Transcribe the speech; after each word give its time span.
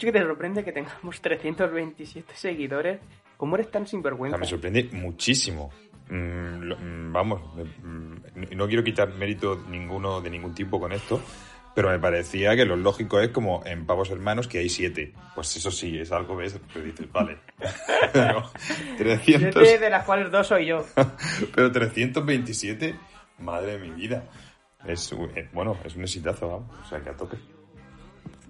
mucho 0.00 0.12
que 0.12 0.18
te 0.18 0.24
sorprende 0.24 0.64
que 0.64 0.72
tengamos 0.72 1.20
327 1.22 2.34
seguidores. 2.34 3.00
¿Cómo 3.36 3.56
eres 3.56 3.70
tan 3.70 3.86
sinvergüenza? 3.86 4.38
me 4.38 4.46
sorprende 4.46 4.88
muchísimo. 4.92 5.70
Mm, 6.08 6.62
lo- 6.62 6.76
mm, 6.76 7.12
vamos, 7.12 7.40
mm, 7.82 8.56
no 8.56 8.66
quiero 8.66 8.82
quitar 8.82 9.12
mérito 9.14 9.62
ninguno 9.68 10.20
de 10.20 10.30
ningún 10.30 10.54
tipo 10.54 10.80
con 10.80 10.92
esto, 10.92 11.22
pero 11.74 11.88
me 11.90 11.98
parecía 11.98 12.56
que 12.56 12.64
lo 12.64 12.76
lógico 12.76 13.20
es 13.20 13.28
como 13.28 13.62
en 13.64 13.86
Pavos 13.86 14.10
Hermanos 14.10 14.48
que 14.48 14.58
hay 14.58 14.68
siete. 14.68 15.12
Pues 15.34 15.56
eso 15.56 15.70
sí, 15.70 15.98
es 15.98 16.10
algo 16.12 16.36
que 16.38 16.50
que 16.72 16.80
dices, 16.80 17.12
vale. 17.12 17.38
pero, 18.12 18.50
300, 18.98 19.66
Siete 19.68 19.84
de 19.84 19.90
las 19.90 20.04
cuales 20.04 20.30
dos 20.30 20.46
soy 20.46 20.66
yo. 20.66 20.84
pero 21.54 21.70
327, 21.70 22.94
madre 23.38 23.78
de 23.78 23.78
mi 23.78 23.90
vida. 23.90 24.24
Es, 24.86 25.12
eh, 25.12 25.48
bueno, 25.52 25.76
es 25.84 25.94
un 25.94 26.02
exitazo, 26.02 26.48
vamos. 26.48 26.70
O 26.84 26.88
sea, 26.88 27.00
que 27.00 27.10
a 27.10 27.16
tope. 27.16 27.36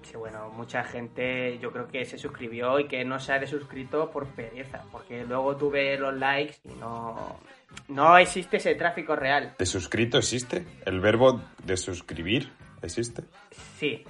Sí, 0.03 0.17
bueno, 0.17 0.49
mucha 0.51 0.83
gente 0.83 1.59
yo 1.59 1.71
creo 1.73 1.87
que 1.87 2.05
se 2.05 2.19
suscribió 2.19 2.79
y 2.81 2.89
que 2.89 3.05
no 3.05 3.21
se 3.21 3.33
ha 3.33 3.39
desuscrito 3.39 4.11
por 4.11 4.27
pereza, 4.29 4.83
porque 4.91 5.25
luego 5.25 5.57
tuve 5.57 5.97
los 5.99 6.15
likes 6.17 6.57
y 6.65 6.75
no, 6.75 7.39
no 7.89 8.17
existe 8.19 8.57
ese 8.57 8.75
tráfico 8.75 9.15
real. 9.15 9.55
¿De 9.59 9.67
suscrito 9.67 10.19
existe? 10.19 10.65
¿El 10.87 11.01
verbo 11.01 11.41
de 11.65 11.77
suscribir 11.77 12.51
existe? 12.83 13.23
Sí, 13.79 14.05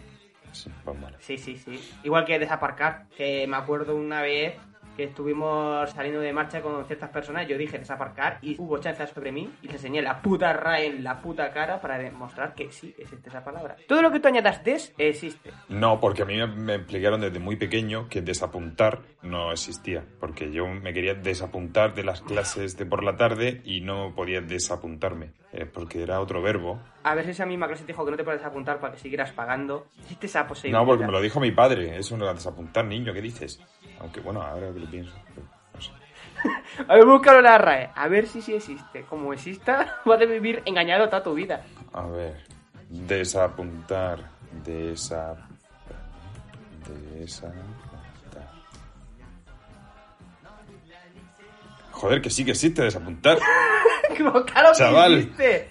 Sí, 0.52 0.68
pues 0.84 1.00
vale. 1.00 1.16
sí, 1.20 1.38
sí, 1.38 1.56
sí. 1.56 1.80
Igual 2.02 2.24
que 2.24 2.38
desaparcar, 2.38 3.06
que 3.16 3.46
me 3.46 3.56
acuerdo 3.56 3.94
una 3.94 4.20
vez 4.20 4.54
que 5.00 5.06
estuvimos 5.06 5.88
saliendo 5.92 6.20
de 6.20 6.30
marcha 6.30 6.60
con 6.60 6.84
ciertas 6.84 7.08
personas, 7.08 7.48
yo 7.48 7.56
dije 7.56 7.78
desaparcar 7.78 8.38
y 8.42 8.54
hubo 8.58 8.76
chanzas 8.76 9.08
sobre 9.08 9.32
mí 9.32 9.50
y 9.62 9.66
les 9.66 9.76
enseñé 9.76 10.02
la 10.02 10.20
puta 10.20 10.52
RAE 10.52 10.88
en 10.88 11.02
la 11.02 11.22
puta 11.22 11.50
cara 11.52 11.80
para 11.80 11.96
demostrar 11.96 12.54
que 12.54 12.70
sí 12.70 12.94
existe 12.98 13.30
esa 13.30 13.42
palabra. 13.42 13.76
Todo 13.88 14.02
lo 14.02 14.10
que 14.10 14.20
tú 14.20 14.28
añadas 14.28 14.62
des 14.62 14.92
existe. 14.98 15.52
No, 15.70 15.98
porque 16.00 16.20
a 16.20 16.26
mí 16.26 16.36
me 16.46 16.74
explicaron 16.74 17.22
desde 17.22 17.38
muy 17.38 17.56
pequeño 17.56 18.10
que 18.10 18.20
desapuntar 18.20 19.00
no 19.22 19.52
existía, 19.52 20.04
porque 20.18 20.52
yo 20.52 20.66
me 20.66 20.92
quería 20.92 21.14
desapuntar 21.14 21.94
de 21.94 22.04
las 22.04 22.20
clases 22.20 22.76
de 22.76 22.84
por 22.84 23.02
la 23.02 23.16
tarde 23.16 23.62
y 23.64 23.80
no 23.80 24.14
podía 24.14 24.42
desapuntarme, 24.42 25.32
eh, 25.52 25.64
porque 25.64 26.02
era 26.02 26.20
otro 26.20 26.42
verbo. 26.42 26.78
A 27.02 27.14
ver 27.14 27.24
si 27.24 27.30
esa 27.30 27.46
misma 27.46 27.66
clase 27.66 27.84
te 27.84 27.92
dijo 27.92 28.04
que 28.04 28.10
no 28.10 28.16
te 28.16 28.24
puedes 28.24 28.44
apuntar 28.44 28.78
para 28.78 28.92
que 28.92 28.98
siguieras 29.00 29.32
pagando. 29.32 29.86
Existe 30.02 30.26
esa 30.26 30.46
posibilidad. 30.46 30.80
No, 30.80 30.86
porque 30.86 31.06
me 31.06 31.12
lo 31.12 31.20
dijo 31.20 31.40
mi 31.40 31.50
padre, 31.50 31.98
eso 31.98 32.16
no 32.16 32.24
era 32.24 32.34
desapuntar, 32.34 32.84
niño, 32.84 33.12
¿qué 33.14 33.22
dices? 33.22 33.58
Aunque 34.00 34.20
bueno, 34.20 34.42
ahora 34.42 34.72
que 34.72 34.80
lo 34.80 34.90
pienso, 34.90 35.12
pero 35.34 35.46
no 35.74 35.80
sé. 35.80 35.90
A 36.88 36.94
ver, 36.94 37.06
búscalo 37.06 37.38
en 37.38 37.44
la 37.44 37.58
RAE. 37.58 37.90
A 37.94 38.08
ver 38.08 38.26
si 38.26 38.42
sí 38.42 38.54
existe. 38.54 39.02
Como 39.04 39.32
exista, 39.32 39.96
vas 40.04 40.20
a 40.20 40.24
vivir 40.26 40.62
engañado 40.66 41.08
toda 41.08 41.22
tu 41.22 41.34
vida. 41.34 41.64
A 41.92 42.06
ver, 42.06 42.36
desapuntar, 42.90 44.30
desa... 44.64 45.36
desapuntar. 46.86 47.70
Joder, 51.92 52.22
que 52.22 52.30
sí 52.30 52.44
que 52.44 52.50
existe 52.52 52.82
desapuntar. 52.82 53.38
Como 54.18 54.44
claro 54.44 54.70
que 54.72 54.78
Chaval. 54.78 55.14
existe. 55.18 55.69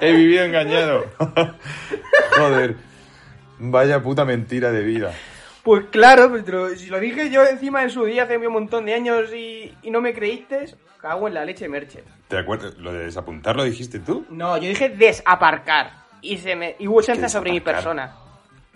He 0.00 0.12
vivido 0.12 0.44
engañado. 0.44 1.06
Joder. 2.36 2.76
Vaya 3.58 4.02
puta 4.02 4.24
mentira 4.24 4.72
de 4.72 4.82
vida. 4.82 5.12
Pues 5.62 5.84
claro, 5.90 6.32
pero 6.44 6.70
si 6.70 6.86
lo 6.86 6.98
dije 6.98 7.30
yo 7.30 7.44
encima 7.44 7.84
en 7.84 7.90
su 7.90 8.04
día 8.04 8.24
hace 8.24 8.36
un 8.36 8.52
montón 8.52 8.84
de 8.84 8.94
años 8.94 9.32
y, 9.32 9.72
y 9.82 9.90
no 9.92 10.00
me 10.00 10.12
creíste, 10.12 10.74
cago 11.00 11.28
en 11.28 11.34
la 11.34 11.44
leche 11.44 11.68
Merche. 11.68 12.02
¿Te 12.26 12.36
acuerdas? 12.38 12.76
¿Lo 12.78 12.92
de 12.92 13.04
desapuntar 13.04 13.54
lo 13.54 13.62
dijiste 13.62 14.00
tú? 14.00 14.26
No, 14.30 14.56
yo 14.56 14.68
dije 14.68 14.88
desaparcar. 14.88 16.02
Y 16.20 16.38
se 16.38 16.56
me 16.56 16.74
y 16.80 16.88
hubo 16.88 17.00
chanza 17.02 17.26
¿Qué 17.26 17.28
sobre 17.28 17.52
mi 17.52 17.60
persona. 17.60 18.16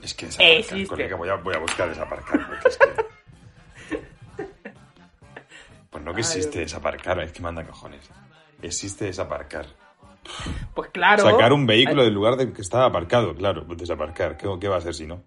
Es 0.00 0.14
que 0.14 0.26
desaparcar, 0.26 0.58
Existe. 0.58 0.86
colega, 0.86 1.16
voy 1.16 1.28
a, 1.28 1.34
voy 1.34 1.54
a 1.54 1.58
buscar 1.58 1.88
desaparcar. 1.88 2.47
Porque 2.47 2.69
es 2.69 2.76
que... 2.76 3.16
Pues 5.96 6.04
no 6.04 6.12
que 6.12 6.20
existe 6.20 6.58
desaparcar, 6.58 7.18
es 7.20 7.32
que 7.32 7.40
manda 7.40 7.64
cojones. 7.64 8.06
Existe 8.60 9.06
desaparcar. 9.06 9.64
Pues 10.74 10.90
claro. 10.90 11.22
Sacar 11.22 11.54
un 11.54 11.64
vehículo 11.64 12.04
del 12.04 12.12
lugar 12.12 12.36
de 12.36 12.52
que 12.52 12.60
estaba 12.60 12.84
aparcado, 12.84 13.34
claro, 13.34 13.66
pues 13.66 13.78
desaparcar. 13.78 14.36
¿Qué, 14.36 14.46
qué 14.60 14.68
va 14.68 14.76
a 14.76 14.80
ser 14.82 14.92
si 14.92 15.06
no? 15.06 15.24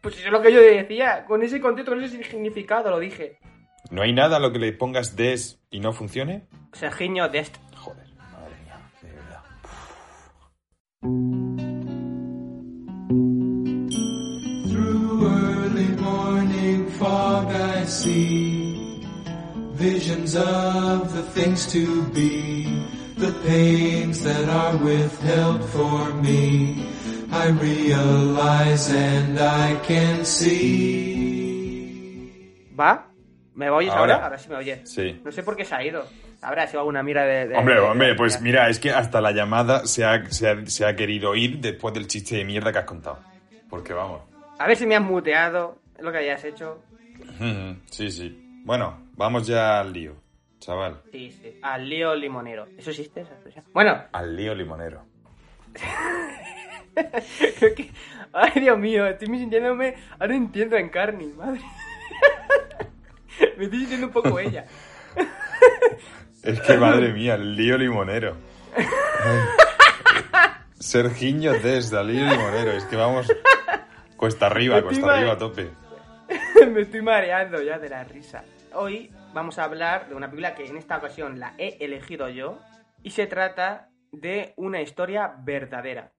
Pues 0.00 0.16
eso 0.16 0.26
es 0.26 0.32
lo 0.32 0.40
que 0.40 0.52
yo 0.52 0.60
decía. 0.60 1.24
Con 1.24 1.42
ese 1.42 1.60
contexto, 1.60 1.90
con 1.90 2.04
ese 2.04 2.22
significado 2.22 2.88
lo 2.88 3.00
dije. 3.00 3.40
¿No 3.90 4.02
hay 4.02 4.12
nada 4.12 4.36
a 4.36 4.38
lo 4.38 4.52
que 4.52 4.60
le 4.60 4.72
pongas 4.72 5.16
des 5.16 5.58
y 5.72 5.80
no 5.80 5.92
funcione? 5.92 6.46
Serginho 6.72 7.28
Dest. 7.28 7.56
Joder, 7.74 8.06
madre 8.14 8.54
mía, 8.62 8.78
de 9.02 9.10
verdad. 9.10 9.42
Through 14.70 15.26
early 15.26 15.96
morning 16.00 16.86
fog 16.90 17.50
I 17.50 17.84
see 17.86 18.57
visions 19.78 20.34
of 20.36 21.12
the 21.14 21.22
things 21.40 21.66
to 21.72 22.02
be, 22.12 22.66
the 23.16 23.32
pains 23.46 24.22
that 24.24 24.48
are 24.48 24.76
withheld 24.78 25.64
for 25.70 26.12
me. 26.22 26.84
I 27.30 27.48
realize 27.50 28.90
and 28.90 29.38
I 29.38 29.76
can 29.86 30.24
see. 30.24 31.58
¿Va? 32.78 33.06
¿Me 33.54 33.68
oyes 33.70 33.90
Ahora. 33.92 34.14
ahora? 34.14 34.24
Ahora 34.26 34.38
sí 34.38 34.48
me 34.48 34.56
oyes. 34.56 34.88
Sí. 34.90 35.20
No 35.24 35.30
sé 35.32 35.42
por 35.42 35.56
qué 35.56 35.64
se 35.64 35.74
ha 35.74 35.84
ido. 35.84 36.04
Habrá 36.40 36.66
sido 36.68 36.80
alguna 36.80 37.02
mira 37.02 37.24
de. 37.24 37.48
de- 37.48 37.56
Hombre, 37.56 37.74
de- 37.74 37.80
hombre, 37.80 38.06
de- 38.08 38.14
pues 38.14 38.40
mira, 38.40 38.68
es 38.70 38.78
que 38.78 38.90
hasta 38.92 39.20
la 39.20 39.32
llamada 39.32 39.86
se 39.86 40.04
ha, 40.04 40.24
se 40.30 40.48
ha- 40.48 40.66
se 40.66 40.86
ha 40.86 40.94
querido 40.94 41.34
ir 41.34 41.58
después 41.58 41.92
del 41.94 42.06
chiste 42.06 42.36
de 42.36 42.44
mierda 42.44 42.72
que 42.72 42.78
has 42.78 42.84
contado. 42.84 43.18
Porque 43.68 43.92
vamos. 43.92 44.22
A 44.58 44.66
ver 44.66 44.76
si 44.76 44.86
me 44.86 44.96
has 44.96 45.02
muteado. 45.02 45.76
Es 45.98 46.04
lo 46.04 46.12
que 46.12 46.18
hayas 46.18 46.44
hecho. 46.44 46.82
Sí, 47.90 48.10
sí. 48.10 48.62
Bueno, 48.64 49.07
vamos 49.18 49.46
ya 49.46 49.80
al 49.80 49.92
lío, 49.92 50.14
chaval. 50.60 51.02
Sí, 51.12 51.30
sí. 51.30 51.58
Al 51.60 51.88
lío 51.88 52.14
limonero. 52.14 52.66
¿Eso 52.78 52.90
existe 52.90 53.20
esa 53.22 53.34
expresión? 53.34 53.64
Bueno, 53.74 54.04
Al 54.12 54.34
lío 54.34 54.54
limonero. 54.54 55.04
Ay, 58.32 58.60
Dios 58.60 58.78
mío, 58.78 59.06
estoy 59.06 59.28
sintiéndome. 59.28 59.94
Ahora 60.18 60.34
entiendo 60.34 60.76
en 60.76 60.88
carne, 60.88 61.26
madre. 61.36 61.60
me 63.56 63.64
estoy 63.64 63.80
sintiendo 63.80 64.06
un 64.06 64.12
poco 64.12 64.38
ella. 64.38 64.64
Es 66.40 66.60
que 66.60 66.76
madre 66.76 67.12
mía, 67.12 67.34
el 67.34 67.56
lío 67.56 67.76
limonero. 67.76 68.36
Sergiño 70.78 71.52
desde 71.52 71.98
al 71.98 72.06
lío 72.06 72.24
limonero. 72.24 72.70
Es 72.70 72.84
que 72.84 72.94
vamos 72.94 73.26
cuesta 74.16 74.46
arriba, 74.46 74.80
cuesta 74.80 75.14
arriba 75.14 75.32
a 75.32 75.38
tope. 75.38 75.68
me 76.72 76.82
estoy 76.82 77.02
mareando 77.02 77.60
ya 77.60 77.78
de 77.78 77.88
la 77.88 78.04
risa. 78.04 78.44
Hoy 78.80 79.10
vamos 79.34 79.58
a 79.58 79.64
hablar 79.64 80.08
de 80.08 80.14
una 80.14 80.30
película 80.30 80.54
que 80.54 80.64
en 80.64 80.76
esta 80.76 80.98
ocasión 80.98 81.40
la 81.40 81.52
he 81.58 81.84
elegido 81.84 82.28
yo. 82.28 82.60
Y 83.02 83.10
se 83.10 83.26
trata 83.26 83.88
de 84.12 84.54
una 84.56 84.80
historia 84.80 85.34
verdadera. 85.40 86.12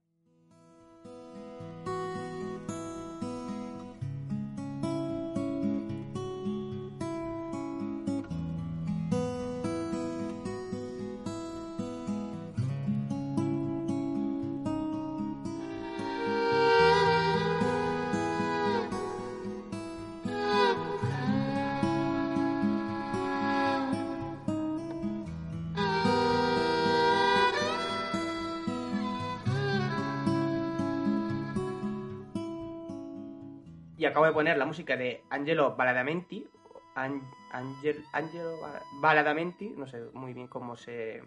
Acabo 34.10 34.26
de 34.26 34.32
poner 34.32 34.56
la 34.58 34.66
música 34.66 34.96
de 34.96 35.22
Angelo 35.30 35.74
Baladamenti. 35.76 36.46
An- 36.94 37.22
Angel, 37.52 38.04
Angelo 38.12 38.60
Ba- 38.60 38.82
Baladamenti, 39.00 39.70
no 39.76 39.86
sé 39.86 40.02
muy 40.12 40.34
bien 40.34 40.48
cómo 40.48 40.76
se 40.76 41.22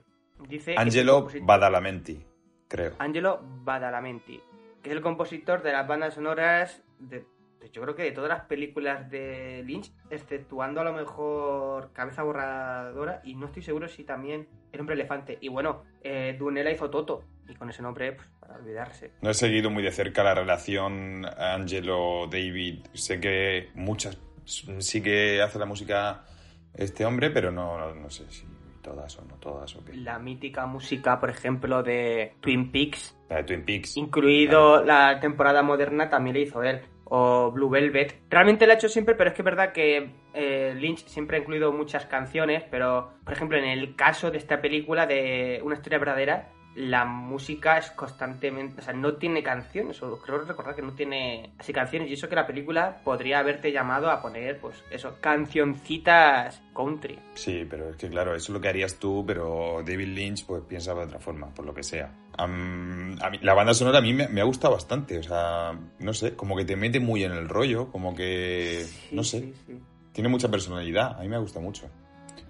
dice. 0.47 0.75
Angelo 0.77 1.27
Badalamenti, 1.41 2.25
creo. 2.68 2.94
Angelo 3.00 3.39
Badalamenti, 3.63 4.41
que 4.81 4.89
es 4.89 4.95
el 4.95 5.01
compositor 5.01 5.62
de 5.63 5.71
las 5.71 5.88
bandas 5.88 6.13
sonoras 6.13 6.83
de- 7.00 7.25
yo 7.71 7.81
creo 7.81 7.95
que 7.95 8.04
de 8.04 8.12
todas 8.12 8.30
las 8.30 8.45
películas 8.45 9.10
de 9.10 9.63
Lynch, 9.65 9.92
exceptuando 10.10 10.81
a 10.81 10.83
lo 10.83 10.94
mejor 10.94 11.92
Cabeza 11.94 12.24
Borradora, 12.24 13.21
y 13.24 13.36
no 13.36 13.48
estoy 13.48 13.62
seguro 13.62 13.88
si 13.88 14.04
también 14.04 14.48
El 14.71 14.81
Hombre 14.81 14.95
Elefante. 14.95 15.38
Y 15.42 15.50
bueno, 15.50 15.83
eh, 16.01 16.36
Dunela 16.38 16.71
hizo 16.71 16.89
Toto, 16.89 17.24
y 17.48 17.56
con 17.56 17.69
ese 17.69 17.81
nombre, 17.81 18.13
pues, 18.13 18.27
para 18.39 18.56
olvidarse. 18.56 19.12
No 19.21 19.30
he 19.30 19.33
seguido 19.33 19.69
muy 19.69 19.83
de 19.83 19.92
cerca 19.92 20.24
la 20.24 20.33
relación 20.33 21.25
Angelo-David. 21.25 22.86
Sé 22.94 23.19
que 23.19 23.69
muchas 23.75 24.18
sí 24.45 25.01
que 25.01 25.42
hace 25.42 25.59
la 25.59 25.66
música 25.66 26.25
este 26.74 27.06
hombre, 27.06 27.30
pero 27.30 27.51
no, 27.51 27.77
no, 27.77 27.94
no 27.95 28.09
sé 28.09 28.30
si 28.30 28.45
todas 28.81 29.18
o 29.18 29.25
no 29.25 29.36
todas 29.36 29.75
o 29.75 29.83
qué. 29.86 29.95
La 29.95 30.19
mítica 30.19 30.66
música, 30.66 31.19
por 31.19 31.30
ejemplo, 31.30 31.81
de 31.83 32.36
Twin 32.42 32.71
Peaks, 32.71 33.18
La 33.30 33.38
de 33.38 33.44
Twin 33.44 33.63
Peaks. 33.66 33.98
incluido 33.98 34.83
la 34.83 35.19
temporada 35.19 35.63
moderna, 35.63 36.09
también 36.09 36.36
le 36.36 36.42
hizo 36.42 36.62
él. 36.63 36.81
O 37.06 37.52
Blue 37.52 37.70
Velvet. 37.70 38.22
Realmente 38.30 38.66
lo 38.66 38.74
ha 38.74 38.76
hecho 38.76 38.90
siempre, 38.90 39.16
pero 39.16 39.30
es 39.30 39.36
que 39.36 39.42
es 39.42 39.46
verdad 39.46 39.72
que 39.72 40.12
eh, 40.34 40.74
Lynch 40.76 41.06
siempre 41.06 41.38
ha 41.38 41.40
incluido 41.42 41.72
muchas 41.72 42.06
canciones, 42.06 42.64
pero, 42.70 43.12
por 43.24 43.34
ejemplo, 43.34 43.58
en 43.58 43.66
el 43.66 43.96
caso 43.96 44.32
de 44.32 44.38
esta 44.38 44.62
película 44.62 45.06
de 45.06 45.62
Una 45.64 45.76
historia 45.76 46.00
verdadera, 46.00 46.50
la 46.76 47.06
música 47.06 47.78
es 47.78 47.92
constantemente, 47.92 48.82
o 48.82 48.84
sea, 48.84 48.94
no 48.94 49.16
tiene 49.16 49.44
canciones, 49.44 50.02
o 50.02 50.20
creo 50.20 50.44
recordar 50.44 50.76
que 50.76 50.82
no 50.82 50.94
tiene 50.94 51.54
así 51.60 51.72
canciones, 51.72 52.10
y 52.10 52.14
eso 52.14 52.28
que 52.28 52.36
la 52.36 52.48
película 52.48 53.02
podría 53.04 53.40
haberte 53.40 53.72
llamado 53.72 54.10
a 54.10 54.22
poner, 54.22 54.60
pues 54.60 54.84
eso, 54.90 55.18
cancioncitas 55.22 56.62
country. 56.76 57.20
Sí, 57.36 57.66
pero 57.70 57.90
es 57.90 57.98
que 57.98 58.10
claro, 58.10 58.32
eso 58.36 58.52
es 58.52 58.56
lo 58.56 58.62
que 58.62 58.70
harías 58.70 58.98
tú, 58.98 59.24
pero 59.26 59.84
David 59.86 60.08
Lynch 60.08 60.46
pues 60.46 60.64
piensa 60.64 60.94
de 60.94 61.04
otra 61.04 61.20
forma, 61.20 61.54
por 61.54 61.66
lo 61.66 61.74
que 61.74 61.84
sea. 61.84 62.12
Am- 62.38 63.18
a 63.21 63.30
mí- 63.30 63.39
la 63.41 63.53
banda 63.53 63.74
sonora 63.74 64.00
a 64.00 64.01
mí 64.01 64.13
me, 64.13 64.27
me 64.27 64.41
ha 64.41 64.44
gustado 64.44 64.74
bastante, 64.74 65.18
o 65.19 65.24
sea, 65.24 65.77
no 66.00 66.13
sé, 66.13 66.35
como 66.35 66.56
que 66.56 66.65
te 66.65 66.75
mete 66.75 67.00
muy 67.00 67.24
en 67.24 67.31
el 67.31 67.47
rollo, 67.47 67.91
como 67.91 68.15
que, 68.15 68.85
Sí, 68.88 69.09
no 69.15 69.24
sé, 69.24 69.39
sí, 69.41 69.53
sí. 69.68 69.80
tiene 70.13 70.30
mucha 70.30 70.50
personalidad, 70.50 71.18
a 71.18 71.21
mí 71.21 71.27
me 71.30 71.38
gusta 71.38 71.59
mucho. 71.59 71.88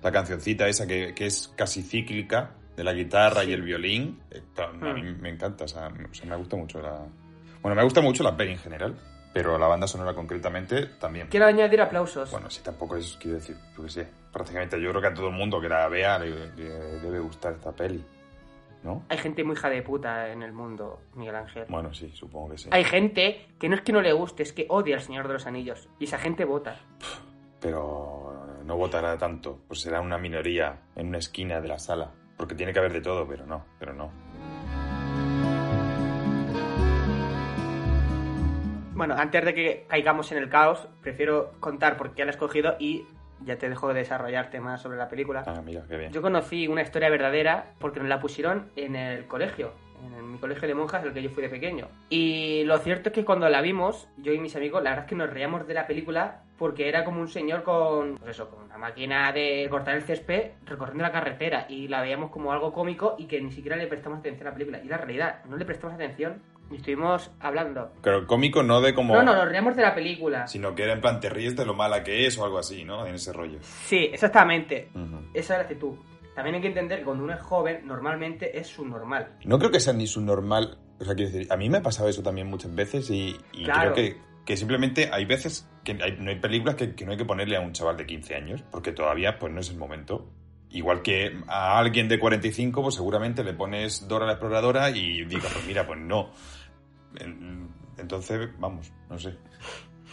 La 0.02 0.12
cancioncita 0.12 0.68
esa 0.68 0.88
que, 0.88 1.14
que 1.14 1.26
es 1.26 1.52
casi 1.56 1.82
cíclica, 1.84 2.52
de 2.76 2.84
la 2.84 2.94
guitarra 2.94 3.44
y 3.44 3.52
el 3.54 3.62
violín, 3.62 4.20
eh, 4.32 4.42
a 4.58 4.68
Hmm. 4.72 4.94
mí 4.96 5.16
me 5.20 5.30
encanta, 5.30 5.66
o 5.66 5.68
sea, 5.68 5.90
me- 5.90 6.06
o 6.06 6.14
sea, 6.14 6.28
me 6.30 6.36
gusta 6.38 6.56
mucho 6.56 6.82
la... 6.82 7.00
Bueno, 7.62 7.76
me 7.76 7.84
gusta 7.84 8.02
mucho 8.02 8.24
la 8.24 8.36
peli 8.36 8.54
en 8.54 8.58
general, 8.58 8.96
pero 9.34 9.58
la 9.58 9.68
banda 9.68 9.86
sonora 9.88 10.14
concretamente 10.16 10.88
también. 11.00 11.28
Quiero 11.28 11.46
añadir 11.46 11.82
aplausos. 11.82 12.32
Bueno, 12.32 12.50
sí, 12.50 12.62
tampoco 12.64 12.98
es, 12.98 13.16
quiero 13.22 13.38
decir, 13.38 13.56
yo 13.78 13.84
qué 13.84 13.90
sé, 13.90 14.08
prácticamente 14.32 14.82
yo 14.82 14.90
creo 14.90 15.02
que 15.02 15.08
a 15.08 15.14
todo 15.14 15.28
el 15.28 15.34
mundo 15.36 15.62
que 15.62 15.70
la 15.70 15.88
vea 15.88 16.18
le, 16.20 16.30
le 16.56 16.64
debe 17.00 17.20
gustar 17.20 17.54
esta 17.54 17.72
peli, 17.72 18.04
¿no? 18.84 19.06
Hay 19.10 19.18
gente 19.18 19.44
muy 19.44 19.54
hija 19.54 19.70
de 19.70 19.82
puta 19.82 20.30
en 20.30 20.44
el 20.44 20.54
mundo, 20.54 21.00
Miguel 21.16 21.36
Ángel. 21.36 21.66
Bueno, 21.70 21.94
sí, 21.94 22.10
supongo 22.14 22.52
que 22.52 22.58
sí. 22.58 22.70
Hay 22.72 22.84
gente 22.84 23.48
que 23.60 23.70
no 23.70 23.76
es 23.76 23.82
que 23.82 23.94
no 23.94 24.02
le 24.02 24.14
guste, 24.14 24.44
es 24.44 24.54
que 24.54 24.66
odia 24.70 24.96
al 24.96 25.02
Señor 25.02 25.28
de 25.28 25.34
los 25.34 25.48
Anillos. 25.48 25.90
Y 26.00 26.06
esa 26.06 26.18
gente 26.18 26.46
vota. 26.46 26.80
Pero 27.60 28.60
no 28.66 28.78
votará 28.78 29.18
tanto, 29.18 29.60
pues 29.68 29.82
será 29.82 30.02
una 30.02 30.18
minoría 30.18 30.82
en 30.96 31.08
una 31.08 31.18
esquina 31.18 31.62
de 31.62 31.68
la 31.68 31.80
sala, 31.80 32.12
porque 32.38 32.56
tiene 32.56 32.74
que 32.74 32.80
haber 32.80 32.94
de 32.94 33.02
todo, 33.02 33.28
pero 33.28 33.46
no, 33.46 33.66
pero 33.80 33.94
no. 33.94 34.12
Bueno, 38.96 39.16
antes 39.18 39.44
de 39.44 39.54
que 39.54 39.86
caigamos 39.88 40.32
en 40.32 40.38
el 40.38 40.50
caos, 40.50 40.88
prefiero 41.02 41.54
contar 41.60 41.98
por 41.98 42.14
qué 42.14 42.26
la 42.26 42.32
he 42.32 42.34
escogido 42.36 42.76
y 42.80 43.06
ya 43.46 43.58
te 43.58 43.70
dejo 43.70 43.90
de 43.90 43.96
desarrollarte 43.96 44.60
más 44.60 44.82
sobre 44.82 44.98
la 44.98 45.08
película. 45.08 45.44
Ah, 45.46 45.62
mira, 45.64 45.84
qué 45.88 45.98
bien. 45.98 46.12
Yo 46.12 46.22
conocí 46.22 46.68
una 46.68 46.82
historia 46.82 47.10
verdadera 47.10 47.74
porque 47.80 48.00
nos 48.00 48.10
la 48.10 48.20
pusieron 48.20 48.72
en 48.76 48.96
el 48.96 49.26
colegio, 49.28 49.74
en 50.04 50.32
mi 50.32 50.38
colegio 50.38 50.68
de 50.68 50.76
monjas, 50.76 51.04
el 51.04 51.14
que 51.14 51.24
yo 51.24 51.30
fui 51.30 51.44
de 51.44 51.50
pequeño. 51.50 51.88
Y 52.10 52.64
lo 52.66 52.78
cierto 52.80 53.10
es 53.10 53.16
que 53.16 53.26
cuando 53.26 53.48
la 53.50 53.62
vimos, 53.62 54.08
yo 54.18 54.34
y 54.34 54.40
mis 54.40 54.56
amigos, 54.56 54.84
la 54.84 54.92
verdad 54.92 55.06
es 55.06 55.10
que 55.10 55.16
nos 55.16 55.30
reíamos 55.30 55.68
de 55.68 55.74
la 55.74 55.88
película 55.88 56.42
porque 56.58 56.88
era 56.88 57.04
como 57.04 57.20
un 57.20 57.28
señor 57.28 57.64
con, 57.64 58.18
pues 58.18 58.32
eso, 58.32 58.50
con 58.50 58.64
una 58.64 58.78
máquina 58.78 59.32
de 59.32 59.68
cortar 59.70 59.96
el 59.96 60.04
césped 60.04 60.52
recorriendo 60.66 61.04
la 61.04 61.12
carretera 61.12 61.66
y 61.68 61.88
la 61.88 62.02
veíamos 62.02 62.32
como 62.32 62.54
algo 62.54 62.72
cómico 62.72 63.16
y 63.18 63.26
que 63.26 63.42
ni 63.42 63.52
siquiera 63.52 63.76
le 63.76 63.88
prestamos 63.88 64.20
atención 64.20 64.48
a 64.48 64.52
la 64.52 64.56
película. 64.56 64.80
Y 64.84 64.88
la 64.88 64.98
realidad, 64.98 65.44
no 65.46 65.58
le 65.58 65.66
prestamos 65.66 65.96
atención 65.96 66.42
y 66.74 66.78
estuvimos 66.78 67.32
hablando. 67.40 67.92
Pero 68.02 68.26
cómico 68.28 68.64
no 68.64 68.82
de 68.82 68.94
como... 68.94 69.14
No, 69.16 69.24
no, 69.24 69.36
nos 69.36 69.46
reíamos 69.46 69.76
de 69.76 69.82
la 69.84 69.94
película. 69.96 70.48
Sino 70.48 70.74
que 70.76 70.84
era 70.84 70.94
en 70.94 71.02
plan, 71.02 71.20
te 71.20 71.30
ríes 71.30 71.56
de 71.56 71.66
lo 71.66 71.74
mala 71.74 72.04
que 72.04 72.26
es 72.26 72.38
o 72.38 72.44
algo 72.46 72.58
así, 72.60 72.84
¿no? 72.84 73.06
En 73.06 73.16
ese 73.16 73.32
rollo. 73.34 73.60
Sí, 73.62 74.10
exactamente. 74.12 74.90
Ujú. 74.96 75.20
Esa 75.34 75.54
es 75.54 75.58
la 75.60 75.64
actitud. 75.64 75.96
También 76.36 76.56
hay 76.56 76.62
que 76.62 76.68
entender 76.70 77.00
que 77.00 77.06
cuando 77.06 77.24
uno 77.24 77.34
es 77.34 77.42
joven, 77.42 77.86
normalmente 77.86 78.58
es 78.58 78.68
su 78.68 78.86
normal. 78.86 79.38
No 79.46 79.60
creo 79.60 79.70
que 79.72 79.80
sea 79.80 79.94
ni 79.94 80.08
su 80.08 80.20
normal. 80.22 80.78
O 81.00 81.06
sea, 81.06 81.14
quiero 81.16 81.32
decir, 81.32 81.52
a 81.52 81.58
mí 81.58 81.70
me 81.70 81.78
ha 81.78 81.82
pasado 81.84 82.10
eso 82.10 82.24
también 82.24 82.48
muchas 82.48 82.74
veces 82.74 83.10
y, 83.12 83.38
y 83.52 83.64
Claro. 83.66 83.94
creo 83.94 83.94
que, 83.94 84.18
que 84.46 84.58
simplemente 84.58 85.10
hay 85.14 85.26
veces 85.26 85.70
que 85.84 85.92
hay, 86.02 86.18
no 86.20 86.32
hay 86.32 86.40
películas 86.40 86.76
que, 86.76 86.96
que 86.96 87.06
no 87.06 87.12
hay 87.12 87.18
que 87.18 87.26
ponerle 87.26 87.58
a 87.58 87.62
un 87.62 87.72
chaval 87.74 87.98
de 87.98 88.06
15 88.08 88.36
años, 88.36 88.64
porque 88.72 88.92
todavía 88.92 89.38
pues 89.38 89.54
no 89.54 89.60
es 89.60 89.70
el 89.70 89.78
momento. 89.78 90.28
Igual 90.72 91.04
que 91.04 91.40
a 91.48 91.78
alguien 91.78 92.08
de 92.08 92.18
45, 92.18 92.82
pues 92.82 92.96
seguramente 92.96 93.44
le 93.44 93.54
pones 93.54 94.08
Dora 94.08 94.26
la 94.26 94.32
exploradora 94.32 94.90
y 94.90 95.24
diga, 95.26 95.48
pues 95.54 95.68
mira, 95.68 95.86
pues 95.86 96.00
no. 96.00 96.32
En- 97.20 97.70
Entonces, 97.98 98.50
vamos, 98.60 98.92
no 99.10 99.18
sé. 99.20 99.36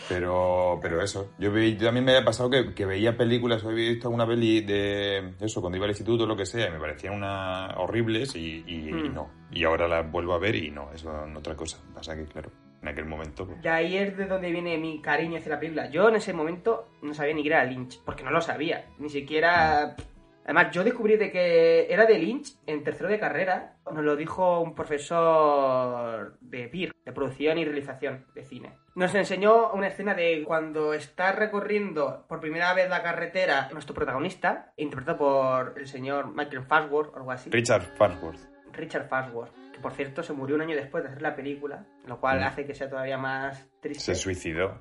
Pero, 0.08 0.78
pero 0.80 1.02
eso, 1.02 1.32
yo, 1.38 1.52
vi- 1.52 1.76
yo 1.76 1.86
también 1.86 2.04
me 2.04 2.12
había 2.12 2.24
pasado 2.24 2.48
que, 2.50 2.72
que 2.74 2.86
veía 2.86 3.16
películas, 3.16 3.64
había 3.64 3.90
visto 3.90 4.08
alguna 4.08 4.26
peli 4.26 4.62
de 4.62 5.34
eso, 5.40 5.60
cuando 5.60 5.76
iba 5.76 5.84
al 5.84 5.90
instituto 5.90 6.24
o 6.24 6.26
lo 6.26 6.36
que 6.36 6.46
sea, 6.46 6.68
y 6.68 6.70
me 6.72 6.78
parecían 6.78 7.14
una, 7.14 7.74
horribles 7.76 8.34
y, 8.34 8.64
y- 8.66 8.88
y 8.88 8.92
Mm. 9.10 9.14
no. 9.14 9.30
Y 9.50 9.64
ahora 9.64 9.86
las 9.88 10.10
vuelvo 10.10 10.32
a 10.34 10.38
ver 10.38 10.54
y 10.56 10.70
no, 10.70 10.90
eso 10.92 11.10
es 11.26 11.36
otra 11.36 11.54
cosa. 11.54 11.78
Pasa 11.94 12.16
que, 12.16 12.24
claro, 12.24 12.50
en 12.82 12.88
aquel 12.88 13.04
momento... 13.04 13.46
pues, 13.46 13.60
De 13.62 13.68
ahí 13.68 13.96
es 13.98 14.16
de 14.16 14.26
donde 14.26 14.50
viene 14.50 14.78
mi 14.78 15.00
cariño 15.02 15.38
hacia 15.38 15.52
la 15.52 15.60
película. 15.60 15.90
Yo 15.90 16.08
en 16.08 16.16
ese 16.16 16.32
momento 16.32 16.88
no 17.02 17.12
sabía 17.12 17.34
ni 17.34 17.42
que 17.42 17.48
era 17.48 17.64
Lynch, 17.64 18.00
porque 18.04 18.22
no 18.22 18.30
lo 18.30 18.40
sabía. 18.40 18.86
Ni 18.98 19.10
siquiera. 19.10 19.96
Además, 20.44 20.70
yo 20.72 20.82
descubrí 20.82 21.16
de 21.16 21.30
que 21.30 21.92
era 21.92 22.06
de 22.06 22.18
Lynch 22.18 22.56
en 22.66 22.82
tercero 22.82 23.08
de 23.08 23.20
carrera. 23.20 23.76
Nos 23.92 24.02
lo 24.04 24.16
dijo 24.16 24.60
un 24.60 24.74
profesor 24.74 26.36
de 26.40 26.68
PIR, 26.68 26.92
de 27.04 27.12
producción 27.12 27.58
y 27.58 27.64
realización 27.64 28.26
de 28.34 28.44
cine. 28.44 28.72
Nos 28.94 29.14
enseñó 29.14 29.72
una 29.72 29.88
escena 29.88 30.14
de 30.14 30.42
cuando 30.46 30.92
está 30.94 31.32
recorriendo 31.32 32.24
por 32.28 32.40
primera 32.40 32.72
vez 32.74 32.88
la 32.88 33.02
carretera 33.02 33.68
nuestro 33.72 33.94
protagonista, 33.94 34.72
interpretado 34.76 35.18
por 35.18 35.74
el 35.78 35.86
señor 35.86 36.34
Michael 36.34 36.64
Fassworth 36.64 37.14
o 37.14 37.16
algo 37.18 37.30
así. 37.32 37.50
Richard 37.50 37.82
Farnsworth. 37.96 38.40
Richard 38.72 39.08
Fassworth, 39.08 39.52
que 39.72 39.80
por 39.80 39.92
cierto 39.92 40.22
se 40.22 40.32
murió 40.32 40.56
un 40.56 40.62
año 40.62 40.76
después 40.76 41.02
de 41.04 41.10
hacer 41.10 41.22
la 41.22 41.34
película, 41.34 41.84
lo 42.06 42.18
cual 42.20 42.40
Mm. 42.40 42.44
hace 42.44 42.66
que 42.66 42.74
sea 42.74 42.88
todavía 42.88 43.18
más 43.18 43.68
triste. 43.80 44.02
Se 44.02 44.14
suicidó. 44.14 44.78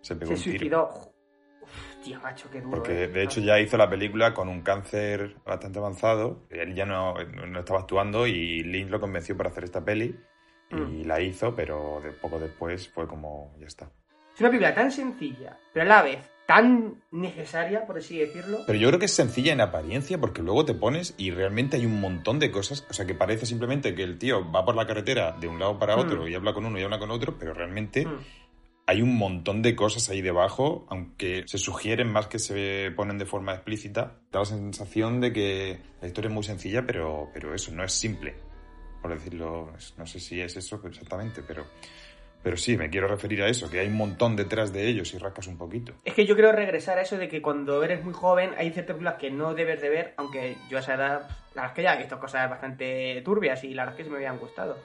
Se 0.00 0.14
pegó 0.16 0.28
Se 0.28 0.34
un 0.34 0.38
suicidó. 0.40 0.90
Tío, 2.04 2.20
macho, 2.20 2.48
qué 2.50 2.60
duro. 2.60 2.78
Porque 2.78 3.04
eh. 3.04 3.08
de 3.08 3.22
hecho 3.22 3.40
ya 3.40 3.58
hizo 3.60 3.76
la 3.76 3.88
película 3.88 4.34
con 4.34 4.48
un 4.48 4.62
cáncer 4.62 5.36
bastante 5.44 5.78
avanzado. 5.78 6.42
Él 6.50 6.74
ya 6.74 6.84
no, 6.86 7.14
no 7.14 7.58
estaba 7.60 7.80
actuando 7.80 8.26
y 8.26 8.62
Lynch 8.62 8.90
lo 8.90 9.00
convenció 9.00 9.36
para 9.36 9.50
hacer 9.50 9.64
esta 9.64 9.84
peli. 9.84 10.14
Y 10.70 10.74
Mm. 10.76 11.06
la 11.06 11.20
hizo, 11.20 11.54
pero 11.54 12.00
de 12.02 12.10
poco 12.12 12.38
después 12.40 12.88
fue 12.88 13.06
como, 13.06 13.54
ya 13.60 13.66
está. 13.66 13.90
Es 14.34 14.40
una 14.40 14.48
película 14.50 14.74
tan 14.74 14.90
sencilla, 14.90 15.56
pero 15.72 15.84
a 15.84 15.88
la 15.88 16.02
vez 16.02 16.18
tan 16.46 17.00
necesaria, 17.12 17.86
por 17.86 17.98
así 17.98 18.18
decirlo. 18.18 18.58
Pero 18.66 18.78
yo 18.78 18.88
creo 18.88 18.98
que 18.98 19.06
es 19.06 19.14
sencilla 19.14 19.52
en 19.52 19.60
apariencia 19.60 20.18
porque 20.18 20.42
luego 20.42 20.64
te 20.64 20.74
pones 20.74 21.14
y 21.16 21.30
realmente 21.30 21.76
hay 21.76 21.86
un 21.86 22.00
montón 22.00 22.38
de 22.38 22.50
cosas. 22.50 22.84
O 22.90 22.92
sea, 22.92 23.06
que 23.06 23.14
parece 23.14 23.46
simplemente 23.46 23.94
que 23.94 24.02
el 24.02 24.18
tío 24.18 24.50
va 24.50 24.64
por 24.64 24.74
la 24.74 24.86
carretera 24.86 25.32
de 25.32 25.48
un 25.48 25.58
lado 25.58 25.78
para 25.78 25.96
otro 25.96 26.24
Mm. 26.24 26.28
y 26.28 26.34
habla 26.34 26.52
con 26.52 26.64
uno 26.66 26.78
y 26.78 26.82
habla 26.82 26.98
con 26.98 27.10
otro, 27.10 27.36
pero 27.38 27.54
realmente 27.54 28.04
Mm. 28.06 28.18
Hay 28.86 29.00
un 29.00 29.16
montón 29.16 29.62
de 29.62 29.74
cosas 29.74 30.08
ahí 30.10 30.20
debajo, 30.20 30.86
aunque 30.90 31.44
se 31.46 31.58
sugieren 31.58 32.12
más 32.12 32.26
que 32.26 32.38
se 32.38 32.92
ponen 32.94 33.18
de 33.18 33.24
forma 33.24 33.54
explícita. 33.54 34.18
Da 34.30 34.40
la 34.40 34.44
sensación 34.44 35.20
de 35.20 35.32
que 35.32 35.78
la 36.02 36.08
historia 36.08 36.28
es 36.28 36.34
muy 36.34 36.44
sencilla, 36.44 36.84
pero, 36.86 37.30
pero 37.32 37.54
eso 37.54 37.72
no 37.72 37.82
es 37.82 37.92
simple. 37.92 38.34
Por 39.00 39.14
decirlo, 39.14 39.72
no 39.96 40.06
sé 40.06 40.20
si 40.20 40.40
es 40.40 40.56
eso 40.56 40.80
exactamente, 40.84 41.42
pero, 41.46 41.64
pero 42.42 42.58
sí, 42.58 42.76
me 42.76 42.90
quiero 42.90 43.08
referir 43.08 43.42
a 43.42 43.48
eso, 43.48 43.70
que 43.70 43.80
hay 43.80 43.86
un 43.86 43.96
montón 43.96 44.36
detrás 44.36 44.72
de 44.72 44.86
ellos 44.86 45.14
y 45.14 45.18
rascas 45.18 45.46
un 45.46 45.56
poquito. 45.56 45.94
Es 46.04 46.12
que 46.12 46.26
yo 46.26 46.34
quiero 46.34 46.52
regresar 46.52 46.98
a 46.98 47.02
eso 47.02 47.16
de 47.16 47.28
que 47.28 47.40
cuando 47.40 47.82
eres 47.82 48.04
muy 48.04 48.12
joven 48.12 48.50
hay 48.58 48.70
ciertas 48.70 48.96
películas 48.96 49.18
que 49.18 49.30
no 49.30 49.54
debes 49.54 49.80
de 49.80 49.88
ver, 49.88 50.14
aunque 50.18 50.56
yo 50.68 50.76
a 50.76 50.80
esa 50.80 50.94
edad, 50.94 51.28
la 51.54 51.62
verdad 51.62 51.66
es 51.70 51.72
que 51.72 51.82
ya 51.82 51.94
he 51.94 51.98
visto 51.98 52.18
cosas 52.18 52.50
bastante 52.50 53.22
turbias 53.24 53.64
y 53.64 53.72
la 53.72 53.84
verdad 53.84 53.94
es 53.94 53.98
que 53.98 54.04
se 54.04 54.10
me 54.10 54.16
habían 54.16 54.38
gustado. 54.38 54.76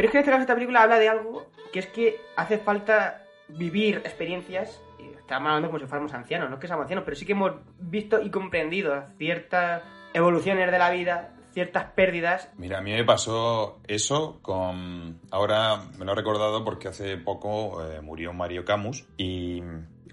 Pero 0.00 0.08
es 0.08 0.12
que 0.12 0.16
en 0.16 0.22
este 0.22 0.30
caso 0.30 0.40
esta 0.40 0.54
película 0.54 0.82
habla 0.82 0.98
de 0.98 1.10
algo 1.10 1.44
que 1.74 1.80
es 1.80 1.86
que 1.88 2.22
hace 2.34 2.56
falta 2.56 3.26
vivir 3.48 3.96
experiencias, 3.96 4.80
estamos 4.98 5.48
hablando 5.48 5.68
como 5.68 5.78
si 5.78 5.84
fuéramos 5.84 6.14
ancianos, 6.14 6.48
no 6.48 6.54
es 6.54 6.60
que 6.62 6.68
seamos 6.68 6.84
ancianos, 6.84 7.04
pero 7.04 7.18
sí 7.18 7.26
que 7.26 7.32
hemos 7.32 7.52
visto 7.78 8.18
y 8.18 8.30
comprendido 8.30 9.04
ciertas 9.18 9.82
evoluciones 10.14 10.72
de 10.72 10.78
la 10.78 10.90
vida, 10.90 11.34
ciertas 11.52 11.84
pérdidas. 11.92 12.50
Mira, 12.56 12.78
a 12.78 12.80
mí 12.80 12.92
me 12.92 13.04
pasó 13.04 13.82
eso 13.86 14.38
con... 14.40 15.20
Ahora 15.30 15.82
me 15.98 16.06
lo 16.06 16.12
he 16.12 16.14
recordado 16.14 16.64
porque 16.64 16.88
hace 16.88 17.18
poco 17.18 17.84
eh, 17.84 18.00
murió 18.00 18.32
Mario 18.32 18.64
Camus 18.64 19.06
y 19.18 19.62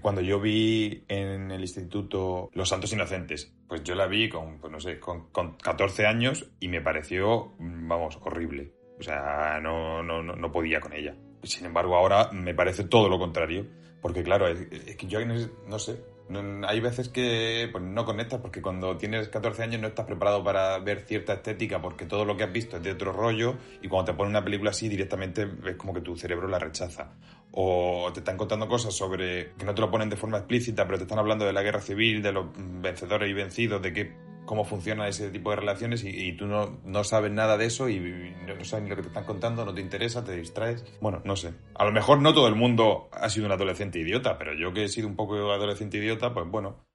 cuando 0.01 0.20
yo 0.20 0.41
vi 0.41 1.06
en 1.08 1.50
el 1.50 1.62
instituto 1.62 2.50
Los 2.51 2.67
Santos 2.67 2.91
Inocentes, 2.91 3.53
pues 3.70 3.86
yo 3.86 3.96
la 3.96 4.08
vi 4.08 4.27
con, 4.27 4.60
pues 4.60 4.70
no 4.70 4.82
sé, 4.82 5.00
con, 5.00 5.29
con 5.29 5.53
14 5.53 6.06
años 6.06 6.46
y 6.60 6.67
me 6.67 6.82
pareció, 6.82 7.53
mm, 7.58 7.88
vamos, 7.88 8.20
horrible. 8.22 8.77
O 9.00 9.04
sea, 9.04 9.60
no, 9.62 10.01
no, 10.01 10.24
no, 10.24 10.51
podía 10.51 10.80
con 10.80 10.94
ella. 10.94 11.16
Sin 11.44 11.66
embargo, 11.66 11.96
ahora 11.96 12.30
me 12.32 12.54
parece 12.54 12.84
todo 12.86 13.10
lo 13.10 13.20
contrario. 13.20 13.66
Porque 14.01 14.24
claro, 14.24 14.48
es, 14.48 14.60
es 14.72 14.96
que 14.96 15.08
yo 15.08 15.20
no, 15.25 15.80
sé, 15.80 16.00
no- 16.30 16.68
hay 16.68 16.80
veces 16.80 17.10
que 17.10 17.68
pues, 17.72 17.84
no 17.84 18.06
conectas 18.06 18.39
porque 18.42 18.62
cuando 18.62 18.96
tienes 18.96 19.27
14 19.30 19.63
años 19.63 19.82
no 19.82 19.88
estás 19.88 20.06
preparado 20.06 20.44
para 20.44 20.77
ver 20.80 21.01
cierta 21.01 21.34
estética 21.34 21.82
porque 21.82 22.06
todo 22.06 22.24
lo 22.24 22.38
que 22.38 22.44
has 22.44 22.51
visto 22.51 22.77
es 22.77 22.84
de 22.84 22.92
otro 22.92 23.12
rollo 23.12 23.56
y 23.82 23.88
cuando 23.88 24.12
te 24.12 24.18
ponen 24.18 24.32
una 24.32 24.44
película 24.44 24.70
así 24.70 24.88
directamente 24.88 25.46
ves 25.46 25.75
como 25.75 25.94
que 25.94 26.01
tu 26.01 26.16
cerebro 26.16 26.48
la 26.48 26.60
rechaza. 26.60 27.13
O 27.51 28.12
te 28.13 28.20
están 28.20 28.38
contando 28.38 28.68
cosas 28.68 28.94
sobre 28.94 29.54
que 29.58 29.66
no 29.66 29.74
te 29.74 29.82
lo 29.82 29.89
ponen 29.89 30.10
de 30.10 30.16
forma 30.16 30.38
explícita 30.38 30.86
pero 30.86 30.98
te 31.00 31.06
están 31.06 31.20
hablando 31.20 31.46
de 31.46 31.54
la 31.54 31.63
guerra 31.63 31.82
civil, 31.82 32.22
de 32.22 32.32
los 32.32 32.46
vencedores 32.56 33.30
y 33.30 33.34
vencidos, 33.34 33.82
de 33.82 33.94
qué 33.94 34.13
cómo 34.48 34.63
funciona 34.63 35.08
ese 35.08 35.30
tipo 35.30 35.51
de 35.51 35.58
relaciones 35.58 36.04
y, 36.04 36.10
y 36.10 36.36
tú 36.36 36.48
no, 36.48 36.80
no 36.84 37.04
sabes 37.04 37.32
nada 37.32 37.58
de 37.58 37.66
eso 37.66 37.89
y 37.89 38.00
no, 38.00 38.56
no 38.56 38.66
sabes 38.66 38.84
ni 38.84 38.89
lo 38.89 38.96
que 38.96 39.04
te 39.04 39.10
están 39.10 39.25
contando, 39.25 39.63
no 39.63 39.75
te 39.75 39.82
interesa, 39.82 40.24
te 40.24 40.36
distraes. 40.36 40.84
Bueno, 41.00 41.22
no 41.24 41.36
sé. 41.36 41.54
A 41.75 41.86
lo 41.86 41.92
mejor 41.92 42.22
no 42.22 42.34
todo 42.34 42.48
el 42.48 42.56
mundo 42.56 43.10
ha 43.12 43.30
sido 43.30 43.46
un 43.46 43.51
adolescente 43.51 44.00
idiota, 44.00 44.39
pero 44.39 44.54
yo 44.56 44.74
que 44.74 44.86
he 44.86 44.88
sido 44.88 45.08
un 45.08 45.16
poco 45.16 45.36
adolescente 45.51 45.98
idiota, 45.98 46.34
pues 46.34 46.48
bueno. 46.50 46.88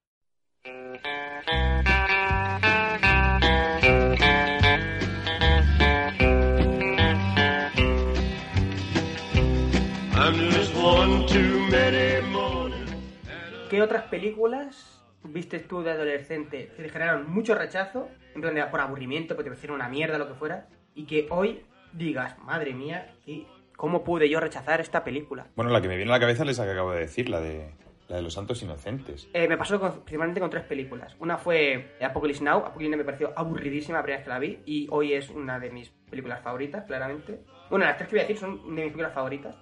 ¿Qué 13.70 13.80
otras 13.80 14.04
películas 14.04 14.91
viste 15.32 15.58
tú 15.60 15.82
de 15.82 15.90
adolescente 15.92 16.70
que 16.76 16.82
te 16.82 16.88
generaron 16.88 17.30
mucho 17.30 17.54
rechazo, 17.54 18.08
en 18.34 18.40
plan 18.40 18.54
de 18.54 18.64
por 18.66 18.80
aburrimiento, 18.80 19.34
porque 19.34 19.44
te 19.44 19.50
parecieron 19.50 19.76
una 19.76 19.88
mierda, 19.88 20.18
lo 20.18 20.28
que 20.28 20.34
fuera, 20.34 20.66
y 20.94 21.04
que 21.06 21.26
hoy 21.30 21.62
digas, 21.92 22.38
madre 22.38 22.74
mía, 22.74 23.14
¿y 23.26 23.46
¿cómo 23.76 24.04
pude 24.04 24.28
yo 24.28 24.40
rechazar 24.40 24.80
esta 24.80 25.04
película? 25.04 25.46
Bueno, 25.56 25.70
la 25.70 25.80
que 25.80 25.88
me 25.88 25.96
viene 25.96 26.10
a 26.12 26.14
la 26.16 26.20
cabeza 26.20 26.44
es 26.44 26.58
la 26.58 26.64
que 26.64 26.70
acabo 26.70 26.92
de 26.92 27.00
decir, 27.00 27.28
la 27.28 27.40
de, 27.40 27.70
la 28.08 28.16
de 28.16 28.22
los 28.22 28.34
santos 28.34 28.62
inocentes. 28.62 29.28
Eh, 29.32 29.48
me 29.48 29.56
pasó 29.56 29.80
con- 29.80 30.00
principalmente 30.00 30.40
con 30.40 30.50
tres 30.50 30.64
películas. 30.64 31.16
Una 31.18 31.38
fue 31.38 31.96
Apocalypse 32.00 32.44
Now. 32.44 32.58
Apocalypse 32.58 32.90
Now 32.90 32.98
me 32.98 33.04
pareció 33.04 33.32
aburridísima 33.36 33.98
la 33.98 34.02
primera 34.04 34.18
vez 34.20 34.24
que 34.24 34.30
la 34.30 34.38
vi 34.38 34.58
y 34.66 34.86
hoy 34.90 35.12
es 35.14 35.28
una 35.30 35.58
de 35.58 35.70
mis 35.70 35.90
películas 36.10 36.40
favoritas, 36.42 36.84
claramente. 36.84 37.40
Bueno, 37.70 37.84
las 37.86 37.96
tres 37.96 38.08
que 38.08 38.16
voy 38.16 38.20
a 38.20 38.28
decir 38.28 38.38
son 38.38 38.56
de 38.74 38.82
mis 38.82 38.92
películas 38.92 39.14
favoritas. 39.14 39.56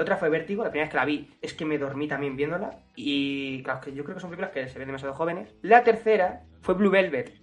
Otra 0.00 0.16
fue 0.16 0.30
Vértigo, 0.30 0.64
la 0.64 0.70
primera 0.70 0.86
vez 0.86 0.90
que 0.90 0.96
la 0.96 1.04
vi 1.04 1.28
es 1.42 1.52
que 1.52 1.66
me 1.66 1.76
dormí 1.76 2.08
también 2.08 2.34
viéndola 2.34 2.70
y 2.96 3.62
claro, 3.62 3.80
que 3.82 3.92
yo 3.92 4.02
creo 4.02 4.14
que 4.14 4.20
son 4.20 4.30
películas 4.30 4.50
que 4.50 4.66
se 4.66 4.78
ven 4.78 4.88
demasiado 4.88 5.12
jóvenes. 5.14 5.54
La 5.60 5.84
tercera 5.84 6.44
fue 6.62 6.74
Blue 6.74 6.90
Velvet. 6.90 7.34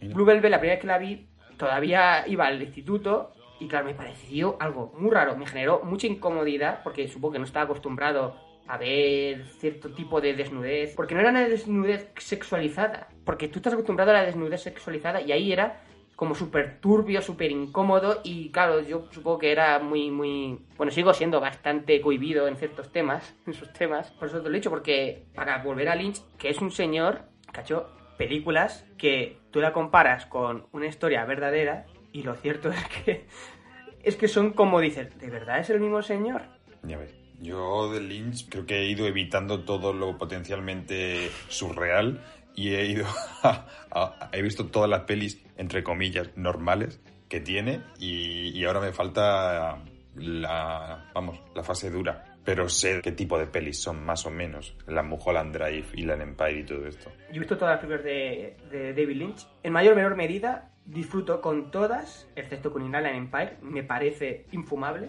Mira. 0.00 0.14
Blue 0.14 0.24
Velvet, 0.24 0.50
la 0.50 0.58
primera 0.58 0.74
vez 0.74 0.80
que 0.80 0.86
la 0.88 0.98
vi, 0.98 1.28
todavía 1.56 2.26
iba 2.26 2.46
al 2.46 2.60
instituto 2.60 3.32
y 3.60 3.68
claro, 3.68 3.86
me 3.86 3.94
pareció 3.94 4.56
algo 4.58 4.92
muy 4.98 5.12
raro. 5.12 5.36
Me 5.36 5.46
generó 5.46 5.82
mucha 5.84 6.08
incomodidad 6.08 6.80
porque 6.82 7.06
supongo 7.06 7.34
que 7.34 7.38
no 7.38 7.44
estaba 7.44 7.66
acostumbrado 7.66 8.34
a 8.66 8.76
ver 8.76 9.46
cierto 9.58 9.90
tipo 9.90 10.20
de 10.20 10.34
desnudez. 10.34 10.94
Porque 10.96 11.14
no 11.14 11.20
era 11.20 11.30
una 11.30 11.46
desnudez 11.46 12.10
sexualizada. 12.16 13.08
Porque 13.24 13.46
tú 13.46 13.60
estás 13.60 13.74
acostumbrado 13.74 14.10
a 14.10 14.14
la 14.14 14.24
desnudez 14.24 14.62
sexualizada 14.62 15.20
y 15.20 15.30
ahí 15.30 15.52
era 15.52 15.82
como 16.20 16.34
súper 16.34 16.80
turbio, 16.80 17.22
súper 17.22 17.50
incómodo 17.50 18.20
y 18.22 18.50
claro, 18.50 18.82
yo 18.82 19.08
supongo 19.10 19.38
que 19.38 19.52
era 19.52 19.78
muy, 19.78 20.10
muy... 20.10 20.58
Bueno, 20.76 20.92
sigo 20.92 21.14
siendo 21.14 21.40
bastante 21.40 21.98
cohibido 22.02 22.46
en 22.46 22.56
ciertos 22.58 22.92
temas, 22.92 23.34
en 23.46 23.54
sus 23.54 23.72
temas. 23.72 24.10
Por 24.10 24.28
eso 24.28 24.42
te 24.42 24.50
lo 24.50 24.54
he 24.54 24.58
dicho, 24.58 24.68
porque 24.68 25.24
para 25.34 25.62
volver 25.62 25.88
a 25.88 25.94
Lynch, 25.94 26.20
que 26.36 26.50
es 26.50 26.60
un 26.60 26.72
señor 26.72 27.22
hecho 27.58 27.88
películas 28.18 28.84
que 28.98 29.38
tú 29.50 29.62
la 29.62 29.72
comparas 29.72 30.26
con 30.26 30.66
una 30.72 30.88
historia 30.88 31.24
verdadera 31.24 31.86
y 32.12 32.22
lo 32.22 32.34
cierto 32.34 32.68
es 32.70 32.84
que 33.02 33.24
es 34.02 34.16
que 34.16 34.28
son 34.28 34.52
como 34.52 34.78
dices, 34.78 35.18
¿de 35.18 35.30
verdad 35.30 35.60
es 35.60 35.70
el 35.70 35.80
mismo 35.80 36.02
señor? 36.02 36.42
Ya 36.82 36.98
ves. 36.98 37.14
Yo 37.40 37.90
de 37.90 38.02
Lynch 38.02 38.50
creo 38.50 38.66
que 38.66 38.80
he 38.80 38.90
ido 38.90 39.06
evitando 39.06 39.64
todo 39.64 39.94
lo 39.94 40.18
potencialmente 40.18 41.30
surreal 41.48 42.20
y 42.54 42.74
he 42.74 42.86
ido 42.86 43.06
he 44.32 44.42
visto 44.42 44.66
todas 44.66 44.88
las 44.88 45.02
pelis 45.02 45.42
entre 45.56 45.82
comillas 45.82 46.30
normales 46.36 47.00
que 47.28 47.40
tiene 47.40 47.82
y, 47.98 48.64
ahora 48.64 48.80
me 48.80 48.92
falta 48.92 49.78
la 50.16 51.10
vamos 51.14 51.40
la 51.54 51.62
fase 51.62 51.90
dura 51.90 52.24
pero 52.44 52.68
sé 52.68 53.00
qué 53.02 53.12
tipo 53.12 53.38
de 53.38 53.46
pelis 53.46 53.80
son 53.80 54.04
más 54.04 54.26
o 54.26 54.30
menos 54.30 54.74
la 54.86 55.02
Mulholland 55.02 55.54
Drive 55.54 55.86
y 55.94 56.02
la 56.02 56.14
Empire 56.14 56.60
y 56.60 56.64
todo 56.64 56.86
esto 56.86 57.10
Yo 57.28 57.36
he 57.36 57.38
visto 57.38 57.56
todas 57.56 57.74
las 57.74 57.80
películas 57.80 58.04
de, 58.04 58.56
de 58.70 58.94
David 58.94 59.16
Lynch. 59.16 59.46
En 59.62 59.72
mayor 59.72 59.92
o 59.92 59.96
menor 59.96 60.16
medida 60.16 60.70
disfruto 60.84 61.40
con 61.40 61.70
todas, 61.70 62.28
excepto 62.34 62.72
con 62.72 62.82
Inland 62.82 63.06
Empire. 63.06 63.56
Me 63.62 63.82
parece 63.82 64.46
infumable. 64.52 65.08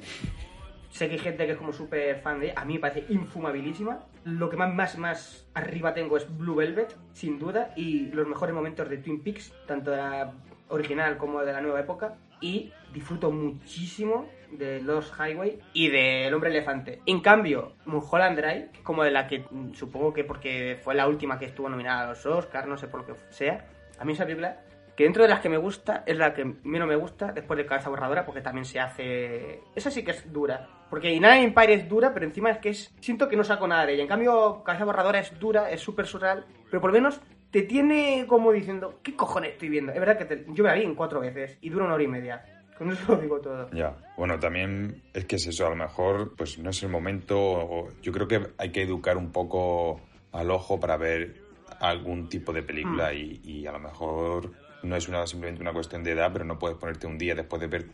Sé 0.91 1.07
que 1.07 1.13
hay 1.13 1.19
gente 1.19 1.45
que 1.45 1.53
es 1.53 1.57
como 1.57 1.71
súper 1.71 2.19
fan 2.19 2.39
de. 2.39 2.53
A 2.55 2.65
mí 2.65 2.75
me 2.75 2.79
parece 2.81 3.05
infumabilísima. 3.10 4.05
Lo 4.25 4.50
que 4.50 4.57
más, 4.57 4.74
más, 4.74 4.98
más 4.98 5.50
arriba 5.53 5.93
tengo 5.93 6.17
es 6.17 6.38
Blue 6.38 6.55
Velvet, 6.55 6.95
sin 7.13 7.39
duda. 7.39 7.71
Y 7.75 8.12
los 8.12 8.27
mejores 8.27 8.53
momentos 8.53 8.89
de 8.89 8.98
Twin 8.98 9.24
Peaks, 9.24 9.53
tanto 9.65 9.91
de 9.91 9.98
la 9.98 10.33
original 10.67 11.17
como 11.17 11.41
de 11.41 11.53
la 11.53 11.62
nueva 11.62 11.79
época. 11.79 12.17
Y 12.41 12.74
disfruto 12.93 13.31
muchísimo 13.31 14.27
de 14.51 14.81
Los 14.81 15.13
Highway 15.17 15.60
y 15.74 15.89
de 15.89 16.27
El 16.27 16.33
Hombre 16.33 16.50
Elefante. 16.50 17.01
En 17.05 17.21
cambio, 17.21 17.74
Mulholland 17.86 18.38
Drive, 18.38 18.69
como 18.83 19.03
de 19.03 19.12
la 19.12 19.27
que 19.27 19.45
mm, 19.50 19.74
supongo 19.74 20.12
que 20.13 20.24
porque 20.24 20.77
fue 20.83 20.93
la 20.93 21.07
última 21.07 21.39
que 21.39 21.45
estuvo 21.45 21.69
nominada 21.69 22.03
a 22.03 22.07
los 22.10 22.25
Oscars, 22.25 22.67
no 22.67 22.77
sé 22.77 22.88
por 22.88 23.01
lo 23.01 23.05
que 23.07 23.13
sea, 23.29 23.65
a 23.98 24.03
mí 24.03 24.13
esa 24.13 24.25
película, 24.25 24.57
que 25.01 25.05
dentro 25.05 25.24
de 25.24 25.29
las 25.29 25.39
que 25.39 25.50
me 25.50 25.58
gusta, 25.58 26.03
es 26.05 26.15
la 26.15 26.31
que 26.34 26.46
menos 26.63 26.88
me 26.88 26.96
gusta 26.96 27.31
después 27.31 27.58
de 27.58 27.65
Cabeza 27.65 27.89
Borradora, 27.89 28.24
porque 28.25 28.41
también 28.41 28.65
se 28.65 28.79
hace... 28.79 29.62
Esa 29.75 29.89
sí 29.89 30.03
que 30.03 30.12
es 30.12 30.31
dura. 30.31 30.67
Porque 30.91 31.12
Inanna 31.12 31.41
Empire 31.41 31.74
es 31.74 31.89
dura, 31.89 32.13
pero 32.13 32.25
encima 32.25 32.51
es 32.51 32.60
que 32.60 32.70
es... 32.70 32.93
Siento 33.00 33.27
que 33.27 33.36
no 33.36 33.43
saco 33.43 33.67
nada 33.67 33.86
de 33.86 33.93
ella. 33.93 34.03
En 34.03 34.08
cambio, 34.10 34.62
Cabeza 34.63 34.86
Borradora 34.86 35.20
es 35.20 35.39
dura, 35.39 35.72
es 35.72 35.81
súper 35.81 36.05
surreal, 36.05 36.46
pero 36.70 36.79
por 36.81 36.91
lo 36.91 36.93
menos 36.93 37.20
te 37.50 37.63
tiene 37.63 38.25
como 38.27 38.51
diciendo, 38.51 39.00
¿qué 39.01 39.15
cojones 39.15 39.53
estoy 39.53 39.70
viendo? 39.70 39.91
Es 39.91 40.00
verdad 40.00 40.17
que 40.17 40.25
te- 40.25 40.46
yo 40.50 40.63
me 40.63 40.70
la 40.70 40.75
vi 40.75 40.84
en 40.84 40.93
cuatro 40.96 41.20
veces 41.20 41.58
y 41.62 41.70
dura 41.70 41.86
una 41.86 41.96
hora 41.96 42.03
y 42.03 42.08
media. 42.08 42.46
Con 42.77 42.91
eso 42.91 43.15
lo 43.15 43.22
digo 43.22 43.39
todo. 43.41 43.70
Ya, 43.72 43.96
bueno, 44.17 44.39
también 44.39 45.01
es 45.13 45.25
que 45.25 45.36
es 45.38 45.48
eso, 45.48 45.65
a 45.65 45.70
lo 45.72 45.75
mejor 45.75 46.36
pues 46.36 46.58
no 46.60 46.70
es 46.70 46.81
el 46.84 46.89
momento, 46.89 47.39
o- 47.39 47.89
yo 48.01 48.12
creo 48.12 48.27
que 48.27 48.41
hay 48.58 48.72
que 48.72 48.84
educar 48.84 49.17
un 49.17 49.31
poco 49.31 50.00
al 50.31 50.50
ojo 50.51 50.79
para 50.79 50.98
ver 50.98 51.41
algún 51.79 52.27
tipo 52.29 52.53
de 52.53 52.63
película 52.63 53.13
y, 53.13 53.39
y 53.43 53.65
a 53.65 53.72
lo 53.72 53.79
mejor 53.79 54.51
no 54.84 54.96
es 54.96 55.04
simplemente 55.30 55.62
una 55.62 55.74
cuestión 55.74 56.04
de 56.04 56.12
edad, 56.12 56.32
pero 56.34 56.46
no 56.46 56.58
puedes 56.58 56.78
ponerte 56.78 57.08
un 57.08 57.18
día 57.18 57.36
después 57.36 57.60
de 57.62 57.68
ver 57.68 57.86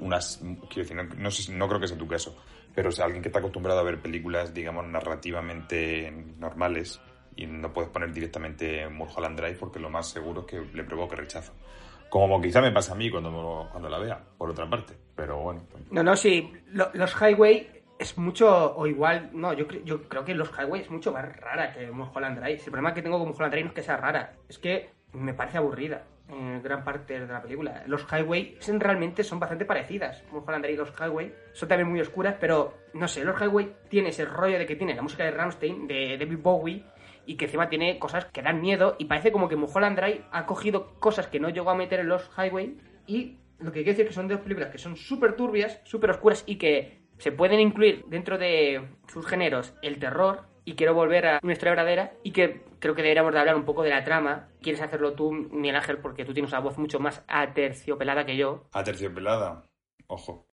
unas, 0.00 0.38
quiero 0.68 0.88
decir, 0.88 1.16
no, 1.18 1.30
sé 1.30 1.52
no 1.52 1.68
creo 1.68 1.80
que 1.80 1.88
sea 1.88 1.96
tu 1.98 2.08
caso, 2.08 2.36
pero 2.74 2.88
es 2.88 2.98
alguien 3.00 3.22
que 3.22 3.28
está 3.28 3.38
acostumbrado 3.38 3.80
a 3.80 3.84
ver 3.84 4.00
películas, 4.00 4.52
digamos, 4.52 4.84
narrativamente 4.86 6.10
normales 6.38 7.00
y 7.36 7.46
no 7.46 7.72
puedes 7.72 7.90
poner 7.90 8.12
directamente 8.12 8.88
Mulholland 8.88 9.38
Drive 9.38 9.56
porque 9.58 9.78
lo 9.78 9.90
más 9.90 10.08
seguro 10.08 10.40
es 10.42 10.46
que 10.46 10.60
le 10.76 10.84
provoque 10.84 11.16
rechazo. 11.16 11.52
Como 12.08 12.40
quizá 12.40 12.60
me 12.60 12.70
pasa 12.70 12.92
a 12.92 12.96
mí 12.96 13.10
cuando, 13.10 13.68
cuando 13.72 13.88
la 13.88 13.98
vea, 13.98 14.20
por 14.38 14.50
otra 14.50 14.68
parte. 14.70 14.94
Pero 15.16 15.38
bueno. 15.40 15.62
No, 15.90 16.02
no, 16.02 16.14
sí. 16.14 16.52
lo- 16.72 16.90
los 16.94 17.12
Highway 17.20 17.68
es 17.98 18.16
mucho, 18.18 18.74
o 18.76 18.86
igual, 18.86 19.30
no, 19.32 19.52
yo, 19.52 19.66
yo 19.84 20.02
creo 20.08 20.24
que 20.24 20.34
los 20.34 20.48
Highway 20.56 20.82
es 20.82 20.90
mucho 20.90 21.12
más 21.12 21.24
rara 21.36 21.72
que 21.72 21.90
Mulholland 21.90 22.38
Drive. 22.38 22.58
El 22.58 22.64
problema 22.70 22.94
que 22.94 23.02
tengo 23.02 23.18
con 23.18 23.28
Mulholland 23.28 23.52
Drive 23.52 23.64
no 23.64 23.68
es 23.70 23.74
que 23.74 23.82
sea 23.82 23.96
rara, 23.96 24.34
es 24.48 24.58
que 24.58 24.90
me 25.12 25.34
parece 25.34 25.58
aburrida 25.58 26.04
en 26.28 26.62
gran 26.62 26.84
parte 26.84 27.20
de 27.20 27.26
la 27.26 27.42
película. 27.42 27.82
Los 27.86 28.06
Highway 28.10 28.58
realmente 28.78 29.24
son 29.24 29.38
bastante 29.38 29.64
parecidas. 29.64 30.24
Mulholland 30.32 30.66
y 30.66 30.76
los 30.76 30.92
Highway 30.98 31.34
son 31.52 31.68
también 31.68 31.88
muy 31.88 32.00
oscuras, 32.00 32.36
pero 32.40 32.74
no 32.94 33.08
sé, 33.08 33.24
los 33.24 33.40
Highway 33.40 33.74
tiene 33.88 34.08
ese 34.08 34.24
rollo 34.24 34.58
de 34.58 34.66
que 34.66 34.76
tiene 34.76 34.94
la 34.94 35.02
música 35.02 35.24
de 35.24 35.30
Rammstein, 35.32 35.86
de 35.86 36.16
David 36.18 36.38
Bowie, 36.38 36.84
y 37.26 37.36
que 37.36 37.46
encima 37.46 37.68
tiene 37.68 37.98
cosas 37.98 38.26
que 38.26 38.42
dan 38.42 38.60
miedo 38.60 38.96
y 38.98 39.06
parece 39.06 39.32
como 39.32 39.48
que 39.48 39.56
Mulholland 39.56 39.98
Drive 39.98 40.24
ha 40.30 40.46
cogido 40.46 40.94
cosas 40.98 41.26
que 41.26 41.40
no 41.40 41.48
llegó 41.48 41.70
a 41.70 41.74
meter 41.74 42.00
en 42.00 42.08
los 42.08 42.30
Highway 42.36 42.76
y 43.06 43.38
lo 43.58 43.72
que 43.72 43.82
quiero 43.82 43.92
decir 43.92 44.04
es 44.04 44.08
que 44.10 44.14
son 44.14 44.28
dos 44.28 44.40
películas 44.40 44.70
que 44.70 44.78
son 44.78 44.96
súper 44.96 45.36
turbias, 45.36 45.80
súper 45.84 46.10
oscuras 46.10 46.44
y 46.46 46.56
que 46.56 47.04
se 47.18 47.32
pueden 47.32 47.60
incluir 47.60 48.04
dentro 48.08 48.38
de 48.38 48.82
sus 49.08 49.26
géneros 49.26 49.74
el 49.82 49.98
terror 49.98 50.42
y 50.64 50.74
quiero 50.74 50.94
volver 50.94 51.26
a 51.26 51.40
una 51.42 51.52
historia 51.52 51.72
verdadera 51.72 52.12
y 52.22 52.32
que 52.32 52.62
creo 52.84 52.94
que 52.94 53.00
deberíamos 53.00 53.32
de 53.32 53.40
hablar 53.40 53.56
un 53.56 53.64
poco 53.64 53.82
de 53.82 53.88
la 53.88 54.04
trama. 54.04 54.50
Quieres 54.60 54.82
hacerlo 54.82 55.14
tú, 55.14 55.32
Miguel 55.32 55.76
Ángel, 55.76 55.96
porque 55.96 56.26
tú 56.26 56.34
tienes 56.34 56.52
una 56.52 56.60
voz 56.60 56.76
mucho 56.76 57.00
más 57.00 57.22
aterciopelada 57.28 58.26
que 58.26 58.36
yo. 58.36 58.68
A 58.74 58.84
terciopelada. 58.84 59.64
Ojo. 60.06 60.46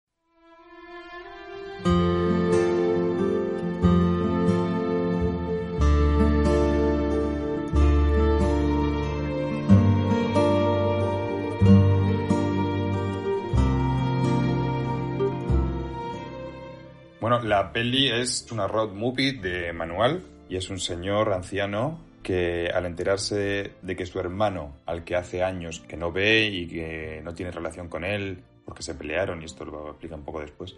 Bueno, 17.20 17.42
la 17.42 17.74
peli 17.74 18.10
es 18.10 18.50
una 18.54 18.68
road 18.68 18.94
movie 18.94 19.34
de 19.34 19.74
manual 19.74 20.24
y 20.48 20.56
es 20.56 20.70
un 20.70 20.80
señor 20.80 21.34
anciano 21.34 22.11
que 22.22 22.70
al 22.74 22.86
enterarse 22.86 23.74
de 23.82 23.96
que 23.96 24.06
su 24.06 24.20
hermano, 24.20 24.78
al 24.86 25.04
que 25.04 25.16
hace 25.16 25.44
años 25.44 25.80
que 25.88 25.98
no 25.98 26.12
ve 26.12 26.48
y 26.48 26.68
que 26.68 27.22
no 27.24 27.34
tiene 27.34 27.52
relación 27.52 27.88
con 27.88 28.04
él, 28.04 28.44
porque 28.66 28.84
se 28.84 28.96
pelearon, 28.96 29.42
y 29.42 29.46
esto 29.46 29.66
lo 29.66 29.90
explica 29.90 30.16
un 30.16 30.24
poco 30.24 30.40
después, 30.40 30.78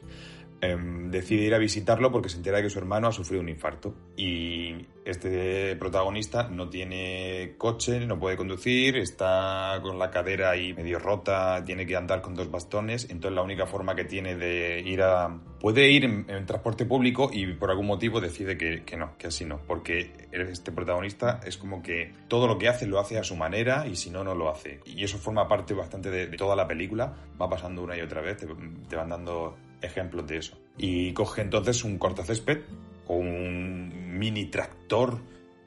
em, 0.64 1.12
decide 1.12 1.44
ir 1.44 1.54
a 1.54 1.58
visitarlo 1.58 2.12
porque 2.12 2.30
se 2.30 2.38
entera 2.38 2.62
que 2.62 2.70
su 2.70 2.80
hermano 2.80 3.08
ha 3.08 3.12
sufrido 3.12 3.42
un 3.42 3.50
infarto. 3.50 3.94
Y 4.16 4.88
este 5.06 5.76
protagonista 5.76 6.48
no 6.50 6.70
tiene 6.70 7.56
coche, 7.58 8.06
no 8.06 8.20
puede 8.20 8.38
conducir, 8.38 8.98
está 8.98 9.80
con 9.82 10.00
la 10.00 10.10
cadera 10.10 10.52
ahí 10.52 10.74
medio 10.74 11.00
rota, 11.00 11.64
tiene 11.66 11.86
que 11.86 11.96
andar 11.96 12.22
con 12.22 12.36
dos 12.36 12.50
bastones, 12.50 13.10
entonces 13.10 13.36
la 13.36 13.42
única 13.42 13.66
forma 13.66 13.96
que 13.96 14.06
tiene 14.06 14.36
de 14.36 14.82
ir 14.86 15.02
a 15.02 15.40
puede 15.60 15.90
ir 15.90 16.04
en, 16.06 16.46
transporte 16.46 16.86
público 16.86 17.30
y 17.32 17.54
por 17.54 17.70
algún 17.70 17.88
motivo 17.88 18.20
decide 18.20 18.58
que, 18.58 18.98
no, 18.98 19.18
que 19.18 19.28
así 19.28 19.46
no, 19.46 19.62
porque 19.66 20.28
este 20.32 20.72
protagonista 20.72 21.40
es 21.46 21.58
como 21.58 21.82
que 21.82 22.12
todo 22.28 22.48
lo 22.48 22.58
que 22.58 22.68
hace 22.68 22.86
lo 22.86 23.00
hace 23.00 23.18
a 23.18 23.24
su 23.24 23.36
manera 23.36 23.88
y 23.88 23.96
si 23.96 24.10
no, 24.10 24.24
no 24.24 24.36
lo 24.36 24.50
hace. 24.50 24.82
Y 24.86 25.04
eso 25.04 25.18
forma 25.18 25.48
parte 25.48 25.74
bastante 25.74 26.10
de, 26.10 26.28
de 26.28 26.38
toda 26.38 26.56
la 26.56 26.68
película, 26.68 27.14
va 27.42 27.50
pasando 27.50 27.82
una 27.82 27.98
y 27.98 28.02
otra 28.02 28.22
vez, 28.22 28.38
te, 28.38 28.48
te 28.90 28.96
van 28.96 29.10
dando 29.10 29.56
ejemplos 29.84 30.26
de 30.28 30.38
eso. 30.38 30.58
Y 30.78 31.14
coge 31.14 31.42
entonces 31.42 31.84
un 31.84 31.98
cortacésped 31.98 32.62
o 33.08 33.16
un 33.16 34.18
mini 34.18 34.46
tractor 34.46 35.20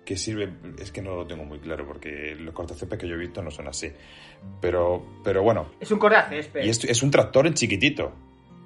que 0.04 0.16
sirve, 0.16 0.52
es 0.78 0.92
que 0.92 1.02
no 1.02 1.16
lo 1.16 1.26
tengo 1.26 1.44
muy 1.44 1.58
claro 1.58 1.87
porque 1.87 2.37
los 2.38 2.54
cortacésped 2.54 2.96
que 2.96 3.08
yo 3.08 3.14
he 3.16 3.18
visto 3.18 3.42
no 3.42 3.50
son 3.50 3.68
así. 3.68 3.90
Pero, 4.61 5.04
pero 5.25 5.42
bueno, 5.42 5.70
Es 5.80 5.90
un 5.90 6.00
césped. 6.00 6.64
y 6.64 6.68
es, 6.68 6.85
es 6.85 7.02
un 7.02 7.11
tractor 7.11 7.46
en 7.46 7.54
chiquitito, 7.54 8.12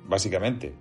básicamente. 0.07 0.73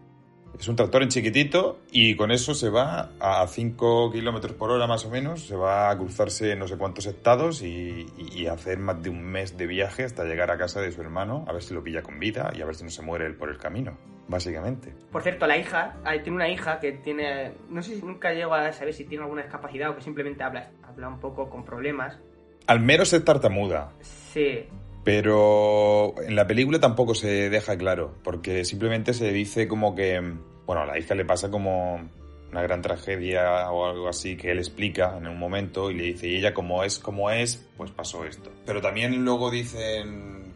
Es 0.57 0.67
un 0.67 0.75
tractor 0.75 1.03
en 1.03 1.09
chiquitito 1.09 1.79
y 1.91 2.15
con 2.15 2.31
eso 2.31 2.53
se 2.53 2.69
va 2.69 3.11
a 3.19 3.47
5 3.47 4.11
kilómetros 4.11 4.53
por 4.53 4.71
hora 4.71 4.87
más 4.87 5.05
o 5.05 5.09
menos, 5.09 5.45
se 5.45 5.55
va 5.55 5.89
a 5.89 5.97
cruzarse 5.97 6.55
no 6.55 6.67
sé 6.67 6.77
cuántos 6.77 7.05
estados 7.05 7.61
y, 7.61 8.07
hacer 8.49 8.79
más 8.79 9.01
de 9.03 9.09
un 9.09 9.21
mes 9.21 9.57
de 9.57 9.67
viaje 9.67 10.03
hasta 10.03 10.23
llegar 10.23 10.49
a 10.49 10.57
casa 10.57 10.81
de 10.81 10.91
su 10.91 11.01
hermano, 11.01 11.45
a 11.47 11.53
ver 11.53 11.61
si 11.61 11.73
lo 11.73 11.83
pilla 11.83 12.01
con 12.01 12.19
vida 12.19 12.51
y 12.55 12.61
a 12.61 12.65
ver 12.65 12.75
si 12.75 12.83
no 12.83 12.89
se 12.89 13.03
muere 13.03 13.27
él 13.27 13.35
por 13.35 13.49
el 13.49 13.57
camino, 13.57 13.95
básicamente. 14.27 14.93
Por 15.11 15.21
cierto, 15.21 15.45
la 15.45 15.57
hija, 15.57 15.97
ah, 16.03 16.13
tiene 16.13 16.35
una 16.35 16.49
hija 16.49 16.79
que 16.79 16.93
tiene, 16.93 17.53
no 17.69 17.83
sé 17.83 17.95
si 17.95 18.01
nunca 18.01 18.33
llego 18.33 18.55
a 18.55 18.71
saber 18.73 18.93
si 18.93 19.05
tiene 19.05 19.23
alguna 19.23 19.43
discapacidad 19.43 19.91
o 19.91 19.95
que 19.95 20.01
simplemente 20.01 20.43
habla, 20.43 20.71
habla 20.83 21.09
un 21.09 21.19
poco 21.19 21.49
con 21.49 21.63
problemas. 21.63 22.17
Al 22.65 22.79
menos 22.79 23.13
es 23.13 23.23
tartamuda, 23.23 23.91
Sí, 24.01 24.67
Pero 25.03 26.15
en 26.21 26.35
la 26.35 26.45
película 26.45 26.79
tampoco 26.79 27.15
se 27.15 27.49
deja 27.49 27.77
claro, 27.77 28.15
porque 28.23 28.65
simplemente 28.65 29.13
se 29.13 29.31
dice 29.31 29.67
como 29.67 29.95
que, 29.95 30.21
bueno, 30.65 30.81
a 30.81 30.85
la 30.85 30.99
hija 30.99 31.15
le 31.15 31.25
pasa 31.25 31.49
como 31.49 32.09
una 32.51 32.61
gran 32.63 32.81
tragedia 32.81 33.69
o 33.71 33.85
algo 33.85 34.09
así 34.09 34.35
que 34.35 34.51
él 34.51 34.57
explica 34.57 35.15
en 35.17 35.27
un 35.27 35.37
momento 35.37 35.91
y 35.91 35.95
le 35.95 36.03
dice, 36.03 36.27
y 36.27 36.37
ella 36.37 36.53
como 36.53 36.83
es 36.83 36.99
como 36.99 37.31
es, 37.31 37.65
pues 37.77 37.91
pasó 37.91 38.25
esto. 38.25 38.51
Pero 38.65 38.81
también 38.81 39.23
luego 39.23 39.51
dicen, 39.51 40.53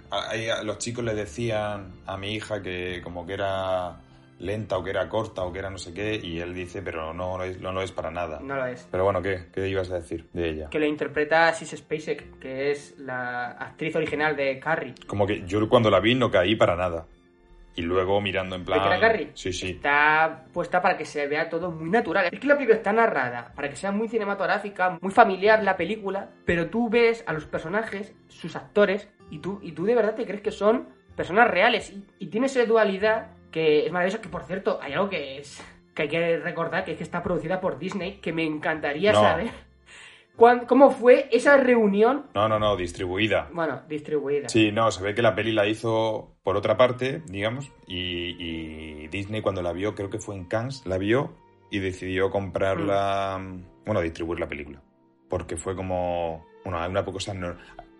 los 0.64 0.78
chicos 0.80 1.04
le 1.04 1.14
decían 1.14 1.94
a 2.06 2.18
mi 2.18 2.34
hija 2.34 2.62
que 2.62 3.02
como 3.04 3.26
que 3.26 3.34
era 3.34 4.02
lenta 4.44 4.78
o 4.78 4.84
que 4.84 4.90
era 4.92 5.08
corta 5.10 5.42
o 5.44 5.52
que 5.54 5.60
era 5.60 5.70
no 5.70 5.78
sé 5.78 5.94
qué, 5.94 6.16
y 6.22 6.40
él 6.40 6.54
dice, 6.54 6.82
pero 6.82 7.14
no, 7.14 7.38
lo 7.38 7.44
es- 7.46 7.60
no 7.62 7.72
lo 7.72 7.82
es 7.82 7.92
para 7.92 8.12
nada. 8.12 8.40
no 8.42 8.56
lo 8.56 8.66
es. 8.66 8.88
Pero 8.92 9.04
bueno, 9.06 9.22
¿qué? 9.22 9.46
¿Qué 9.54 9.68
ibas 9.70 9.90
a 9.92 9.96
decir 9.96 10.28
de 10.34 10.50
ella? 10.50 10.70
Que 10.70 10.80
lo 10.80 10.86
interpreta 10.86 11.52
Sis 11.54 11.72
Spacek, 11.72 12.40
que 12.40 12.72
es 12.72 12.98
la 13.00 13.52
actriz 13.52 13.96
original 13.96 14.36
de 14.36 14.60
Carrie. 14.60 14.94
Como 15.08 15.26
que 15.26 15.44
yo 15.46 15.68
cuando 15.70 15.90
la 15.90 16.00
vi 16.00 16.16
no 16.16 16.30
caí 16.30 16.56
para 16.56 16.76
nada. 16.76 17.06
Y 17.76 17.82
luego 17.82 18.22
mirando 18.22 18.56
en 18.56 18.64
¿De 18.66 18.72
que 18.72 18.78
era 18.78 18.86
plan... 18.88 19.00
Carrie? 19.02 19.32
Sí, 19.34 19.52
sí. 19.52 19.72
Está 19.72 20.46
puesta 20.54 20.80
para 20.80 20.96
que 20.96 21.06
se 21.06 21.26
vea 21.26 21.50
todo 21.50 21.72
muy 21.72 21.90
natural. 21.90 22.28
Es 22.32 22.40
que 22.40 22.46
la 22.46 22.54
película 22.54 22.78
está 22.78 22.94
narrada 22.94 23.52
para 23.56 23.68
que 23.68 23.76
sea 23.76 23.92
muy 23.92 24.08
cinematográfica, 24.10 25.00
muy 25.02 25.12
familiar 25.12 25.64
la 25.64 25.76
película, 25.76 26.30
pero 26.46 26.70
tú 26.70 26.88
ves 26.90 27.24
a 27.26 27.34
los 27.34 27.46
personajes, 27.48 28.14
sus 28.28 28.56
actores, 28.56 29.10
y 29.32 29.40
tú, 29.40 29.60
y 29.64 29.72
tú 29.72 29.86
de 29.86 29.96
verdad 29.96 30.14
te 30.14 30.26
crees 30.26 30.42
que 30.42 30.52
son 30.52 30.88
personas 31.16 31.50
reales. 31.50 31.90
Y, 31.92 32.06
y 32.20 32.28
tiene 32.28 32.46
esa 32.46 32.64
dualidad 32.66 33.32
que 33.53 33.86
es 33.86 33.91
maravilloso, 33.93 34.22
que 34.22 34.27
por 34.29 34.43
cierto, 34.43 34.79
hay 34.81 34.91
algo 34.93 35.10
que 35.10 35.38
es 35.38 35.63
que 35.95 36.01
hay 36.01 36.10
que 36.10 36.38
recordar, 36.39 36.83
que 36.83 36.91
es 36.93 36.98
que 36.98 37.03
está 37.03 37.22
producida 37.24 37.62
por 37.62 37.77
Disney, 37.77 38.13
que 38.17 38.33
me 38.33 38.43
encantaría 38.43 39.13
No. 39.13 39.22
saber 39.22 39.51
cuán- 40.36 40.65
cómo 40.65 40.89
fue 40.89 41.29
esa 41.31 41.55
reunión, 41.57 42.25
No, 42.33 42.50
no, 42.50 42.57
no, 42.57 42.75
distribuida. 42.75 43.48
bueno, 43.53 43.83
distribuida. 43.88 44.50
Sí, 44.50 44.72
no, 44.72 44.89
se 44.89 45.03
ve 45.03 45.13
que 45.13 45.22
la 45.22 45.35
peli 45.35 45.51
la 45.51 45.68
hizo 45.68 46.35
por 46.44 46.57
otra 46.57 46.75
parte, 46.77 47.22
digamos, 47.27 47.72
y, 47.85 48.35
y 48.39 49.07
Disney 49.09 49.42
cuando 49.42 49.61
la 49.61 49.72
vio, 49.72 49.94
creo 49.94 50.09
que 50.09 50.18
fue 50.18 50.35
en 50.35 50.46
Cannes, 50.46 50.83
la 50.87 50.98
vio 50.98 51.31
y 51.70 51.77
decidió 51.79 52.31
comprarla, 52.31 53.39
bueno, 53.85 54.01
distribuir 54.01 54.39
la 54.39 54.48
película. 54.48 54.81
Porque 55.29 55.57
fue 55.57 55.75
como, 55.75 56.44
bueno, 56.66 56.83
una 56.89 57.05
cosa... 57.05 57.33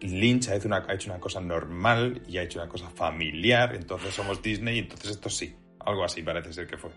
Lynch 0.04 0.50
ha 0.50 0.56
hecho, 0.56 0.68
una, 0.68 0.86
ha 0.88 0.94
hecho 0.94 1.10
una 1.10 1.20
cosa 1.20 1.40
normal 1.40 2.22
y 2.28 2.38
ha 2.38 2.44
hecho 2.44 2.60
una 2.60 2.70
cosa 2.70 2.90
familiar, 2.90 3.74
entonces 3.74 4.14
somos 4.14 4.42
Disney 4.42 4.76
y 4.76 4.80
entonces 4.80 5.12
esto 5.12 5.30
sí. 5.30 5.56
Algo 5.80 6.04
así 6.04 6.22
parece 6.22 6.54
ser 6.54 6.68
que 6.68 6.78
fue. 6.78 6.92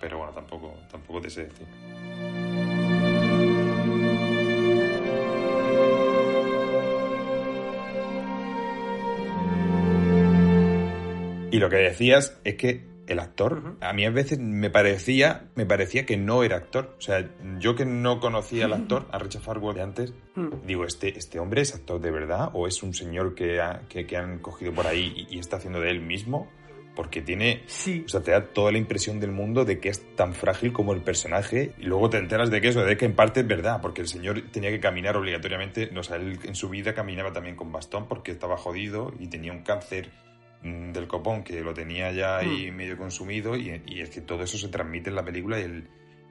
Pero 0.00 0.18
bueno, 0.18 0.32
tampoco, 0.32 0.74
tampoco 0.90 1.20
te 1.20 1.30
sé 1.30 1.44
decir. 1.44 1.66
Y 11.50 11.58
lo 11.58 11.68
que 11.68 11.76
decías 11.76 12.38
es 12.44 12.54
que 12.54 12.97
el 13.08 13.18
actor, 13.20 13.76
a 13.80 13.92
mí 13.92 14.04
a 14.04 14.10
veces 14.10 14.38
me 14.38 14.70
parecía, 14.70 15.48
me 15.54 15.66
parecía 15.66 16.06
que 16.06 16.16
no 16.16 16.42
era 16.44 16.56
actor. 16.56 16.94
O 16.98 17.00
sea, 17.00 17.28
yo 17.58 17.74
que 17.74 17.84
no 17.84 18.20
conocía 18.20 18.66
al 18.66 18.72
actor, 18.74 19.06
a 19.12 19.18
Richard 19.18 19.42
Farwell 19.42 19.74
de 19.74 19.82
antes, 19.82 20.14
Hmm. 20.34 20.50
digo, 20.66 20.84
¿este, 20.84 21.18
¿este 21.18 21.38
hombre 21.40 21.62
es 21.62 21.74
actor 21.74 22.00
de 22.00 22.10
verdad? 22.12 22.50
¿O 22.52 22.66
es 22.68 22.82
un 22.82 22.94
señor 22.94 23.34
que, 23.34 23.60
ha- 23.60 23.82
que, 23.88 24.06
que 24.06 24.16
han 24.16 24.38
cogido 24.38 24.72
por 24.72 24.86
ahí 24.86 25.26
y, 25.30 25.36
y 25.36 25.38
está 25.40 25.56
haciendo 25.56 25.80
de 25.80 25.90
él 25.90 26.00
mismo? 26.00 26.48
Porque 26.94 27.22
tiene, 27.22 27.62
Sí. 27.66 28.02
o 28.06 28.08
sea, 28.08 28.22
te 28.22 28.32
da 28.32 28.44
toda 28.52 28.72
la 28.72 28.78
impresión 28.78 29.20
del 29.20 29.30
mundo 29.30 29.64
de 29.64 29.78
que 29.78 29.88
es 29.88 30.14
tan 30.16 30.34
frágil 30.34 30.72
como 30.72 30.92
el 30.94 31.00
personaje 31.00 31.72
y 31.78 31.84
luego 31.84 32.10
te 32.10 32.18
enteras 32.18 32.50
de 32.50 32.60
que 32.60 32.68
eso, 32.68 32.84
de 32.84 32.96
que 32.96 33.04
en 33.04 33.14
parte 33.14 33.40
es 33.40 33.46
verdad, 33.46 33.80
porque 33.80 34.00
el 34.00 34.08
señor 34.08 34.42
tenía 34.50 34.70
que 34.70 34.80
caminar 34.80 35.16
obligatoriamente, 35.16 35.90
no, 35.92 36.00
o 36.00 36.02
sea, 36.02 36.16
él 36.16 36.38
en 36.42 36.56
su 36.56 36.68
vida 36.68 36.94
caminaba 36.94 37.32
también 37.32 37.54
con 37.54 37.70
bastón 37.70 38.08
porque 38.08 38.32
estaba 38.32 38.56
jodido 38.56 39.12
y 39.20 39.28
tenía 39.28 39.52
un 39.52 39.62
cáncer 39.62 40.10
mm, 40.10 40.27
del 40.62 41.06
copón 41.06 41.44
que 41.44 41.60
lo 41.60 41.72
tenía 41.72 42.10
ya 42.12 42.38
ahí 42.38 42.70
medio 42.72 42.96
consumido 42.96 43.56
y, 43.56 43.80
y 43.86 44.00
es 44.00 44.10
que 44.10 44.20
todo 44.20 44.42
eso 44.42 44.58
se 44.58 44.68
transmite 44.68 45.10
en 45.10 45.16
la 45.16 45.24
película 45.24 45.58
y 45.60 45.62
el, 45.62 45.88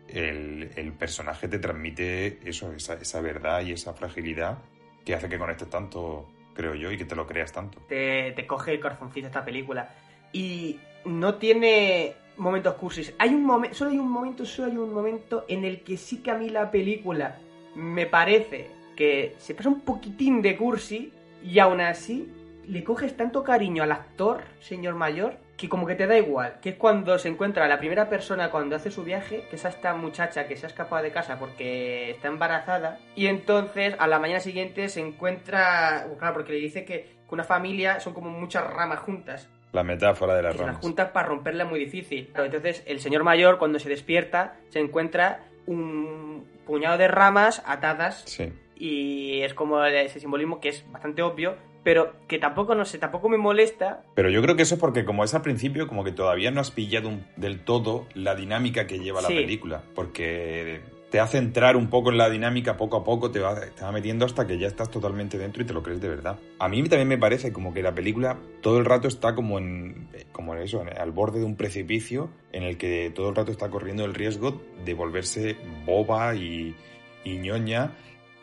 el, 0.09 0.69
el 0.75 0.93
personaje 0.93 1.47
te 1.47 1.59
transmite 1.59 2.39
eso, 2.47 2.73
esa, 2.73 2.95
esa 2.95 3.21
verdad 3.21 3.61
y 3.61 3.71
esa 3.71 3.93
fragilidad 3.93 4.57
que 5.05 5.15
hace 5.15 5.29
que 5.29 5.37
conectes 5.37 5.69
tanto, 5.69 6.27
creo 6.53 6.75
yo, 6.75 6.91
y 6.91 6.97
que 6.97 7.05
te 7.05 7.15
lo 7.15 7.25
creas 7.25 7.53
tanto. 7.53 7.79
te, 7.87 8.33
te 8.33 8.45
coge 8.45 8.73
el 8.73 8.79
corazoncito 8.79 9.27
esta 9.27 9.45
película. 9.45 9.89
Y 10.33 10.77
no 11.05 11.35
tiene 11.35 12.13
momentos 12.35 12.73
cursis. 12.75 13.13
Hay 13.17 13.29
un 13.29 13.45
momento, 13.45 13.75
solo 13.77 13.91
hay 13.91 13.97
un 13.97 14.09
momento, 14.11 14.45
solo 14.45 14.71
hay 14.71 14.77
un 14.77 14.93
momento 14.93 15.45
en 15.47 15.63
el 15.63 15.81
que 15.81 15.95
sí 15.95 16.21
que 16.21 16.31
a 16.31 16.35
mí 16.37 16.49
la 16.49 16.69
película 16.69 17.37
me 17.75 18.05
parece 18.05 18.69
que 18.97 19.35
se 19.37 19.55
pasa 19.55 19.69
un 19.69 19.81
poquitín 19.81 20.41
de 20.41 20.57
cursi 20.57 21.13
y 21.43 21.59
aún 21.59 21.79
así 21.79 22.29
le 22.67 22.83
coges 22.83 23.15
tanto 23.15 23.43
cariño 23.43 23.83
al 23.83 23.91
actor, 23.91 24.41
señor 24.59 24.95
mayor, 24.95 25.37
que 25.55 25.69
como 25.69 25.87
que 25.87 25.95
te 25.95 26.05
da 26.05 26.17
igual. 26.17 26.59
Que 26.61 26.69
es 26.69 26.75
cuando 26.75 27.17
se 27.17 27.29
encuentra 27.29 27.67
la 27.67 27.79
primera 27.79 28.09
persona 28.09 28.51
cuando 28.51 28.75
hace 28.75 28.91
su 28.91 29.03
viaje, 29.03 29.45
que 29.49 29.55
es 29.55 29.65
a 29.65 29.69
esta 29.69 29.93
muchacha 29.95 30.47
que 30.47 30.57
se 30.57 30.65
ha 30.65 30.69
escapado 30.69 31.01
de 31.01 31.11
casa 31.11 31.39
porque 31.39 32.11
está 32.11 32.27
embarazada. 32.27 32.99
Y 33.15 33.27
entonces 33.27 33.95
a 33.97 34.07
la 34.07 34.19
mañana 34.19 34.41
siguiente 34.41 34.89
se 34.89 34.99
encuentra, 34.99 36.05
claro, 36.19 36.33
porque 36.33 36.53
le 36.53 36.59
dice 36.59 36.85
que, 36.85 37.15
una 37.29 37.43
familia 37.43 37.99
son 37.99 38.13
como 38.13 38.29
muchas 38.29 38.65
ramas 38.65 38.99
juntas. 38.99 39.49
La 39.73 39.83
metáfora 39.83 40.33
de 40.33 40.43
las 40.43 40.53
se 40.53 40.59
las 40.59 40.67
ramas. 40.67 40.81
juntas 40.81 41.09
para 41.09 41.27
romperla 41.27 41.65
es 41.65 41.69
muy 41.69 41.79
difícil. 41.79 42.31
Entonces 42.33 42.83
el 42.85 43.01
señor 43.01 43.23
mayor 43.23 43.57
cuando 43.57 43.79
se 43.79 43.89
despierta 43.89 44.55
se 44.69 44.79
encuentra 44.79 45.41
un 45.65 46.47
puñado 46.65 46.97
de 46.97 47.09
ramas 47.09 47.61
atadas 47.65 48.23
Sí. 48.25 48.53
y 48.77 49.41
es 49.41 49.53
como 49.53 49.83
ese 49.83 50.21
simbolismo 50.21 50.61
que 50.61 50.69
es 50.69 50.89
bastante 50.89 51.21
obvio, 51.21 51.57
pero 51.87 52.11
que 52.27 52.37
tampoco, 52.37 52.75
no 52.75 52.83
sé, 52.83 52.97
tampoco 52.97 53.29
me 53.29 53.37
molesta. 53.37 54.03
Pero 54.13 54.29
yo 54.29 54.41
creo 54.41 54.57
que 54.57 54.63
eso 54.63 54.75
es 54.75 54.81
porque 54.81 55.05
como 55.05 55.23
es 55.23 55.33
al 55.33 55.41
principio, 55.41 55.87
como 55.87 56.03
que 56.03 56.11
todavía 56.11 56.51
no 56.51 56.59
has 56.59 56.69
pillado 56.69 57.07
un- 57.07 57.25
del 57.37 57.61
todo 57.61 58.07
la 58.13 58.35
dinámica 58.35 58.87
que 58.87 58.99
lleva 58.99 59.21
la 59.21 59.29
película. 59.29 59.83
Porque 59.95 60.81
te 61.11 61.21
hace 61.21 61.37
entrar 61.37 61.77
un 61.77 61.89
poco 61.89 62.11
en 62.11 62.17
la 62.17 62.29
dinámica 62.29 62.75
poco 62.75 62.97
a 62.97 63.05
poco, 63.05 63.31
te 63.31 63.39
va, 63.39 63.55
te 63.57 63.81
va 63.85 63.93
metiendo 63.93 64.25
hasta 64.25 64.45
que 64.45 64.57
ya 64.57 64.67
estás 64.67 64.91
totalmente 64.91 65.37
dentro 65.37 65.63
y 65.63 65.65
te 65.65 65.71
lo 65.73 65.81
crees 65.81 66.01
de 66.01 66.09
verdad. 66.09 66.37
A 66.59 66.67
mí 66.67 66.83
también 66.89 67.07
me 67.07 67.17
parece 67.17 67.53
como 67.53 67.73
que 67.73 67.81
la 67.81 67.95
película 67.95 68.37
todo 68.61 68.79
el 68.79 68.83
rato 68.83 69.07
está 69.07 69.33
como 69.33 69.57
en 69.57 70.09
como 70.33 70.55
en 70.55 70.63
eso, 70.63 70.81
en- 70.81 70.89
al 70.99 71.11
borde 71.13 71.39
de 71.39 71.45
un 71.45 71.55
precipicio 71.55 72.29
en 72.51 72.63
el 72.63 72.77
que 72.77 73.13
todo 73.15 73.29
el 73.29 73.35
rato 73.37 73.51
está 73.53 73.69
corriendo 73.69 74.03
el 74.03 74.13
riesgo 74.13 74.61
de 74.83 74.93
volverse 74.93 75.55
boba 75.85 76.35
y, 76.35 76.75
y 77.23 77.37
ñoña 77.37 77.93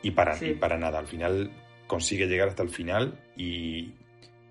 y 0.01 0.13
para, 0.13 0.35
Sí. 0.37 0.47
y 0.47 0.55
para 0.55 0.79
nada. 0.79 0.99
Al 0.99 1.07
final 1.09 1.51
consigue 1.87 2.27
llegar 2.27 2.49
hasta 2.49 2.63
el 2.63 2.71
final 2.71 3.19
y 3.37 3.95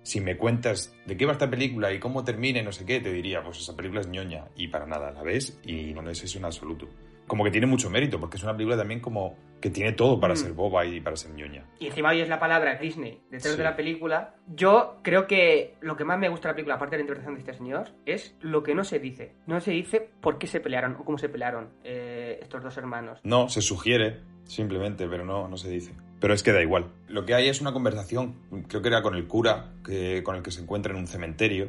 si 0.02 0.20
me 0.20 0.36
cuentas 0.36 0.94
de 1.06 1.16
qué 1.16 1.24
va 1.26 1.32
esta 1.32 1.48
película 1.48 1.92
y 1.92 1.98
cómo 1.98 2.24
termina 2.24 2.58
y 2.60 2.62
no 2.62 2.72
sé 2.72 2.84
qué, 2.84 3.00
te 3.00 3.12
diría, 3.12 3.42
pues 3.42 3.58
esa 3.60 3.74
película 3.74 4.00
es 4.02 4.08
ñoña 4.08 4.44
y 4.56 4.68
para 4.68 4.86
nada, 4.86 5.10
la 5.12 5.22
ves 5.22 5.58
y 5.64 5.94
no 5.94 6.08
es 6.10 6.22
eso 6.22 6.38
en 6.38 6.44
absoluto. 6.44 6.86
Como 7.26 7.42
que 7.42 7.50
tiene 7.50 7.66
mucho 7.66 7.88
mérito, 7.88 8.20
porque 8.20 8.36
es 8.36 8.42
una 8.42 8.52
película 8.52 8.76
también 8.76 9.00
como 9.00 9.34
que 9.58 9.70
tiene 9.70 9.92
todo 9.92 10.20
para 10.20 10.34
Mm. 10.34 10.36
ser 10.36 10.52
boba 10.52 10.84
y 10.84 11.00
para 11.00 11.16
ser 11.16 11.30
ñoña. 11.32 11.64
Y 11.80 11.86
encima 11.86 12.10
hoy 12.10 12.20
es 12.20 12.28
la 12.28 12.38
palabra 12.38 12.76
Disney 12.76 13.22
detrás 13.30 13.52
Sí. 13.52 13.56
de 13.56 13.64
la 13.64 13.74
película. 13.76 14.34
Yo 14.46 14.98
creo 15.00 15.26
que 15.26 15.76
lo 15.80 15.96
que 15.96 16.04
más 16.04 16.18
me 16.18 16.28
gusta 16.28 16.48
de 16.48 16.52
la 16.52 16.56
película, 16.56 16.74
aparte 16.74 16.96
de 16.96 16.98
la 16.98 17.02
interpretación 17.04 17.34
de 17.36 17.40
este 17.40 17.54
señor, 17.54 17.88
es 18.04 18.36
lo 18.42 18.62
que 18.62 18.74
no 18.74 18.84
se 18.84 18.98
dice. 18.98 19.32
No 19.46 19.58
se 19.62 19.70
dice 19.70 20.06
por 20.20 20.36
qué 20.36 20.46
se 20.46 20.60
pelearon 20.60 20.96
o 20.96 21.04
cómo 21.06 21.16
se 21.16 21.30
pelearon 21.30 21.70
eh, 21.82 22.40
estos 22.42 22.62
dos 22.62 22.76
hermanos. 22.76 23.20
No, 23.24 23.48
se 23.48 23.62
sugiere, 23.62 24.20
simplemente, 24.44 25.08
pero 25.08 25.24
no, 25.24 25.48
no 25.48 25.56
se 25.56 25.70
dice. 25.70 25.92
Pero 26.24 26.32
es 26.32 26.42
que 26.42 26.52
da 26.52 26.62
igual. 26.62 26.86
Lo 27.06 27.26
que 27.26 27.34
hay 27.34 27.50
es 27.50 27.60
una 27.60 27.74
conversación, 27.74 28.36
creo 28.66 28.80
que 28.80 28.88
era 28.88 29.02
con 29.02 29.14
el 29.14 29.26
cura, 29.26 29.74
que, 29.84 30.22
con 30.22 30.36
el 30.36 30.42
que 30.42 30.50
se 30.50 30.62
encuentra 30.62 30.94
en 30.94 30.98
un 30.98 31.06
cementerio, 31.06 31.68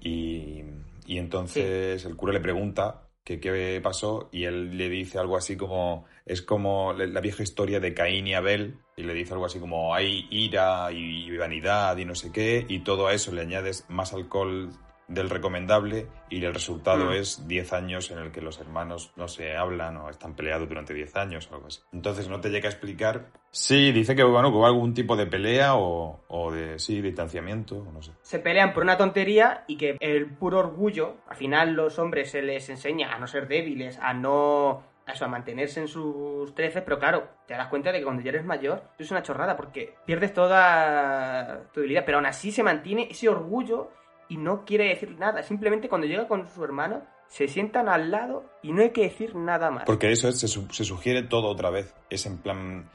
y, 0.00 0.64
y 1.06 1.18
entonces 1.18 2.04
el 2.04 2.16
cura 2.16 2.32
le 2.32 2.40
pregunta 2.40 3.04
que 3.22 3.38
qué 3.38 3.80
pasó 3.80 4.30
y 4.32 4.46
él 4.46 4.76
le 4.76 4.88
dice 4.88 5.20
algo 5.20 5.36
así 5.36 5.56
como 5.56 6.06
es 6.26 6.42
como 6.42 6.92
la 6.92 7.20
vieja 7.20 7.44
historia 7.44 7.78
de 7.78 7.94
Caín 7.94 8.26
y 8.26 8.34
Abel 8.34 8.78
y 8.96 9.04
le 9.04 9.14
dice 9.14 9.34
algo 9.34 9.46
así 9.46 9.60
como 9.60 9.94
hay 9.94 10.26
ira 10.28 10.90
y 10.90 11.36
vanidad 11.36 11.96
y 11.98 12.04
no 12.04 12.16
sé 12.16 12.32
qué 12.32 12.66
y 12.68 12.80
todo 12.80 13.06
a 13.06 13.14
eso 13.14 13.30
le 13.30 13.42
añades 13.42 13.84
más 13.88 14.12
alcohol 14.12 14.70
del 15.08 15.30
recomendable 15.30 16.06
y 16.28 16.44
el 16.44 16.52
resultado 16.54 17.06
Mm. 17.06 17.12
es 17.14 17.48
10 17.48 17.72
años 17.72 18.10
en 18.10 18.18
el 18.18 18.30
que 18.30 18.40
los 18.42 18.60
hermanos 18.60 19.10
no 19.16 19.26
se 19.26 19.56
hablan 19.56 19.96
o 19.96 20.10
están 20.10 20.34
peleados 20.34 20.68
durante 20.68 20.92
10 20.94 21.16
años 21.16 21.48
o 21.50 21.54
algo 21.54 21.66
así. 21.68 21.80
Entonces 21.92 22.28
no 22.28 22.40
te 22.40 22.50
llega 22.50 22.68
a 22.68 22.70
explicar. 22.72 23.26
Sí, 23.50 23.90
dice 23.92 24.14
que, 24.14 24.22
bueno, 24.22 24.50
que 24.50 24.58
hubo 24.58 24.66
algún 24.66 24.92
tipo 24.92 25.16
de 25.16 25.26
pelea 25.26 25.74
o, 25.76 26.20
o 26.28 26.52
de, 26.52 26.78
sí, 26.78 27.00
distanciamiento, 27.00 27.86
no 27.92 28.02
sé. 28.02 28.12
se 28.22 28.38
pelean 28.38 28.74
por 28.74 28.82
una 28.82 28.98
tontería 28.98 29.64
y 29.66 29.76
que 29.78 29.96
el 30.00 30.26
puro 30.36 30.58
orgullo, 30.58 31.16
al 31.28 31.36
final 31.36 31.72
los 31.72 31.98
hombres 31.98 32.30
se 32.30 32.42
les 32.42 32.68
enseña 32.68 33.14
a 33.14 33.18
no 33.18 33.26
ser 33.26 33.48
débiles, 33.48 33.98
a 34.00 34.12
no 34.12 34.82
a 35.06 35.12
eso, 35.12 35.24
a 35.24 35.28
mantenerse 35.28 35.80
en 35.80 35.88
sus 35.88 36.54
trece, 36.54 36.82
pero 36.82 36.98
claro, 36.98 37.28
te 37.46 37.54
das 37.54 37.68
cuenta 37.68 37.90
de 37.92 37.98
que 38.00 38.04
cuando 38.04 38.20
ya 38.22 38.28
eres 38.28 38.44
mayor, 38.44 38.82
eso 38.96 39.04
es 39.04 39.10
una 39.10 39.22
chorrada 39.22 39.56
porque 39.56 39.94
pierdes 40.04 40.34
toda 40.34 41.62
tu 41.72 41.80
debilidad, 41.80 42.04
pero 42.04 42.18
aún 42.18 42.26
así 42.26 42.52
se 42.52 42.62
mantiene 42.62 43.08
ese 43.10 43.26
orgullo 43.30 43.90
y 44.28 44.36
no 44.36 44.64
quiere 44.64 44.88
decir 44.88 45.18
nada, 45.18 45.42
simplemente 45.42 45.88
cuando 45.88 46.06
llega 46.06 46.28
con 46.28 46.48
su 46.48 46.62
hermano 46.62 47.02
se 47.28 47.48
sientan 47.48 47.88
al 47.88 48.10
lado 48.10 48.44
y 48.62 48.72
no 48.72 48.82
hay 48.82 48.90
que 48.90 49.02
decir 49.02 49.34
nada 49.34 49.70
más. 49.70 49.84
Porque 49.84 50.10
eso 50.10 50.28
es, 50.28 50.38
se, 50.38 50.48
se 50.48 50.84
sugiere 50.84 51.22
todo 51.22 51.48
otra 51.48 51.70
vez. 51.70 51.94
Es 52.10 52.26
en 52.26 52.38
plan. 52.38 52.90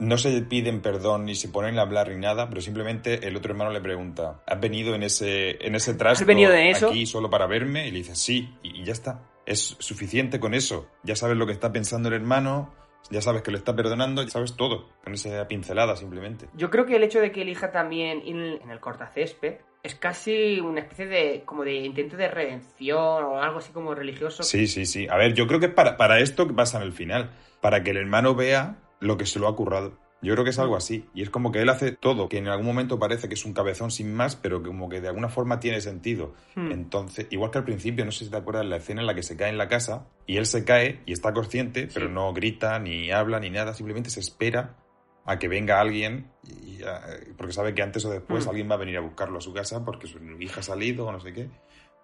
No 0.00 0.16
se 0.16 0.40
piden 0.42 0.80
perdón 0.80 1.24
ni 1.24 1.34
se 1.34 1.48
ponen 1.48 1.78
a 1.78 1.82
hablar 1.82 2.08
ni 2.08 2.18
nada, 2.18 2.48
pero 2.48 2.60
simplemente 2.60 3.26
el 3.26 3.36
otro 3.36 3.52
hermano 3.52 3.72
le 3.72 3.80
pregunta: 3.80 4.42
¿Has 4.46 4.60
venido 4.60 4.94
en 4.94 5.02
ese, 5.02 5.64
en 5.64 5.74
ese 5.74 5.94
trasto 5.94 6.24
venido 6.24 6.52
de 6.52 6.70
eso? 6.70 6.88
aquí 6.88 7.06
solo 7.06 7.30
para 7.30 7.46
verme? 7.46 7.88
Y 7.88 7.90
le 7.90 7.98
dice: 7.98 8.14
Sí, 8.14 8.56
y, 8.62 8.80
y 8.80 8.84
ya 8.84 8.92
está. 8.92 9.22
Es 9.46 9.76
suficiente 9.78 10.38
con 10.38 10.54
eso. 10.54 10.88
Ya 11.02 11.16
sabes 11.16 11.36
lo 11.36 11.46
que 11.46 11.52
está 11.52 11.72
pensando 11.72 12.08
el 12.08 12.14
hermano, 12.14 12.74
ya 13.10 13.22
sabes 13.22 13.42
que 13.42 13.50
lo 13.50 13.58
está 13.58 13.74
perdonando, 13.74 14.22
ya 14.22 14.30
sabes 14.30 14.56
todo. 14.56 14.88
Con 15.02 15.14
esa 15.14 15.46
pincelada 15.48 15.96
simplemente. 15.96 16.48
Yo 16.54 16.70
creo 16.70 16.86
que 16.86 16.96
el 16.96 17.02
hecho 17.02 17.20
de 17.20 17.32
que 17.32 17.42
elija 17.42 17.70
también 17.70 18.22
ir 18.24 18.60
en 18.62 18.70
el 18.70 18.80
cortacésped 18.80 19.58
es 19.82 19.94
casi 19.94 20.60
una 20.60 20.80
especie 20.80 21.06
de 21.06 21.42
como 21.44 21.64
de 21.64 21.74
intento 21.74 22.16
de 22.16 22.28
redención 22.28 23.24
o 23.24 23.40
algo 23.40 23.58
así 23.58 23.72
como 23.72 23.94
religioso. 23.94 24.42
Sí, 24.42 24.66
sí, 24.66 24.86
sí. 24.86 25.06
A 25.08 25.16
ver, 25.16 25.34
yo 25.34 25.46
creo 25.46 25.60
que 25.60 25.66
es 25.66 25.74
para, 25.74 25.96
para 25.96 26.18
esto 26.20 26.46
que 26.46 26.54
pasa 26.54 26.78
en 26.78 26.84
el 26.84 26.92
final. 26.92 27.30
Para 27.60 27.82
que 27.82 27.90
el 27.90 27.96
hermano 27.96 28.34
vea 28.34 28.76
lo 29.00 29.16
que 29.16 29.26
se 29.26 29.38
lo 29.38 29.48
ha 29.48 29.56
currado. 29.56 29.96
Yo 30.20 30.32
creo 30.34 30.44
que 30.44 30.50
es 30.50 30.58
algo 30.58 30.76
así. 30.76 31.04
Y 31.14 31.22
es 31.22 31.30
como 31.30 31.52
que 31.52 31.60
él 31.62 31.68
hace 31.68 31.92
todo, 31.92 32.28
que 32.28 32.38
en 32.38 32.48
algún 32.48 32.66
momento 32.66 32.98
parece 32.98 33.28
que 33.28 33.34
es 33.34 33.44
un 33.44 33.52
cabezón 33.52 33.90
sin 33.90 34.12
más, 34.12 34.34
pero 34.34 34.62
que 34.62 34.68
como 34.68 34.88
que 34.88 35.00
de 35.00 35.08
alguna 35.08 35.28
forma 35.28 35.60
tiene 35.60 35.80
sentido. 35.80 36.34
Hmm. 36.56 36.72
Entonces, 36.72 37.28
igual 37.30 37.50
que 37.50 37.58
al 37.58 37.64
principio, 37.64 38.04
no 38.04 38.10
sé 38.10 38.24
si 38.24 38.30
te 38.30 38.36
acuerdas 38.36 38.66
la 38.66 38.76
escena 38.76 39.00
en 39.00 39.06
la 39.06 39.14
que 39.14 39.22
se 39.22 39.36
cae 39.36 39.50
en 39.50 39.58
la 39.58 39.68
casa 39.68 40.08
y 40.26 40.36
él 40.36 40.46
se 40.46 40.64
cae 40.64 41.02
y 41.06 41.12
está 41.12 41.32
consciente, 41.32 41.88
pero 41.92 42.08
no 42.08 42.32
grita, 42.32 42.78
ni 42.78 43.10
habla, 43.12 43.38
ni 43.38 43.50
nada, 43.50 43.74
simplemente 43.74 44.10
se 44.10 44.20
espera 44.20 44.76
a 45.24 45.38
que 45.38 45.46
venga 45.46 45.78
alguien, 45.78 46.30
y, 46.42 46.82
ah, 46.84 47.00
porque 47.36 47.52
sabe 47.52 47.74
que 47.74 47.82
antes 47.82 48.04
o 48.04 48.10
después 48.10 48.46
Hmm. 48.46 48.48
alguien 48.48 48.70
va 48.70 48.74
a 48.74 48.78
venir 48.78 48.96
a 48.96 49.00
buscarlo 49.00 49.38
a 49.38 49.40
su 49.42 49.52
casa 49.52 49.84
porque 49.84 50.06
su 50.06 50.18
hija 50.40 50.60
ha 50.60 50.62
salido 50.62 51.06
o 51.06 51.12
no 51.12 51.20
sé 51.20 51.32
qué. 51.32 51.48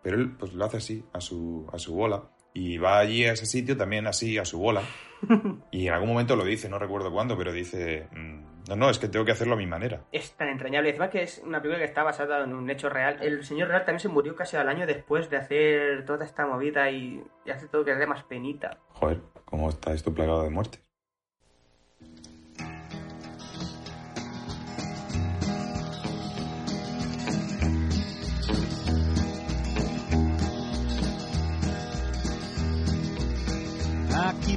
Pero 0.03 0.19
él 0.19 0.37
pues 0.39 0.53
lo 0.53 0.65
hace 0.67 0.77
así, 0.77 1.05
a 1.13 1.21
su, 1.21 1.67
a 1.73 1.79
su 1.79 1.95
bola. 1.95 2.31
Y 2.53 2.77
va 2.77 2.99
allí 3.01 3.25
a 3.25 3.33
ese 3.33 3.47
sitio 3.47 3.77
también 3.77 4.07
así, 4.07 4.39
a 4.39 4.45
su 4.45 4.59
bola. 4.59 4.83
Y 5.71 5.89
en 5.89 5.95
algún 5.95 6.11
momento 6.11 6.37
lo 6.37 6.45
dice, 6.45 6.69
no 6.69 6.79
recuerdo 6.79 7.13
cuándo, 7.13 7.37
pero 7.37 7.53
dice, 7.53 8.09
mm, 8.13 8.69
no, 8.69 8.77
no, 8.77 8.91
es 8.91 8.99
que 8.99 9.09
tengo 9.09 9.25
que 9.25 9.33
hacerlo 9.33 9.55
a 9.55 9.57
mi 9.59 9.67
manera. 9.67 10.03
Es 10.13 10.33
tan 10.33 10.49
entrañable. 10.49 10.95
Que 11.11 11.23
es 11.23 11.43
una 11.45 11.61
película 11.61 11.79
que 11.79 11.85
está 11.85 12.03
basada 12.03 12.45
en 12.45 12.55
un 12.55 12.69
hecho 12.71 12.89
real. 12.89 13.19
El 13.21 13.45
señor 13.45 13.69
real 13.69 13.85
también 13.85 14.01
se 14.01 14.09
murió 14.09 14.35
casi 14.35 14.57
al 14.57 14.69
año 14.69 14.87
después 14.87 15.29
de 15.29 15.37
hacer 15.37 16.05
toda 16.07 16.25
esta 16.25 16.47
movida 16.47 16.91
y, 16.91 17.23
y 17.45 17.51
hace 17.51 17.69
todo 17.69 17.85
que 17.85 17.95
dé 17.95 18.07
más 18.07 18.25
penita. 18.25 18.79
Joder, 18.95 19.21
¿cómo 19.45 19.69
está 19.69 19.93
esto 19.93 20.15
plagado 20.15 20.45
de 20.45 20.51
muerte? 20.51 20.84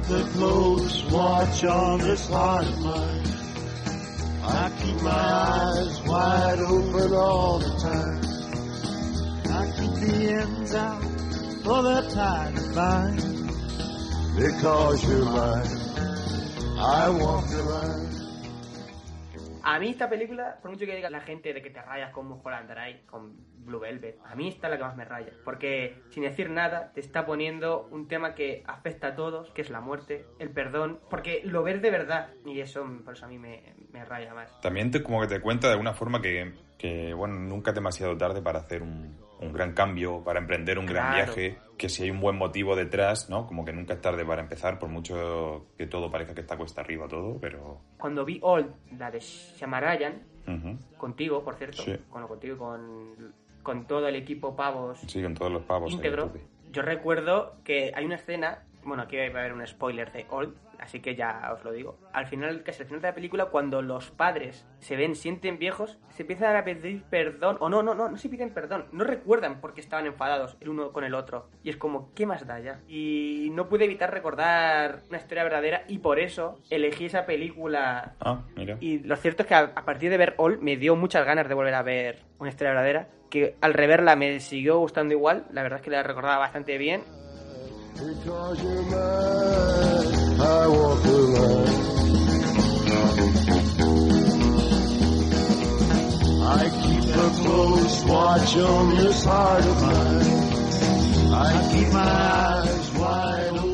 Keep 0.00 0.10
a 0.10 0.22
close 0.30 1.04
watch 1.10 1.64
on 1.64 1.98
this 1.98 2.28
heart 2.28 2.66
of 2.66 2.78
mine. 2.78 3.26
I 4.44 4.70
keep 4.80 5.02
my 5.02 5.10
eyes 5.10 6.00
wide 6.02 6.58
open 6.60 7.12
all 7.14 7.58
the 7.58 7.74
time. 7.80 8.20
I 9.52 9.66
keep 9.76 9.94
the 10.06 10.30
ends 10.34 10.74
out 10.74 11.02
for 11.64 11.82
the 11.82 12.08
tide 12.14 12.54
to 12.54 12.62
find. 12.74 13.16
Because 14.36 15.02
you're 15.04 15.24
mine, 15.24 15.66
I 16.78 17.08
walk 17.10 17.48
the 17.48 17.62
line. 17.64 18.07
A 19.70 19.78
mí 19.78 19.90
esta 19.90 20.08
película, 20.08 20.56
por 20.62 20.70
mucho 20.70 20.86
que 20.86 20.96
diga 20.96 21.10
la 21.10 21.20
gente 21.20 21.52
de 21.52 21.60
que 21.60 21.68
te 21.68 21.82
rayas 21.82 22.10
con 22.10 22.26
Mulholland 22.26 22.70
Drive, 22.70 23.02
con 23.04 23.36
Blue 23.66 23.78
Velvet, 23.78 24.18
a 24.24 24.34
mí 24.34 24.48
esta 24.48 24.66
es 24.66 24.70
la 24.70 24.76
que 24.78 24.82
más 24.84 24.96
me 24.96 25.04
raya. 25.04 25.30
Porque 25.44 26.00
sin 26.08 26.22
decir 26.22 26.48
nada, 26.48 26.90
te 26.94 27.00
está 27.00 27.26
poniendo 27.26 27.86
un 27.90 28.08
tema 28.08 28.34
que 28.34 28.62
afecta 28.66 29.08
a 29.08 29.14
todos, 29.14 29.50
que 29.50 29.60
es 29.60 29.68
la 29.68 29.82
muerte, 29.82 30.24
el 30.38 30.48
perdón, 30.48 31.00
porque 31.10 31.42
lo 31.44 31.62
ves 31.62 31.82
de 31.82 31.90
verdad. 31.90 32.30
Y 32.46 32.60
eso, 32.60 32.82
por 33.04 33.12
eso 33.12 33.26
a 33.26 33.28
mí 33.28 33.38
me, 33.38 33.74
me 33.92 34.06
raya 34.06 34.32
más. 34.32 34.58
También 34.62 34.90
como 35.02 35.20
que 35.20 35.26
te 35.26 35.40
cuenta 35.42 35.66
de 35.66 35.74
alguna 35.74 35.92
forma 35.92 36.22
que, 36.22 36.54
que, 36.78 37.12
bueno, 37.12 37.34
nunca 37.34 37.72
es 37.72 37.74
demasiado 37.74 38.16
tarde 38.16 38.40
para 38.40 38.60
hacer 38.60 38.80
un, 38.80 39.18
un 39.40 39.52
gran 39.52 39.72
cambio, 39.72 40.22
para 40.24 40.40
emprender 40.40 40.78
un 40.78 40.86
gran 40.86 41.14
viaje, 41.14 41.58
que 41.76 41.88
si 41.88 42.02
hay 42.02 42.10
un 42.10 42.20
buen 42.20 42.36
motivo 42.36 42.74
detrás, 42.74 43.28
¿no? 43.30 43.46
Como 43.46 43.64
que 43.64 43.72
nunca 43.72 43.94
es 43.94 44.00
tarde 44.00 44.24
para 44.24 44.42
empezar, 44.42 44.78
por 44.78 44.88
mucho 44.88 45.66
que 45.76 45.86
todo 45.86 46.10
parezca 46.10 46.34
que 46.34 46.40
está 46.40 46.56
cuesta 46.56 46.80
arriba 46.80 47.06
todo, 47.08 47.38
pero... 47.40 47.80
Cuando 47.98 48.24
vi 48.24 48.38
Old, 48.42 48.72
la 48.98 49.10
de 49.10 49.20
Shamarayan, 49.20 50.22
ujú. 50.46 50.76
contigo, 50.96 51.44
por 51.44 51.54
cierto, 51.56 51.82
Sí. 51.82 51.96
con, 52.10 52.26
contigo, 52.26 52.58
con, 52.58 53.34
con 53.62 53.86
todo 53.86 54.08
el 54.08 54.16
equipo 54.16 54.56
Pavos 54.56 54.98
Sí, 55.06 55.22
con 55.22 55.34
todos 55.34 55.52
los 55.52 55.62
pavos. 55.64 55.92
íntegro, 55.92 56.32
yo 56.72 56.82
recuerdo 56.82 57.56
que 57.64 57.92
hay 57.94 58.04
una 58.04 58.16
escena, 58.16 58.64
bueno, 58.88 59.04
aquí 59.04 59.16
va 59.16 59.24
a 59.24 59.40
haber 59.42 59.52
un 59.52 59.66
spoiler 59.66 60.10
de 60.12 60.26
Old, 60.30 60.54
así 60.78 61.00
que 61.00 61.14
ya 61.14 61.50
os 61.54 61.62
lo 61.64 61.72
digo. 61.72 61.98
Al 62.12 62.26
final, 62.26 62.62
casi 62.62 62.82
al 62.82 62.88
final 62.88 63.02
de 63.02 63.08
la 63.08 63.14
película, 63.14 63.46
cuando 63.46 63.82
los 63.82 64.10
padres 64.10 64.66
se 64.78 64.96
ven, 64.96 65.14
sienten 65.14 65.58
viejos, 65.58 65.98
se 66.10 66.22
empiezan 66.22 66.56
a 66.56 66.64
pedir 66.64 67.04
perdón, 67.10 67.56
o 67.60 67.68
no, 67.68 67.82
no, 67.82 67.94
no, 67.94 68.08
no 68.08 68.16
se 68.16 68.28
piden 68.28 68.50
perdón, 68.54 68.86
no 68.92 69.04
recuerdan 69.04 69.60
por 69.60 69.74
qué 69.74 69.80
estaban 69.80 70.06
enfadados 70.06 70.56
el 70.60 70.70
uno 70.70 70.92
con 70.92 71.04
el 71.04 71.14
otro. 71.14 71.48
Y 71.62 71.70
es 71.70 71.76
como, 71.76 72.12
¿qué 72.14 72.26
más 72.26 72.46
da 72.46 72.58
ya? 72.60 72.80
Y 72.88 73.50
no 73.52 73.68
pude 73.68 73.84
evitar 73.84 74.12
recordar 74.12 75.00
una 75.08 75.18
historia 75.18 75.44
verdadera 75.44 75.82
y 75.88 75.98
por 75.98 76.18
eso 76.18 76.58
elegí 76.70 77.06
esa 77.06 77.26
película 77.26 78.14
Ah, 78.20 78.42
mira. 78.56 78.76
y 78.80 78.98
lo 79.00 79.16
cierto 79.16 79.42
es 79.42 79.48
que 79.48 79.54
a, 79.54 79.72
a 79.74 79.84
partir 79.84 80.10
de 80.10 80.16
ver 80.16 80.34
All 80.38 80.58
me 80.60 80.76
dio 80.76 80.96
muchas 80.96 81.24
ganas 81.24 81.48
de 81.48 81.54
volver 81.54 81.74
a 81.74 81.82
ver 81.82 82.22
una 82.38 82.50
historia 82.50 82.70
verdadera. 82.72 83.08
Que 83.30 83.56
al 83.60 83.74
reverla 83.74 84.16
me 84.16 84.40
siguió 84.40 84.78
gustando 84.78 85.12
igual. 85.12 85.44
La 85.52 85.62
verdad 85.62 85.80
es 85.80 85.84
que 85.84 85.90
la 85.90 86.02
recordaba 86.02 86.38
bastante 86.38 86.78
bien. 86.78 87.02
Because 87.98 88.62
you're 88.62 88.82
mine, 88.82 90.40
I 90.40 90.68
walk 90.68 91.02
the 91.02 91.18
line. 91.34 91.88
I 96.44 96.70
keep 96.80 97.04
a 97.16 97.30
close 97.42 98.04
watch 98.04 98.56
on 98.56 98.96
this 98.98 99.24
heart 99.24 99.64
of 99.64 99.82
mine. 99.82 101.32
I 101.32 101.68
keep 101.72 101.92
my 101.92 101.98
eyes 101.98 102.90
wide 102.92 103.56
open. 103.56 103.67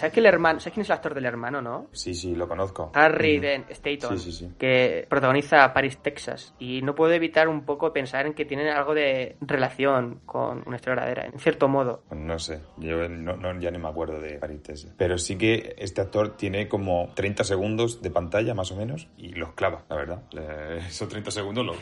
¿Sabes 0.00 0.14
que 0.14 0.20
el 0.20 0.26
hermano, 0.26 0.60
¿sabes 0.60 0.72
quién 0.72 0.82
es 0.82 0.88
el 0.88 0.94
actor 0.94 1.12
del 1.14 1.26
hermano, 1.26 1.60
no? 1.60 1.88
Sí, 1.92 2.14
sí, 2.14 2.34
lo 2.34 2.48
conozco. 2.48 2.90
Harry 2.94 3.34
Ujú. 3.34 3.42
Dent 3.42 3.70
Staton, 3.70 4.18
Sí, 4.18 4.32
sí, 4.32 4.46
sí. 4.46 4.54
que 4.58 5.06
protagoniza 5.10 5.72
Paris, 5.74 5.98
Texas. 5.98 6.54
Y 6.58 6.80
no 6.82 6.94
puedo 6.94 7.12
evitar 7.12 7.48
un 7.48 7.66
poco 7.66 7.92
pensar 7.92 8.24
en 8.26 8.32
que 8.32 8.46
tienen 8.46 8.68
algo 8.68 8.94
de 8.94 9.36
relación 9.42 10.20
con 10.24 10.62
una 10.66 10.76
historia 10.76 10.94
verdadera, 11.04 11.26
en 11.26 11.38
cierto 11.38 11.68
modo. 11.68 12.02
Pues 12.08 12.18
No 12.20 12.38
sé, 12.38 12.60
yo 12.78 13.08
no, 13.08 13.36
no- 13.36 13.60
ya 13.60 13.70
ni 13.70 13.76
me 13.78 13.88
acuerdo 13.88 14.18
de 14.20 14.38
Paris 14.38 14.62
Texas. 14.62 14.94
Pero 14.96 15.18
sí 15.18 15.36
que 15.36 15.74
este 15.76 16.00
actor 16.00 16.36
tiene 16.36 16.66
como 16.68 17.10
30 17.14 17.44
segundos 17.44 18.00
de 18.00 18.10
pantalla, 18.10 18.54
más 18.54 18.72
o 18.72 18.76
menos, 18.76 19.06
y 19.18 19.34
los 19.34 19.52
clava, 19.52 19.84
la 19.90 19.96
verdad. 19.96 20.22
Le- 20.32 20.78
esos 20.78 21.08
30 21.08 21.30
segundos 21.30 21.66
los... 21.66 21.76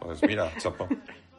Pues 0.00 0.20
mira, 0.26 0.50
chapo. 0.58 0.88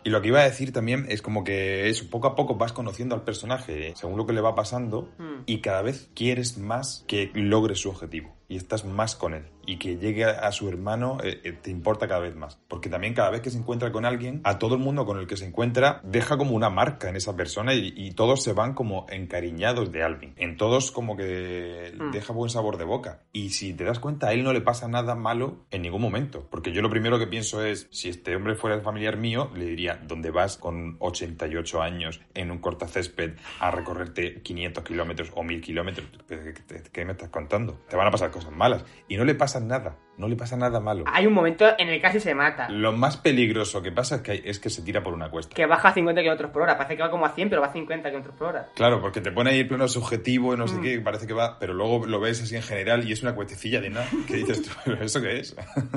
Y 0.03 0.09
lo 0.09 0.21
que 0.21 0.29
iba 0.29 0.39
a 0.39 0.43
decir 0.45 0.73
también 0.73 1.05
es 1.09 1.21
como 1.21 1.43
que 1.43 1.87
eso, 1.89 2.09
poco 2.09 2.27
a 2.27 2.35
poco 2.35 2.55
vas 2.55 2.73
conociendo 2.73 3.13
al 3.13 3.23
personaje 3.23 3.93
según 3.95 4.17
lo 4.17 4.25
que 4.25 4.33
le 4.33 4.41
va 4.41 4.55
pasando 4.55 5.09
Hmm. 5.17 5.43
y 5.45 5.59
cada 5.59 5.81
vez 5.81 6.09
quieres 6.15 6.57
más 6.57 7.03
que 7.07 7.31
logre 7.33 7.75
su 7.75 7.89
objetivo. 7.89 8.35
Y 8.51 8.57
estás 8.57 8.85
más 8.85 9.15
con 9.15 9.33
él. 9.33 9.45
Y 9.65 9.77
que 9.77 9.97
llegue 9.97 10.25
a, 10.25 10.51
su 10.51 10.67
hermano 10.67 11.19
eh, 11.23 11.39
eh, 11.43 11.51
te 11.53 11.69
importa 11.69 12.07
cada 12.07 12.19
vez 12.19 12.35
más. 12.35 12.59
Porque 12.67 12.89
también 12.89 13.13
cada 13.13 13.29
vez 13.29 13.41
que 13.41 13.49
se 13.51 13.57
encuentra 13.59 13.91
con 13.91 14.05
alguien, 14.05 14.41
a 14.43 14.57
todo 14.59 14.75
el 14.75 14.81
mundo 14.81 15.05
con 15.05 15.19
el 15.19 15.27
que 15.27 15.37
se 15.37 15.45
encuentra 15.45 16.01
deja 16.03 16.35
como 16.37 16.51
una 16.55 16.69
marca 16.69 17.09
en 17.09 17.15
esa 17.15 17.35
persona 17.35 17.73
y, 17.75 17.93
y 17.95 18.11
todos 18.11 18.43
se 18.43 18.53
van 18.53 18.73
como 18.73 19.05
encariñados 19.09 19.91
de 19.91 20.03
Alvin. 20.03 20.33
En 20.37 20.57
todos 20.57 20.91
como 20.91 21.15
que 21.15 21.93
Mm. 21.97 22.11
deja 22.11 22.33
buen 22.33 22.49
sabor 22.49 22.77
de 22.77 22.83
boca. 22.85 23.21
Y 23.31 23.49
si 23.49 23.73
te 23.73 23.83
das 23.83 23.99
cuenta, 23.99 24.27
a 24.29 24.33
él 24.33 24.43
no 24.43 24.51
le 24.53 24.61
pasa 24.61 24.87
nada 24.87 25.15
malo 25.15 25.65
en 25.71 25.81
ningún 25.83 26.01
momento. 26.01 26.47
Porque 26.49 26.71
yo 26.71 26.81
lo 26.81 26.89
primero 26.89 27.19
que 27.19 27.27
pienso 27.27 27.63
es, 27.63 27.87
si 27.91 28.09
este 28.09 28.35
hombre 28.35 28.55
fuera 28.55 28.75
el 28.75 28.81
familiar 28.81 29.17
mío, 29.17 29.51
le 29.55 29.65
diría, 29.65 29.99
¿dónde 30.07 30.31
vas 30.31 30.57
con 30.57 30.95
88 30.99 31.81
años 31.81 32.21
en 32.33 32.51
un 32.51 32.57
cortacésped 32.59 33.33
a 33.59 33.71
recorrerte 33.71 34.41
500 34.41 34.83
kilómetros 34.83 35.31
o 35.35 35.43
1000 35.43 35.61
kilómetros? 35.61 36.07
¿Qué, 36.27 36.53
qué- 36.67 36.83
qué 36.91 37.05
me 37.05 37.11
estás 37.13 37.29
contando? 37.29 37.79
Te 37.89 37.95
van 37.95 38.07
a 38.07 38.11
pasar 38.11 38.31
cosas 38.31 38.40
malas. 38.49 38.83
Y 39.07 39.17
no 39.17 39.25
le 39.25 39.35
pasa 39.35 39.59
nada. 39.59 39.97
No 40.17 40.27
le 40.27 40.35
pasa 40.35 40.55
nada 40.55 40.79
malo. 40.79 41.03
Hay 41.07 41.25
un 41.25 41.33
momento 41.33 41.65
en 41.77 41.89
el 41.89 41.95
que 41.95 42.01
casi 42.01 42.19
se 42.19 42.35
mata. 42.35 42.69
Lo 42.69 42.91
más 42.91 43.17
peligroso 43.17 43.81
que 43.81 43.91
pasa 43.91 44.15
es 44.17 44.21
que, 44.21 44.31
hay- 44.31 44.41
es 44.45 44.59
que 44.59 44.69
se 44.69 44.81
tira 44.83 45.01
por 45.03 45.13
una 45.13 45.29
cuesta. 45.31 45.55
Que 45.55 45.65
baja 45.65 45.89
a 45.89 45.93
50 45.93 46.21
km 46.21 46.51
por 46.51 46.61
hora. 46.61 46.77
Parece 46.77 46.95
que 46.95 47.01
va 47.03 47.09
como 47.09 47.25
a 47.25 47.29
100, 47.29 47.49
pero 47.49 47.61
va 47.61 47.67
a 47.67 47.73
50 47.73 48.11
km 48.11 48.31
por 48.33 48.47
hora. 48.49 48.69
Claro, 48.75 49.01
porque 49.01 49.19
te 49.21 49.31
pone 49.31 49.49
ahí 49.51 49.59
el 49.61 49.67
plano 49.67 49.87
subjetivo 49.87 50.53
y 50.53 50.57
no 50.57 50.67
sé 50.67 50.75
Mm. 50.77 50.81
qué, 50.81 50.99
parece 51.01 51.25
que 51.27 51.33
va, 51.33 51.57
pero 51.59 51.73
luego 51.73 52.05
lo 52.05 52.19
ves 52.19 52.41
así 52.43 52.55
en 52.55 52.61
general 52.63 53.07
y 53.07 53.13
es 53.13 53.23
una 53.23 53.33
cuestecilla 53.35 53.81
de 53.81 53.89
nada. 53.89 54.07
¿Qué 54.27 54.35
dices 54.37 54.61
tú? 54.63 54.69
¿Pero 54.85 55.03
¿Eso 55.03 55.21
qué 55.21 55.39
es? 55.39 55.55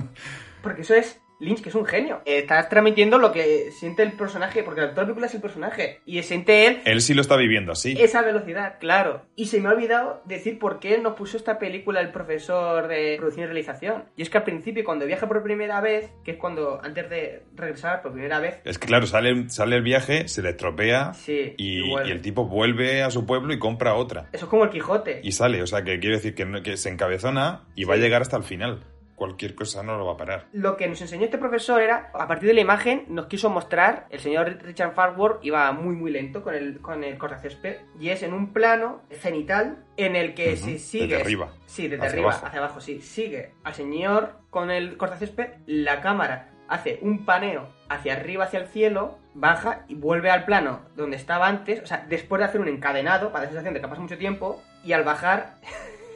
Porque 0.62 0.82
eso 0.82 0.94
es 0.94 1.20
Lynch, 1.40 1.62
que 1.62 1.68
es 1.68 1.74
un 1.74 1.84
genio. 1.84 2.20
Estás 2.24 2.68
transmitiendo 2.68 3.18
lo 3.18 3.32
que 3.32 3.70
siente 3.72 4.02
el 4.02 4.12
personaje, 4.12 4.62
porque 4.62 4.80
la 4.80 4.94
película 4.94 5.26
es 5.26 5.34
el 5.34 5.40
personaje. 5.40 6.00
Y 6.06 6.22
siente 6.22 6.66
él 6.66 6.80
Él 6.84 7.00
sí 7.00 7.14
lo 7.14 7.20
está 7.20 7.36
viviendo 7.36 7.72
así. 7.72 7.96
esa 7.98 8.22
velocidad, 8.22 8.78
claro. 8.78 9.22
Y 9.36 9.46
se 9.46 9.60
me 9.60 9.68
ha 9.68 9.72
olvidado 9.72 10.22
decir 10.24 10.58
por 10.58 10.78
qué 10.78 10.98
nos 10.98 11.14
puso 11.14 11.36
esta 11.36 11.58
película 11.58 12.00
el 12.00 12.10
profesor 12.10 12.88
de 12.88 13.16
producción 13.18 13.44
y 13.44 13.46
realización. 13.46 14.04
Y 14.16 14.22
es 14.22 14.30
que 14.30 14.38
al 14.38 14.44
principio, 14.44 14.84
cuando 14.84 15.06
viaja 15.06 15.28
por 15.28 15.42
primera 15.42 15.80
vez, 15.80 16.10
que 16.24 16.32
es 16.32 16.36
cuando, 16.36 16.80
antes 16.82 17.08
de 17.10 17.42
regresar 17.54 18.02
por 18.02 18.12
primera 18.12 18.38
vez, 18.38 18.60
Es 18.64 18.78
que 18.78 18.86
claro, 18.86 19.06
sale, 19.06 19.48
sale 19.50 19.76
el 19.76 19.82
viaje, 19.82 20.28
se 20.28 20.42
le 20.42 20.50
estropea 20.50 21.14
sí, 21.14 21.54
y, 21.56 21.84
y 21.84 22.10
el 22.10 22.20
tipo 22.20 22.46
vuelve 22.46 23.02
a 23.02 23.10
su 23.10 23.26
pueblo 23.26 23.52
y 23.52 23.58
compra 23.58 23.94
otra. 23.94 24.28
Eso 24.32 24.46
es 24.46 24.50
como 24.50 24.64
el 24.64 24.70
Quijote. 24.70 25.20
Y 25.22 25.32
sale, 25.32 25.62
o 25.62 25.66
sea, 25.66 25.84
que 25.84 25.98
quiere 25.98 26.16
decir 26.16 26.34
que, 26.34 26.76
se 26.76 26.88
encabezona 26.88 27.64
y 27.74 27.84
va 27.84 27.94
a 27.94 27.96
llegar 27.96 28.22
hasta 28.22 28.36
el 28.36 28.44
final. 28.44 28.84
Cualquier 29.14 29.54
cosa 29.54 29.82
no 29.82 29.96
lo 29.96 30.06
va 30.06 30.14
a 30.14 30.16
parar. 30.16 30.46
Lo 30.52 30.76
que 30.76 30.88
nos 30.88 31.00
enseñó 31.00 31.24
este 31.24 31.38
profesor 31.38 31.80
era, 31.80 32.10
a 32.14 32.26
partir 32.26 32.48
de 32.48 32.54
la 32.54 32.60
imagen, 32.60 33.04
nos 33.08 33.26
quiso 33.26 33.50
mostrar, 33.50 34.06
el 34.10 34.20
señor 34.20 34.58
Richard 34.62 34.94
Farworth 34.94 35.44
iba 35.44 35.70
muy 35.72 35.94
muy 35.94 36.10
lento 36.10 36.42
con 36.42 36.54
el, 36.54 36.80
con 36.80 37.04
el 37.04 37.16
cortacésped, 37.18 37.76
y 38.00 38.08
es 38.08 38.22
en 38.22 38.32
un 38.32 38.52
plano 38.52 39.02
cenital 39.10 39.84
en 39.96 40.16
el 40.16 40.34
que 40.34 40.56
si 40.56 40.72
desde 40.72 40.78
sigues... 40.78 41.20
arriba, 41.20 41.52
Sí, 41.66 41.88
desde 41.88 42.04
hacia 42.04 42.12
arriba, 42.12 42.30
abajo. 42.30 42.46
hacia 42.46 42.58
abajo, 42.58 42.80
sí. 42.80 43.00
Sigue 43.00 43.52
al 43.62 43.74
señor 43.74 44.38
con 44.50 44.70
el 44.70 44.96
cortacésped, 44.96 45.54
la 45.66 46.00
cámara 46.00 46.50
hace 46.68 46.98
un 47.02 47.24
paneo 47.24 47.68
hacia 47.88 48.14
arriba, 48.14 48.44
hacia 48.44 48.60
el 48.60 48.66
cielo, 48.66 49.18
baja 49.34 49.84
y 49.88 49.94
vuelve 49.94 50.30
al 50.30 50.44
plano 50.44 50.80
donde 50.96 51.16
estaba 51.16 51.48
antes, 51.48 51.82
o 51.82 51.86
sea, 51.86 52.04
después 52.08 52.40
de 52.40 52.46
hacer 52.46 52.60
un 52.60 52.68
encadenado, 52.68 53.30
para 53.30 53.44
la 53.44 53.50
sensación 53.50 53.74
de 53.74 53.80
que 53.80 53.86
ha 53.86 53.88
pasado 53.88 54.02
mucho 54.02 54.18
tiempo, 54.18 54.62
y 54.82 54.92
al 54.92 55.04
bajar 55.04 55.54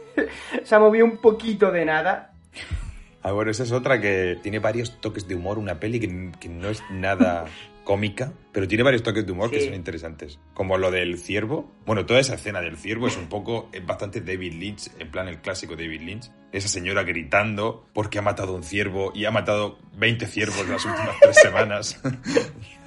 se 0.63 0.75
ha 0.75 0.79
movido 0.79 1.05
un 1.05 1.19
poquito 1.19 1.71
de 1.71 1.85
nada 1.85 2.33
Ah, 3.23 3.33
bueno, 3.33 3.51
esa 3.51 3.65
es 3.65 3.73
otra 3.73 4.01
que 4.01 4.39
tiene 4.43 4.59
varios 4.59 5.01
toques 5.01 5.27
de 5.27 5.35
humor, 5.35 5.59
una 5.59 5.81
peli 5.81 6.01
que, 6.01 6.33
que 6.39 6.49
no 6.49 6.69
es 6.69 6.83
nada 6.91 7.47
cómica, 7.89 8.35
pero 8.53 8.69
tiene 8.69 8.85
varios 8.85 9.03
toques 9.03 9.25
de 9.25 9.33
humor 9.33 9.51
que 9.51 9.65
son 9.65 9.73
interesantes. 9.73 10.39
Como 10.53 10.77
lo 10.77 10.91
del 10.91 11.19
ciervo. 11.19 11.73
Bueno, 11.87 12.05
toda 12.05 12.21
esa 12.21 12.35
escena 12.35 12.61
del 12.61 12.77
ciervo 12.77 13.09
es 13.09 13.17
un 13.17 13.29
poco, 13.29 13.71
es 13.73 13.85
bastante 13.85 14.21
David 14.21 14.53
Lynch, 14.53 14.91
en 14.99 15.11
plan 15.11 15.27
el 15.27 15.41
clásico 15.41 15.75
David 15.75 16.03
Lynch. 16.03 16.31
Esa 16.53 16.69
señora 16.69 17.03
gritando 17.03 17.87
porque 17.95 18.19
ha 18.19 18.23
matado 18.23 18.55
un 18.55 18.63
ciervo 18.63 19.11
y 19.15 19.25
ha 19.25 19.31
matado 19.31 19.79
20 19.97 20.27
ciervos 20.27 20.61
en 20.61 20.71
las 20.71 20.85
últimas 20.85 21.17
tres 21.21 21.37
semanas. 21.41 22.01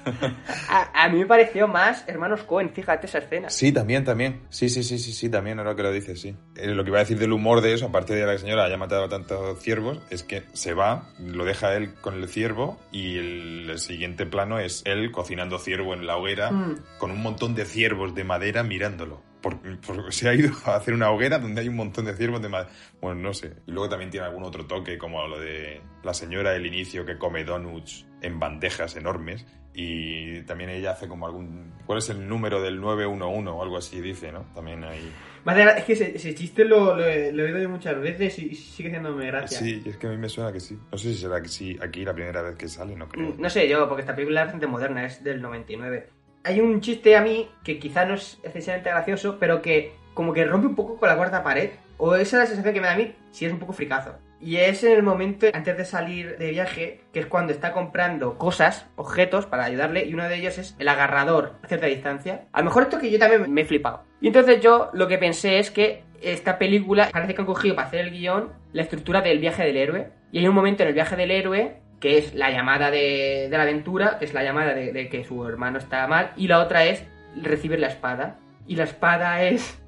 A, 0.68 1.04
a 1.04 1.08
mí 1.08 1.18
me 1.18 1.26
pareció 1.26 1.68
más 1.68 2.04
Hermanos 2.06 2.42
Cohen, 2.42 2.70
fíjate 2.70 3.06
esa 3.06 3.18
escena. 3.18 3.50
Sí, 3.50 3.72
también, 3.72 4.04
también. 4.04 4.42
Sí, 4.50 4.68
sí, 4.68 4.82
sí, 4.82 4.98
sí, 4.98 5.12
sí, 5.12 5.28
también, 5.28 5.58
ahora 5.58 5.74
que 5.76 5.82
lo 5.82 5.92
dices, 5.92 6.20
sí. 6.20 6.34
Eh, 6.56 6.68
lo 6.68 6.84
que 6.84 6.90
iba 6.90 6.98
a 6.98 7.02
decir 7.02 7.18
del 7.18 7.32
humor 7.32 7.60
de 7.60 7.74
eso, 7.74 7.86
aparte 7.86 8.14
de 8.14 8.26
la 8.26 8.36
señora 8.38 8.64
haya 8.64 8.76
matado 8.78 9.04
a 9.04 9.08
tantos 9.08 9.60
ciervos, 9.60 10.00
es 10.10 10.22
que 10.22 10.44
se 10.52 10.74
va, 10.74 11.08
lo 11.18 11.44
deja 11.44 11.74
él 11.76 11.94
con 12.00 12.14
el 12.14 12.28
ciervo 12.28 12.80
y 12.90 13.18
el, 13.18 13.70
el 13.70 13.78
siguiente 13.78 14.26
plano 14.26 14.58
es 14.58 14.82
él 14.86 15.10
cocinando 15.12 15.58
ciervo 15.58 15.94
en 15.94 16.06
la 16.06 16.16
hoguera 16.16 16.50
Mm. 16.50 16.76
con 16.98 17.10
un 17.10 17.22
montón 17.22 17.54
de 17.54 17.64
ciervos 17.64 18.14
de 18.14 18.24
madera 18.24 18.62
mirándolo. 18.62 19.22
Por- 19.40 19.58
por- 19.80 20.12
se 20.12 20.28
ha 20.28 20.34
ido 20.34 20.52
a 20.66 20.76
hacer 20.76 20.94
una 20.94 21.10
hoguera 21.10 21.38
donde 21.38 21.60
hay 21.62 21.68
un 21.68 21.76
montón 21.76 22.04
de 22.04 22.14
ciervos 22.16 22.40
de 22.42 22.48
madera. 22.48 22.70
Bueno, 23.00 23.20
no 23.20 23.34
sé. 23.34 23.54
Y 23.66 23.72
luego 23.72 23.88
también 23.88 24.10
tiene 24.10 24.26
algún 24.26 24.44
otro 24.44 24.66
toque, 24.66 24.96
como 24.98 25.26
lo 25.26 25.38
de 25.40 25.80
la 26.04 26.14
señora 26.14 26.50
del 26.52 26.66
inicio 26.66 27.04
que 27.04 27.18
come 27.18 27.42
donuts 27.44 28.06
en 28.22 28.38
bandejas 28.40 28.96
enormes. 28.96 29.44
Y 29.74 30.42
también 30.42 30.70
ella 30.70 30.92
hace 30.92 31.08
como 31.08 31.26
algún... 31.26 31.72
¿Cuál 31.86 31.98
es 31.98 32.10
el 32.10 32.28
número 32.28 32.60
del 32.60 32.80
911 32.80 33.50
o 33.50 33.62
algo 33.62 33.78
así? 33.78 34.00
Dice, 34.00 34.30
¿no? 34.30 34.44
También 34.54 34.84
hay... 34.84 35.10
Gra- 35.44 35.76
Es 35.78 35.84
que 35.84 35.94
ese, 35.94 36.14
ese 36.16 36.34
chiste 36.34 36.64
lo, 36.64 36.94
lo 36.94 37.04
he, 37.06 37.32
lo 37.32 37.42
he 37.42 37.46
oído 37.46 37.58
yo 37.58 37.68
muchas 37.70 37.98
veces 38.00 38.38
y, 38.38 38.46
y 38.50 38.54
sigue 38.54 38.90
haciéndome 38.90 39.26
gracia. 39.26 39.58
Sí, 39.58 39.82
es 39.86 39.96
que 39.96 40.06
a 40.06 40.10
mí 40.10 40.16
me 40.18 40.28
suena 40.28 40.52
que 40.52 40.60
sí. 40.60 40.78
No 40.92 40.98
sé 40.98 41.14
si 41.14 41.20
será 41.20 41.40
que 41.42 41.48
sí 41.48 41.78
aquí 41.82 42.04
la 42.04 42.12
primera 42.14 42.42
vez 42.42 42.56
que 42.56 42.68
sale, 42.68 42.94
no 42.94 43.08
creo. 43.08 43.30
Mm, 43.30 43.40
No 43.40 43.48
sé 43.50 43.66
yo, 43.68 43.88
porque 43.88 44.02
esta 44.02 44.14
película 44.14 44.40
es 44.40 44.46
bastante 44.46 44.66
moderna, 44.66 45.04
es 45.06 45.24
del 45.24 45.40
99. 45.40 46.08
Hay 46.44 46.60
un 46.60 46.80
chiste 46.80 47.16
a 47.16 47.22
mí 47.22 47.48
que 47.64 47.78
quizá 47.78 48.04
no 48.04 48.14
es 48.14 48.38
excesivamente 48.44 48.90
gracioso, 48.90 49.38
pero 49.40 49.62
que 49.62 49.92
como 50.14 50.32
que 50.34 50.44
rompe 50.44 50.66
un 50.66 50.74
poco 50.76 50.96
con 50.98 51.08
la 51.08 51.16
cuarta 51.16 51.42
pared. 51.42 51.70
O 51.96 52.14
esa 52.14 52.36
es 52.36 52.40
la 52.42 52.46
sensación 52.46 52.74
que 52.74 52.80
me 52.80 52.86
da 52.88 52.94
a 52.94 52.98
mí 52.98 53.14
si 53.30 53.46
es 53.46 53.52
un 53.52 53.58
poco 53.58 53.72
fricazo. 53.72 54.14
Y 54.42 54.56
es 54.56 54.82
en 54.82 54.92
el 54.92 55.04
momento 55.04 55.46
antes 55.52 55.76
de 55.76 55.84
salir 55.84 56.36
de 56.36 56.50
viaje, 56.50 57.00
que 57.12 57.20
es 57.20 57.26
cuando 57.26 57.52
está 57.52 57.72
comprando 57.72 58.36
cosas, 58.38 58.88
objetos 58.96 59.46
para 59.46 59.64
ayudarle, 59.64 60.04
y 60.04 60.14
uno 60.14 60.28
de 60.28 60.36
ellos 60.36 60.58
es 60.58 60.74
el 60.80 60.88
agarrador 60.88 61.54
a 61.62 61.68
cierta 61.68 61.86
distancia. 61.86 62.46
A 62.52 62.58
lo 62.58 62.64
mejor 62.64 62.82
esto 62.84 62.98
que 62.98 63.10
yo 63.10 63.20
también 63.20 63.52
me 63.52 63.60
he 63.60 63.64
flipado. 63.64 64.02
Y 64.20 64.26
entonces 64.26 64.60
yo 64.60 64.90
lo 64.94 65.06
que 65.06 65.18
pensé 65.18 65.60
es 65.60 65.70
que 65.70 66.02
esta 66.20 66.58
película 66.58 67.08
parece 67.12 67.34
que 67.34 67.40
han 67.40 67.46
cogido 67.46 67.76
para 67.76 67.86
hacer 67.86 68.00
el 68.00 68.10
guion 68.10 68.52
la 68.72 68.82
estructura 68.82 69.20
del 69.20 69.38
viaje 69.38 69.64
del 69.64 69.76
héroe. 69.76 70.10
Y 70.32 70.38
hay 70.38 70.48
un 70.48 70.54
momento 70.54 70.82
en 70.82 70.88
el 70.88 70.94
viaje 70.94 71.14
del 71.14 71.30
héroe 71.30 71.76
que 72.00 72.18
es 72.18 72.34
la 72.34 72.50
llamada 72.50 72.90
de, 72.90 73.46
de 73.48 73.56
la 73.56 73.62
aventura, 73.62 74.18
que 74.18 74.24
es 74.24 74.34
la 74.34 74.42
llamada 74.42 74.74
de, 74.74 74.92
de 74.92 75.08
que 75.08 75.22
su 75.22 75.46
hermano 75.46 75.78
está 75.78 76.04
mal, 76.08 76.32
y 76.36 76.48
la 76.48 76.58
otra 76.58 76.84
es 76.84 77.04
recibir 77.40 77.78
la 77.78 77.86
espada. 77.86 78.40
Y 78.66 78.74
la 78.74 78.84
espada 78.84 79.40
es 79.44 79.80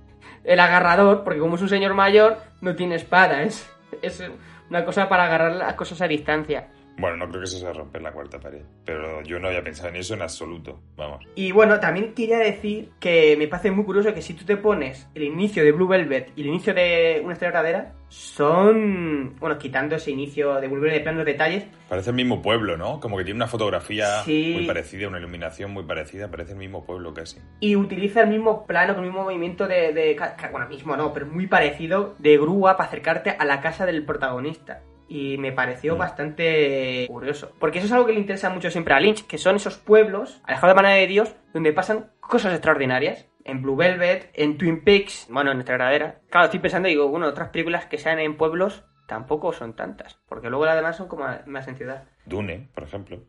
el 0.45 0.61
agarrador, 0.61 1.25
porque 1.25 1.40
como 1.40 1.57
es 1.57 1.62
un 1.62 1.69
señor 1.69 1.95
mayor, 1.95 2.38
no 2.61 2.77
tiene 2.77 2.95
espada, 2.95 3.43
es, 3.43 3.69
es 4.07 4.23
una 4.71 4.85
cosa 4.85 5.09
para 5.09 5.25
agarrar 5.25 5.53
las 5.53 5.75
cosas 5.75 6.01
a 6.01 6.09
distancia. 6.09 6.69
Bueno, 6.96 7.16
no 7.16 7.28
creo 7.28 7.40
que 7.40 7.46
eso 7.48 7.59
sea 7.59 7.72
romper 7.72 8.02
la 8.02 8.12
cuarta 8.12 8.38
pared. 8.38 8.62
Pero 8.85 9.22
yo 9.22 9.38
no 9.40 9.48
había 9.48 9.64
pensado 9.64 9.88
en 9.88 9.96
eso 9.96 10.14
en 10.14 10.22
absoluto. 10.22 10.80
Vamos. 10.96 11.24
Y 11.35 11.50
bueno, 11.52 11.80
también 11.80 12.14
quería 12.14 12.38
decir 12.38 12.90
que 13.00 13.35
me 13.37 13.48
parece 13.48 13.70
muy 13.72 13.85
curioso 13.85 14.14
que 14.14 14.22
si 14.22 14.35
tú 14.35 14.44
te 14.44 14.57
pones 14.57 15.09
el 15.14 15.24
inicio 15.24 15.64
de 15.64 15.72
Blue 15.72 15.88
Velvet 15.88 16.33
y 16.37 16.42
el 16.42 16.46
inicio 16.48 16.72
de 16.72 17.20
Una 17.24 17.33
estrella 17.33 17.52
verdadera, 17.52 17.92
son, 18.09 19.35
bueno, 19.40 19.59
quitando 19.59 19.96
ese 19.96 20.11
inicio 20.11 20.61
de 20.61 20.68
Blue 20.68 20.80
Velvet 20.80 20.98
de 20.98 21.00
planos 21.00 21.24
detalles, 21.24 21.64
Parece 21.88 22.11
el 22.11 22.16
mismo 22.16 22.42
pueblo, 22.42 22.76
¿no? 22.76 22.98
Como 23.00 23.16
que 23.16 23.24
tiene 23.24 23.37
una 23.38 23.46
fotografía 23.46 24.22
Sí. 24.22 24.52
muy 24.54 24.66
parecida, 24.66 25.09
una 25.09 25.18
iluminación 25.18 25.70
muy 25.72 25.85
parecida. 25.85 26.30
Parece 26.30 26.52
el 26.52 26.59
mismo 26.59 26.85
pueblo 26.85 27.12
casi. 27.14 27.38
y 27.61 27.76
utiliza 27.76 28.22
el 28.22 28.28
mismo 28.30 28.66
plano, 28.66 28.94
con 28.94 29.04
el 29.04 29.11
mismo 29.11 29.24
movimiento 29.24 29.66
de, 29.66 29.92
de 29.92 30.16
bueno, 30.50 30.68
mismo 30.68 30.96
no, 30.96 31.12
pero 31.12 31.26
muy 31.26 31.46
parecido 31.46 32.14
de 32.18 32.37
grúa 32.38 32.76
para 32.76 32.88
acercarte 32.88 33.30
a 33.30 33.44
la 33.44 33.61
casa 33.61 33.87
del 33.87 34.04
protagonista. 34.04 34.83
Y 35.09 35.37
me 35.38 35.53
pareció 35.53 35.95
Mm. 35.97 35.99
bastante 35.99 37.07
curioso. 37.09 37.53
Porque 37.59 37.79
eso 37.79 37.87
es 37.87 37.93
algo 37.93 38.07
que 38.07 38.12
le 38.12 38.21
interesa 38.21 38.51
mucho 38.51 38.71
siempre 38.71 38.95
a 38.95 39.01
Lynch, 39.01 39.27
que 39.27 39.38
son 39.38 39.57
esos 39.57 39.77
pueblos, 39.77 40.40
alejados 40.45 40.75
de 40.75 40.83
manera 40.83 40.95
de 40.97 41.07
Dios, 41.07 41.35
donde 41.53 41.73
pasan 41.73 42.11
cosas 42.21 42.53
extraordinarias. 42.53 43.29
En 43.45 43.61
Blue 43.61 43.77
Velvet, 43.77 44.31
en 44.33 44.57
Twin 44.57 44.83
Peaks, 44.83 45.27
bueno, 45.31 45.51
en 45.51 45.59
nuestra 45.59 45.75
verdadera. 45.75 46.21
Claro, 46.31 46.47
estoy 46.47 46.61
pensando, 46.61 46.88
digo, 46.88 47.09
bueno, 47.09 47.27
otras 47.27 47.51
películas 47.51 47.85
que 47.85 47.99
sean 47.99 48.19
en 48.19 48.38
pueblos 48.38 48.85
tampoco 49.07 49.53
son 49.53 49.77
tantas. 49.77 50.19
Porque 50.27 50.49
luego 50.49 50.64
las 50.64 50.77
demás 50.77 50.97
son 50.97 51.09
como 51.09 51.27
más 51.45 51.69
en 51.69 51.77
ciudad. 51.77 52.05
Dune, 52.25 52.71
por 52.75 52.85
ejemplo. 52.85 53.23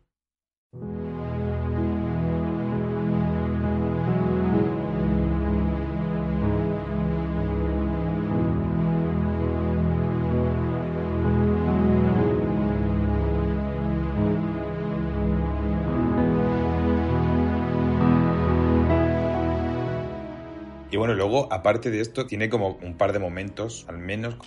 Bueno, 21.05 21.19
luego, 21.19 21.53
aparte 21.53 21.91
de 21.91 22.01
esto, 22.01 22.25
tiene 22.25 22.49
como 22.49 22.79
un 22.81 22.97
par 22.97 23.13
de 23.13 23.19
momentos, 23.19 23.85
al 23.87 23.99
menos, 23.99 24.37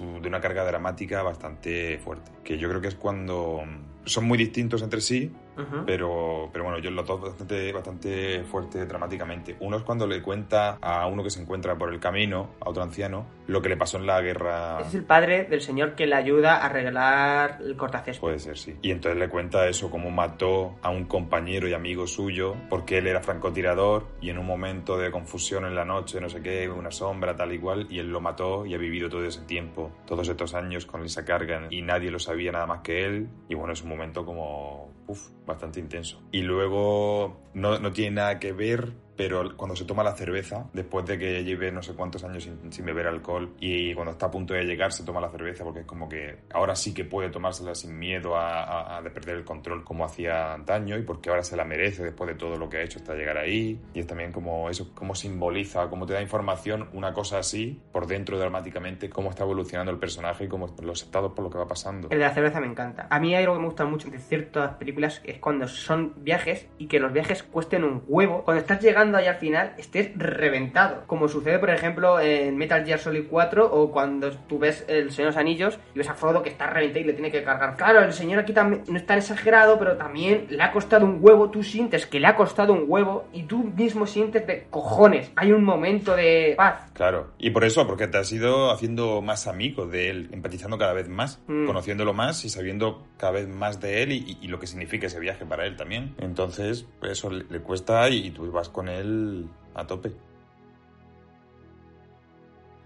de 0.00 0.26
una 0.26 0.40
carga 0.40 0.64
dramática 0.64 1.22
bastante 1.22 1.96
fuerte. 1.98 2.32
Que 2.42 2.58
yo 2.58 2.68
creo 2.68 2.80
que 2.80 2.88
es 2.88 2.96
cuando 2.96 3.62
son 4.04 4.24
muy 4.24 4.36
distintos 4.36 4.82
entre 4.82 5.00
sí, 5.00 5.30
Ujú. 5.58 5.84
pero, 5.84 6.48
pero 6.52 6.64
bueno, 6.64 6.78
yo 6.78 6.90
lo 6.90 7.02
dos 7.02 7.20
bastante, 7.20 7.72
bastante 7.72 8.44
fuerte 8.44 8.86
dramáticamente. 8.86 9.56
Uno 9.60 9.78
es 9.78 9.82
cuando 9.82 10.06
le 10.06 10.22
cuenta 10.22 10.78
a 10.80 11.06
uno 11.06 11.22
que 11.22 11.30
se 11.30 11.42
encuentra 11.42 11.76
por 11.76 11.92
el 11.92 12.00
camino, 12.00 12.50
a 12.60 12.70
otro 12.70 12.82
anciano, 12.82 13.26
lo 13.46 13.60
que 13.60 13.68
le 13.68 13.76
pasó 13.76 13.98
en 13.98 14.06
la 14.06 14.20
guerra. 14.20 14.80
Es 14.80 14.94
el 14.94 15.04
padre 15.04 15.44
del 15.44 15.60
señor 15.60 15.94
que 15.94 16.06
le 16.06 16.14
ayuda 16.14 16.56
a 16.56 16.66
arreglar 16.66 17.58
el 17.60 17.76
cortacésped. 17.76 18.20
Puede 18.20 18.38
ser, 18.38 18.56
sí. 18.56 18.76
Y 18.82 18.90
entonces 18.90 19.18
le 19.18 19.28
cuenta 19.28 19.66
eso, 19.66 19.90
cómo 19.90 20.10
mató 20.10 20.76
a 20.82 20.90
un 20.90 21.06
compañero 21.06 21.68
y 21.68 21.74
amigo 21.74 22.06
suyo, 22.06 22.54
porque 22.68 22.98
él 22.98 23.06
era 23.06 23.20
francotirador 23.20 24.06
y 24.20 24.30
en 24.30 24.38
un 24.38 24.46
momento 24.46 24.96
de 24.98 25.10
confusión 25.10 25.64
en 25.64 25.74
la 25.74 25.84
noche, 25.84 26.20
no 26.20 26.28
sé 26.28 26.42
qué, 26.42 26.68
una 26.68 26.90
sombra, 26.90 27.34
tal 27.36 27.52
y 27.52 27.58
cual, 27.58 27.86
y 27.90 27.98
él 27.98 28.10
lo 28.10 28.20
mató 28.20 28.66
y 28.66 28.74
ha 28.74 28.78
vivido 28.78 29.08
todo 29.08 29.24
ese 29.24 29.42
tiempo, 29.42 29.90
todos 30.06 30.28
estos 30.28 30.54
años 30.54 30.86
con 30.86 31.04
esa 31.04 31.24
carga 31.24 31.66
y 31.70 31.82
nadie 31.82 32.10
lo 32.10 32.18
sabía 32.18 32.52
nada 32.52 32.66
más 32.66 32.80
que 32.80 33.04
él. 33.04 33.28
Y 33.48 33.54
bueno, 33.54 33.72
es 33.72 33.82
un 33.82 33.88
momento 33.88 34.24
como, 34.24 34.92
uff, 35.08 35.30
bastante 35.46 35.80
intenso. 35.80 36.22
Y 36.30 36.42
luego 36.42 37.40
no, 37.54 37.78
no 37.80 37.92
tiene 37.92 38.16
nada 38.16 38.38
que 38.38 38.52
ver 38.52 38.92
pero 39.18 39.56
cuando 39.56 39.74
se 39.74 39.84
toma 39.84 40.04
la 40.04 40.14
cerveza, 40.14 40.70
después 40.72 41.04
de 41.04 41.18
que 41.18 41.42
lleve 41.42 41.72
no 41.72 41.82
sé 41.82 41.92
cuántos 41.94 42.22
años 42.22 42.44
sin, 42.44 42.72
sin, 42.72 42.84
beber 42.84 43.08
alcohol 43.08 43.52
y 43.58 43.92
cuando 43.92 44.12
está 44.12 44.26
a 44.26 44.30
punto 44.30 44.54
de 44.54 44.62
llegar 44.62 44.92
se 44.92 45.02
toma 45.02 45.20
la 45.20 45.28
cerveza 45.28 45.64
porque 45.64 45.80
es 45.80 45.86
como 45.86 46.08
que 46.08 46.38
ahora 46.52 46.76
sí 46.76 46.94
que 46.94 47.04
puede 47.04 47.28
tomársela 47.28 47.74
sin 47.74 47.98
miedo 47.98 48.36
a, 48.36 48.62
a, 48.62 48.96
a 48.96 49.02
de 49.02 49.10
perder 49.10 49.38
el 49.38 49.44
control 49.44 49.82
como 49.82 50.04
hacía 50.04 50.54
antaño 50.54 50.96
y 50.96 51.02
porque 51.02 51.30
ahora 51.30 51.42
se 51.42 51.56
la 51.56 51.64
merece 51.64 52.04
después 52.04 52.28
de 52.28 52.36
todo 52.36 52.56
lo 52.56 52.70
que 52.70 52.76
ha 52.76 52.82
hecho 52.82 53.00
hasta 53.00 53.14
llegar 53.14 53.38
ahí 53.38 53.80
y 53.92 53.98
es 53.98 54.06
también 54.06 54.30
como 54.30 54.70
eso, 54.70 54.94
cómo 54.94 55.16
simboliza, 55.16 55.88
cómo 55.88 56.06
te 56.06 56.12
da 56.12 56.22
información 56.22 56.88
una 56.92 57.12
cosa 57.12 57.38
así 57.38 57.82
por 57.90 58.06
dentro 58.06 58.38
dramáticamente, 58.38 59.10
cómo 59.10 59.30
está 59.30 59.42
evolucionando 59.42 59.90
el 59.90 59.98
personaje 59.98 60.44
y 60.44 60.48
cómo 60.48 60.76
los 60.80 61.02
estados 61.02 61.32
por 61.32 61.42
lo 61.44 61.50
que 61.50 61.58
va 61.58 61.66
pasando. 61.66 62.08
El 62.10 62.18
de 62.18 62.24
la 62.24 62.32
cerveza 62.32 62.60
me 62.60 62.68
encanta. 62.68 63.08
A 63.10 63.18
mí 63.18 63.34
hay 63.34 63.42
algo 63.42 63.54
que 63.54 63.60
me 63.60 63.66
gusta 63.66 63.84
mucho 63.84 64.10
de 64.10 64.20
ciertas 64.20 64.76
películas 64.76 65.20
es 65.24 65.38
cuando 65.40 65.66
son 65.66 66.12
viajes 66.18 66.68
y 66.78 66.86
que 66.86 67.00
los 67.00 67.12
viajes 67.12 67.42
cuesten 67.42 67.82
un 67.82 68.04
huevo. 68.06 68.44
Cuando 68.44 68.60
estás 68.60 68.80
llegando 68.80 69.07
ahí 69.16 69.26
al 69.26 69.36
final 69.36 69.72
estés 69.78 70.10
reventado. 70.16 71.04
Como 71.06 71.28
sucede, 71.28 71.58
por 71.58 71.70
ejemplo, 71.70 72.20
en 72.20 72.56
Metal 72.56 72.84
Gear 72.84 72.98
Solid 72.98 73.24
4 73.30 73.66
o 73.72 73.90
cuando 73.90 74.30
tú 74.32 74.58
ves 74.58 74.84
El 74.88 75.10
Señor 75.10 75.32
de 75.32 75.36
los 75.36 75.36
Anillos 75.36 75.78
y 75.94 75.98
ves 75.98 76.08
a 76.08 76.14
Frodo 76.14 76.42
que 76.42 76.50
está 76.50 76.66
reventado 76.66 77.00
y 77.00 77.04
le 77.04 77.12
tiene 77.12 77.30
que 77.30 77.42
cargar. 77.42 77.76
Claro, 77.76 78.02
el 78.02 78.12
señor 78.12 78.40
aquí 78.40 78.52
también 78.52 78.82
no 78.88 78.96
es 78.96 79.06
tan 79.06 79.18
exagerado, 79.18 79.78
pero 79.78 79.96
también 79.96 80.46
le 80.48 80.62
ha 80.62 80.72
costado 80.72 81.04
un 81.04 81.18
huevo. 81.20 81.50
Tú 81.50 81.62
sientes 81.62 82.06
que 82.06 82.20
le 82.20 82.26
ha 82.26 82.36
costado 82.36 82.72
un 82.72 82.84
huevo 82.86 83.26
y 83.32 83.44
tú 83.44 83.64
mismo 83.76 84.06
sientes 84.06 84.46
de 84.46 84.66
cojones. 84.70 85.30
Hay 85.36 85.52
un 85.52 85.64
momento 85.64 86.16
de 86.16 86.54
paz. 86.56 86.90
Claro, 86.94 87.32
y 87.38 87.50
por 87.50 87.64
eso, 87.64 87.86
porque 87.86 88.08
te 88.08 88.18
has 88.18 88.32
ido 88.32 88.70
haciendo 88.70 89.22
más 89.22 89.46
amigo 89.46 89.86
de 89.86 90.10
él, 90.10 90.28
empatizando 90.32 90.78
cada 90.78 90.92
vez 90.92 91.08
más, 91.08 91.40
mm. 91.46 91.66
conociéndolo 91.66 92.12
más 92.12 92.44
y 92.44 92.48
sabiendo 92.48 93.06
cada 93.16 93.32
vez 93.32 93.48
más 93.48 93.80
de 93.80 94.02
él 94.02 94.12
y, 94.12 94.38
y, 94.40 94.48
lo 94.48 94.58
que 94.58 94.66
significa 94.66 95.06
ese 95.06 95.20
viaje 95.20 95.44
para 95.44 95.66
él 95.66 95.76
también. 95.76 96.14
Entonces, 96.18 96.86
eso 97.02 97.30
le, 97.30 97.44
le 97.44 97.60
cuesta 97.60 98.08
y 98.08 98.30
tú 98.30 98.50
vas 98.50 98.68
con 98.68 98.88
él 99.00 99.48
a 99.74 99.86
tope. 99.86 100.12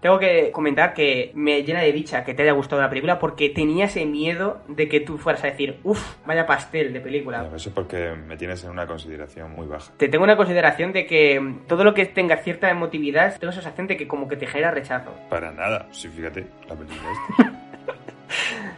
Tengo 0.03 0.19
que 0.19 0.51
comentar 0.51 0.93
que 0.93 1.31
me 1.33 1.63
llena 1.63 1.79
de 1.79 1.93
dicha 1.93 2.25
que 2.25 2.33
te 2.33 2.43
haya 2.43 2.51
gustado 2.51 2.81
la 2.81 2.89
película 2.89 3.19
porque 3.19 3.47
tenía 3.47 3.85
ese 3.85 4.05
miedo 4.05 4.61
de 4.67 4.89
que 4.89 4.99
tú 4.99 5.17
fueras 5.17 5.41
a 5.45 5.47
decir, 5.47 5.79
uff, 5.85 6.17
vaya 6.25 6.45
pastel 6.45 6.91
de 6.91 6.99
película. 6.99 7.49
Eso 7.55 7.69
es 7.69 7.73
porque 7.73 8.11
me 8.11 8.35
tienes 8.35 8.61
en 8.65 8.71
una 8.71 8.85
consideración 8.85 9.53
muy 9.53 9.65
baja. 9.65 9.93
Te 9.95 10.09
tengo 10.09 10.25
una 10.25 10.35
consideración 10.35 10.91
de 10.91 11.05
que 11.05 11.55
todo 11.69 11.85
lo 11.85 11.93
que 11.93 12.05
tenga 12.05 12.35
cierta 12.35 12.69
emotividad, 12.69 13.39
tengo 13.39 13.51
esa 13.51 13.61
sensación 13.61 13.87
de 13.87 13.95
que 13.95 14.05
como 14.05 14.27
que 14.27 14.35
te 14.35 14.45
genera 14.45 14.71
rechazo. 14.71 15.13
Para 15.29 15.53
nada, 15.53 15.87
sí, 15.91 16.09
fíjate, 16.09 16.47
la 16.67 16.75
película 16.75 17.09
esta. 17.29 17.53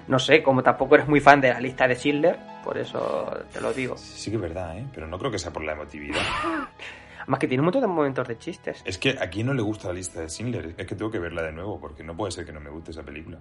no 0.07 0.19
sé, 0.19 0.43
como 0.43 0.61
tampoco 0.61 0.93
eres 0.93 1.07
muy 1.07 1.21
fan 1.21 1.41
de 1.41 1.49
la 1.49 1.59
lista 1.59 1.87
de 1.87 1.95
Schindler, 1.95 2.37
por 2.63 2.77
eso 2.77 3.35
te 3.51 3.61
lo 3.61 3.73
digo. 3.73 3.97
Sí, 3.97 4.13
sí 4.15 4.29
que 4.29 4.35
es 4.35 4.43
verdad, 4.43 4.77
¿eh? 4.77 4.85
Pero 4.93 5.07
no 5.07 5.17
creo 5.17 5.31
que 5.31 5.39
sea 5.39 5.51
por 5.51 5.63
la 5.63 5.71
emotividad. 5.71 6.21
Más 7.27 7.39
que 7.39 7.47
tiene 7.47 7.61
un 7.61 7.65
montón 7.65 7.81
de 7.81 7.87
momentos 7.87 8.27
de 8.27 8.37
chistes. 8.37 8.81
Es 8.85 8.97
que 8.97 9.17
a 9.19 9.29
quién 9.29 9.47
no 9.47 9.53
le 9.53 9.61
gusta 9.61 9.87
la 9.87 9.95
lista 9.95 10.21
de 10.21 10.29
Schindler. 10.29 10.75
Es 10.77 10.85
que 10.87 10.95
tengo 10.95 11.09
que 11.11 11.19
verla 11.19 11.43
de 11.43 11.51
nuevo 11.51 11.79
porque 11.79 12.03
no 12.03 12.15
puede 12.15 12.31
ser 12.31 12.45
que 12.45 12.51
no 12.53 12.59
me 12.59 12.69
guste 12.69 12.91
esa 12.91 13.03
película. 13.03 13.39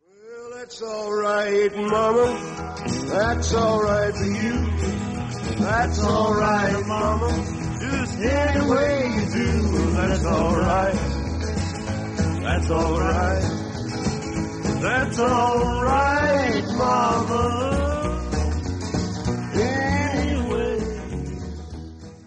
Well, 0.00 0.58
that's 0.58 0.82
alright, 0.82 1.76
mama. 1.76 2.38
That's 3.08 3.54
alright 3.54 4.14
for 4.14 4.24
you. 4.24 5.58
That's 5.58 6.02
alright, 6.04 6.86
mama. 6.86 7.28
Just 7.80 8.20
any 8.20 8.70
way 8.70 9.10
you 9.14 9.26
do. 9.32 9.90
That's 9.92 10.24
alright. 10.24 10.94
That's 12.42 12.70
alright. 12.70 13.42
That's 14.80 15.18
alright, 15.18 16.64
mama. 16.76 17.77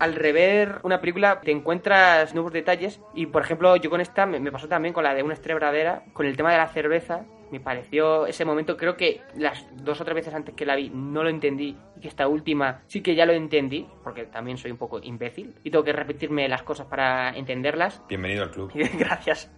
Al 0.02 0.16
rever 0.16 0.80
una 0.82 1.00
película 1.00 1.42
te 1.42 1.52
encuentras 1.52 2.34
nuevos 2.34 2.52
detalles 2.52 3.00
y 3.14 3.28
por 3.28 3.44
ejemplo 3.44 3.76
yo 3.76 3.92
con 3.92 4.02
esta 4.02 4.26
me, 4.26 4.40
me 4.40 4.52
pasó 4.52 4.68
también 4.68 4.96
con 4.96 5.04
la 5.04 5.14
de 5.14 5.22
una 5.22 5.36
estrella 5.36 5.54
verdadera 5.54 6.04
con 6.14 6.26
el 6.26 6.36
tema 6.36 6.52
de 6.52 6.58
la 6.58 6.68
cerveza 6.68 7.24
me 7.52 7.60
pareció 7.60 8.26
ese 8.26 8.44
momento 8.44 8.78
creo 8.78 8.98
que 8.98 9.22
las 9.38 9.64
dos 9.84 10.02
o 10.02 10.04
tres 10.04 10.16
veces 10.16 10.34
antes 10.34 10.56
que 10.56 10.66
la 10.66 10.76
vi 10.76 10.90
no 10.90 11.22
lo 11.22 11.30
entendí 11.30 11.78
y 11.96 12.00
que 12.02 12.08
esta 12.08 12.28
última 12.28 12.82
sí 12.88 13.02
que 13.02 13.14
ya 13.14 13.28
lo 13.28 13.34
entendí 13.34 13.88
porque 14.04 14.24
también 14.24 14.58
soy 14.58 14.72
un 14.72 14.78
poco 14.78 15.00
imbécil 15.04 15.54
y 15.64 15.70
tengo 15.70 15.84
que 15.84 15.94
repetirme 15.94 16.50
las 16.50 16.64
cosas 16.64 16.88
para 16.88 17.30
entenderlas. 17.38 18.02
Bienvenido 18.10 18.44
al 18.44 18.50
club. 18.50 18.72
Gracias 18.98 19.52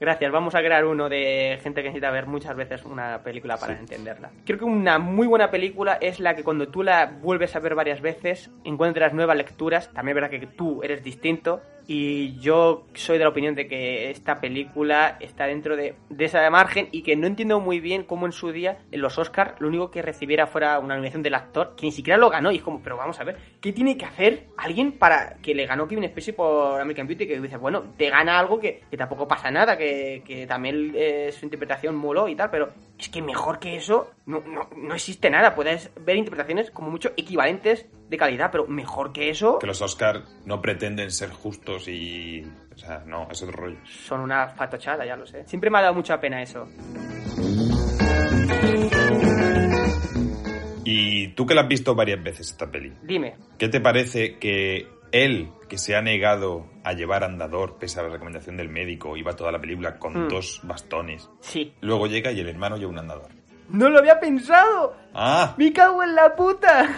Gracias, 0.00 0.32
vamos 0.32 0.54
a 0.54 0.60
crear 0.60 0.86
uno 0.86 1.10
de 1.10 1.58
gente 1.62 1.82
que 1.82 1.88
necesita 1.88 2.10
ver 2.10 2.26
muchas 2.26 2.56
veces 2.56 2.86
una 2.86 3.22
película 3.22 3.58
para 3.58 3.74
sí. 3.74 3.80
entenderla. 3.80 4.30
Creo 4.46 4.58
que 4.58 4.64
una 4.64 4.98
muy 4.98 5.26
buena 5.26 5.50
película 5.50 5.98
es 6.00 6.20
la 6.20 6.34
que 6.34 6.42
cuando 6.42 6.68
tú 6.68 6.82
la 6.82 7.18
vuelves 7.20 7.54
a 7.54 7.60
ver 7.60 7.74
varias 7.74 8.00
veces 8.00 8.50
encuentras 8.64 9.12
nuevas 9.12 9.36
lecturas. 9.36 9.92
También 9.92 10.16
es 10.16 10.22
verdad 10.22 10.40
que 10.40 10.46
tú 10.46 10.82
eres 10.82 11.04
distinto 11.04 11.60
y 11.86 12.38
yo 12.38 12.86
soy 12.94 13.18
de 13.18 13.24
la 13.24 13.30
opinión 13.30 13.56
de 13.56 13.66
que 13.66 14.10
esta 14.10 14.40
película 14.40 15.16
está 15.18 15.46
dentro 15.46 15.76
de, 15.76 15.96
de 16.08 16.24
esa 16.24 16.48
margen 16.48 16.88
y 16.92 17.02
que 17.02 17.16
no 17.16 17.26
entiendo 17.26 17.58
muy 17.58 17.80
bien 17.80 18.04
cómo 18.04 18.26
en 18.26 18.32
su 18.32 18.52
día 18.52 18.78
en 18.92 19.00
los 19.00 19.18
Oscars 19.18 19.60
lo 19.60 19.66
único 19.66 19.90
que 19.90 20.00
recibiera 20.00 20.46
fuera 20.46 20.78
una 20.78 20.94
nominación 20.94 21.24
del 21.24 21.34
actor 21.34 21.74
que 21.76 21.86
ni 21.86 21.92
siquiera 21.92 22.16
lo 22.16 22.30
ganó 22.30 22.52
y 22.52 22.58
es 22.58 22.62
como, 22.62 22.80
pero 22.80 22.96
vamos 22.96 23.18
a 23.18 23.24
ver, 23.24 23.38
¿qué 23.60 23.72
tiene 23.72 23.98
que 23.98 24.04
hacer 24.04 24.46
alguien 24.56 24.92
para 24.92 25.34
que 25.42 25.52
le 25.52 25.66
ganó 25.66 25.88
Kevin 25.88 26.08
Spacey 26.08 26.32
por 26.32 26.80
American 26.80 27.08
Beauty? 27.08 27.26
Que 27.26 27.40
dices, 27.40 27.58
bueno, 27.58 27.82
te 27.96 28.08
gana 28.08 28.38
algo 28.38 28.60
que, 28.60 28.82
que 28.88 28.96
tampoco 28.96 29.26
pasa 29.26 29.50
nada, 29.50 29.76
que, 29.76 29.89
que 30.24 30.46
también 30.46 30.92
eh, 30.94 31.32
su 31.32 31.44
interpretación 31.44 31.94
moló 31.96 32.28
y 32.28 32.36
tal, 32.36 32.50
pero 32.50 32.72
es 32.98 33.08
que 33.08 33.22
mejor 33.22 33.58
que 33.58 33.76
eso 33.76 34.10
no, 34.26 34.40
no, 34.40 34.68
no 34.76 34.94
existe 34.94 35.30
nada. 35.30 35.54
Puedes 35.54 35.90
ver 36.04 36.16
interpretaciones 36.16 36.70
como 36.70 36.90
mucho 36.90 37.12
equivalentes 37.16 37.86
de 38.08 38.16
calidad, 38.16 38.50
pero 38.50 38.66
mejor 38.66 39.12
que 39.12 39.30
eso. 39.30 39.58
Que 39.58 39.66
los 39.66 39.80
Oscars 39.80 40.22
no 40.44 40.60
pretenden 40.60 41.10
ser 41.10 41.30
justos 41.30 41.88
y. 41.88 42.44
O 42.74 42.78
sea, 42.78 43.02
no, 43.06 43.28
es 43.30 43.42
otro 43.42 43.56
rollo. 43.56 43.78
Son 43.84 44.20
una 44.20 44.48
fatochada, 44.48 45.04
ya 45.04 45.16
lo 45.16 45.26
sé. 45.26 45.46
Siempre 45.46 45.70
me 45.70 45.78
ha 45.78 45.82
dado 45.82 45.94
mucha 45.94 46.20
pena 46.20 46.42
eso. 46.42 46.68
Y 50.84 51.28
tú 51.28 51.46
que 51.46 51.54
la 51.54 51.62
has 51.62 51.68
visto 51.68 51.94
varias 51.94 52.22
veces 52.22 52.50
esta 52.50 52.70
peli. 52.70 52.92
Dime. 53.02 53.36
¿Qué 53.58 53.68
te 53.68 53.80
parece 53.80 54.38
que 54.38 54.88
él, 55.12 55.50
que 55.68 55.78
se 55.78 55.96
ha 55.96 56.02
negado 56.02 56.66
a 56.84 56.92
llevar 56.92 57.24
andador 57.24 57.76
pese 57.78 58.00
a 58.00 58.02
la 58.02 58.08
recomendación 58.10 58.56
del 58.56 58.68
médico, 58.68 59.16
iba 59.16 59.36
toda 59.36 59.52
la 59.52 59.60
película 59.60 59.98
con 59.98 60.26
mm. 60.26 60.28
dos 60.28 60.60
bastones? 60.64 61.28
Sí. 61.40 61.74
Luego 61.80 62.06
llega 62.06 62.32
y 62.32 62.40
el 62.40 62.48
hermano 62.48 62.76
lleva 62.76 62.90
un 62.90 62.98
andador. 62.98 63.30
¡No 63.68 63.88
lo 63.88 63.98
había 63.98 64.18
pensado! 64.18 64.96
¡Ah! 65.14 65.54
¡Me 65.56 65.72
cago 65.72 66.02
en 66.02 66.14
la 66.14 66.34
puta! 66.34 66.88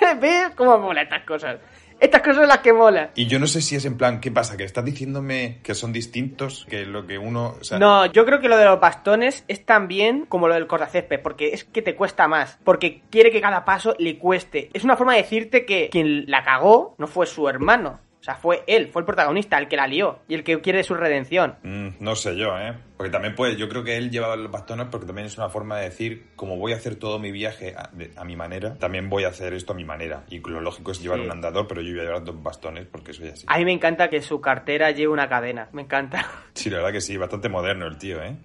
¿Ves 0.20 0.50
cómo 0.56 0.78
mola 0.78 1.02
estas 1.02 1.24
cosas? 1.24 1.58
Estas 2.00 2.22
cosas 2.22 2.36
son 2.36 2.48
las 2.48 2.58
que 2.58 2.72
molan. 2.72 3.10
Y 3.14 3.26
yo 3.26 3.38
no 3.38 3.46
sé 3.46 3.60
si 3.60 3.76
es 3.76 3.84
en 3.84 3.98
plan, 3.98 4.20
¿qué 4.20 4.30
pasa? 4.30 4.56
¿Que 4.56 4.64
estás 4.64 4.84
diciéndome 4.84 5.58
que 5.62 5.74
son 5.74 5.92
distintos? 5.92 6.66
Que 6.68 6.86
lo 6.86 7.06
que 7.06 7.18
uno. 7.18 7.56
O 7.60 7.64
sea... 7.64 7.78
No, 7.78 8.06
yo 8.06 8.24
creo 8.24 8.40
que 8.40 8.48
lo 8.48 8.56
de 8.56 8.64
los 8.64 8.80
bastones 8.80 9.44
es 9.48 9.64
también 9.66 10.24
como 10.26 10.48
lo 10.48 10.54
del 10.54 10.66
cortacésped, 10.66 11.20
porque 11.20 11.52
es 11.52 11.64
que 11.64 11.82
te 11.82 11.94
cuesta 11.94 12.26
más. 12.26 12.58
Porque 12.64 13.02
quiere 13.10 13.30
que 13.30 13.42
cada 13.42 13.64
paso 13.64 13.94
le 13.98 14.18
cueste. 14.18 14.70
Es 14.72 14.82
una 14.82 14.96
forma 14.96 15.14
de 15.14 15.22
decirte 15.22 15.66
que 15.66 15.90
quien 15.90 16.24
la 16.26 16.42
cagó 16.42 16.94
no 16.98 17.06
fue 17.06 17.26
su 17.26 17.48
hermano. 17.48 18.00
O 18.20 18.22
sea, 18.22 18.34
fue 18.34 18.62
él, 18.66 18.88
fue 18.88 19.00
el 19.00 19.06
protagonista, 19.06 19.56
el 19.56 19.66
que 19.66 19.76
la 19.76 19.86
lió 19.86 20.18
y 20.28 20.34
el 20.34 20.44
que 20.44 20.60
quiere 20.60 20.82
su 20.84 20.94
redención. 20.94 21.56
Mm, 21.62 21.88
no 22.00 22.14
sé 22.14 22.36
yo, 22.36 22.58
¿eh? 22.58 22.74
Porque 22.98 23.10
también 23.10 23.34
puede, 23.34 23.56
yo 23.56 23.66
creo 23.70 23.82
que 23.82 23.96
él 23.96 24.10
lleva 24.10 24.36
los 24.36 24.50
bastones 24.50 24.88
porque 24.90 25.06
también 25.06 25.26
es 25.26 25.38
una 25.38 25.48
forma 25.48 25.78
de 25.78 25.84
decir, 25.84 26.26
como 26.36 26.58
voy 26.58 26.74
a 26.74 26.76
hacer 26.76 26.96
todo 26.96 27.18
mi 27.18 27.32
viaje 27.32 27.74
a, 27.74 27.88
de, 27.94 28.10
a 28.16 28.24
mi 28.24 28.36
manera, 28.36 28.76
también 28.76 29.08
voy 29.08 29.24
a 29.24 29.28
hacer 29.28 29.54
esto 29.54 29.72
a 29.72 29.76
mi 29.76 29.84
manera. 29.84 30.24
Y 30.28 30.40
lo 30.40 30.60
lógico 30.60 30.90
es 30.90 31.00
llevar 31.00 31.20
sí. 31.20 31.24
un 31.24 31.30
andador, 31.30 31.66
pero 31.66 31.80
yo 31.80 31.92
voy 31.92 32.00
a 32.00 32.04
llevar 32.04 32.24
dos 32.24 32.42
bastones 32.42 32.86
porque 32.86 33.14
soy 33.14 33.28
así. 33.28 33.46
A 33.48 33.56
mí 33.56 33.64
me 33.64 33.72
encanta 33.72 34.10
que 34.10 34.20
su 34.20 34.38
cartera 34.42 34.90
lleve 34.90 35.08
una 35.12 35.28
cadena, 35.30 35.68
me 35.72 35.82
encanta. 35.82 36.26
Sí, 36.52 36.68
la 36.68 36.78
verdad 36.78 36.92
que 36.92 37.00
sí, 37.00 37.16
bastante 37.16 37.48
moderno 37.48 37.86
el 37.86 37.96
tío, 37.96 38.22
¿eh? 38.22 38.36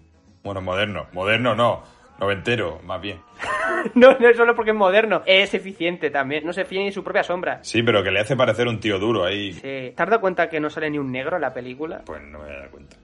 Bueno, 0.42 0.62
moderno, 0.62 1.08
moderno 1.12 1.54
no, 1.56 1.84
noventero, 2.20 2.80
más 2.84 3.02
bien. 3.02 3.20
no, 3.96 4.18
no 4.18 4.30
es 4.30 4.38
solo 4.38 4.56
porque 4.56 4.72
es 4.72 4.78
moderno, 4.78 5.22
es 5.26 5.54
eficiente 5.54 6.10
también. 6.10 6.46
No 6.46 6.54
se 6.54 6.66
fía 6.66 6.82
ni 6.82 6.92
su 6.92 7.04
propia 7.04 7.24
sombra. 7.24 7.60
Sí, 7.64 7.84
pero 7.84 8.04
que 8.04 8.12
le 8.12 8.20
hace 8.20 8.36
parecer 8.36 8.68
un 8.68 8.80
tío 8.80 9.00
duro 9.00 9.26
ahí. 9.26 9.54
Sí. 9.54 9.62
¿Te 9.62 9.94
has 9.98 10.10
dado 10.10 10.22
cuenta 10.22 10.50
que 10.50 10.60
no 10.60 10.70
sale 10.70 10.90
ni 10.90 10.98
un 10.98 11.12
negro 11.12 11.36
en 11.36 11.42
la 11.42 11.54
película? 11.54 12.02
Pues 12.06 12.22
no 12.24 12.40
me 12.40 12.50
he 12.50 12.56
dado 12.56 12.72
cuenta. 12.72 12.98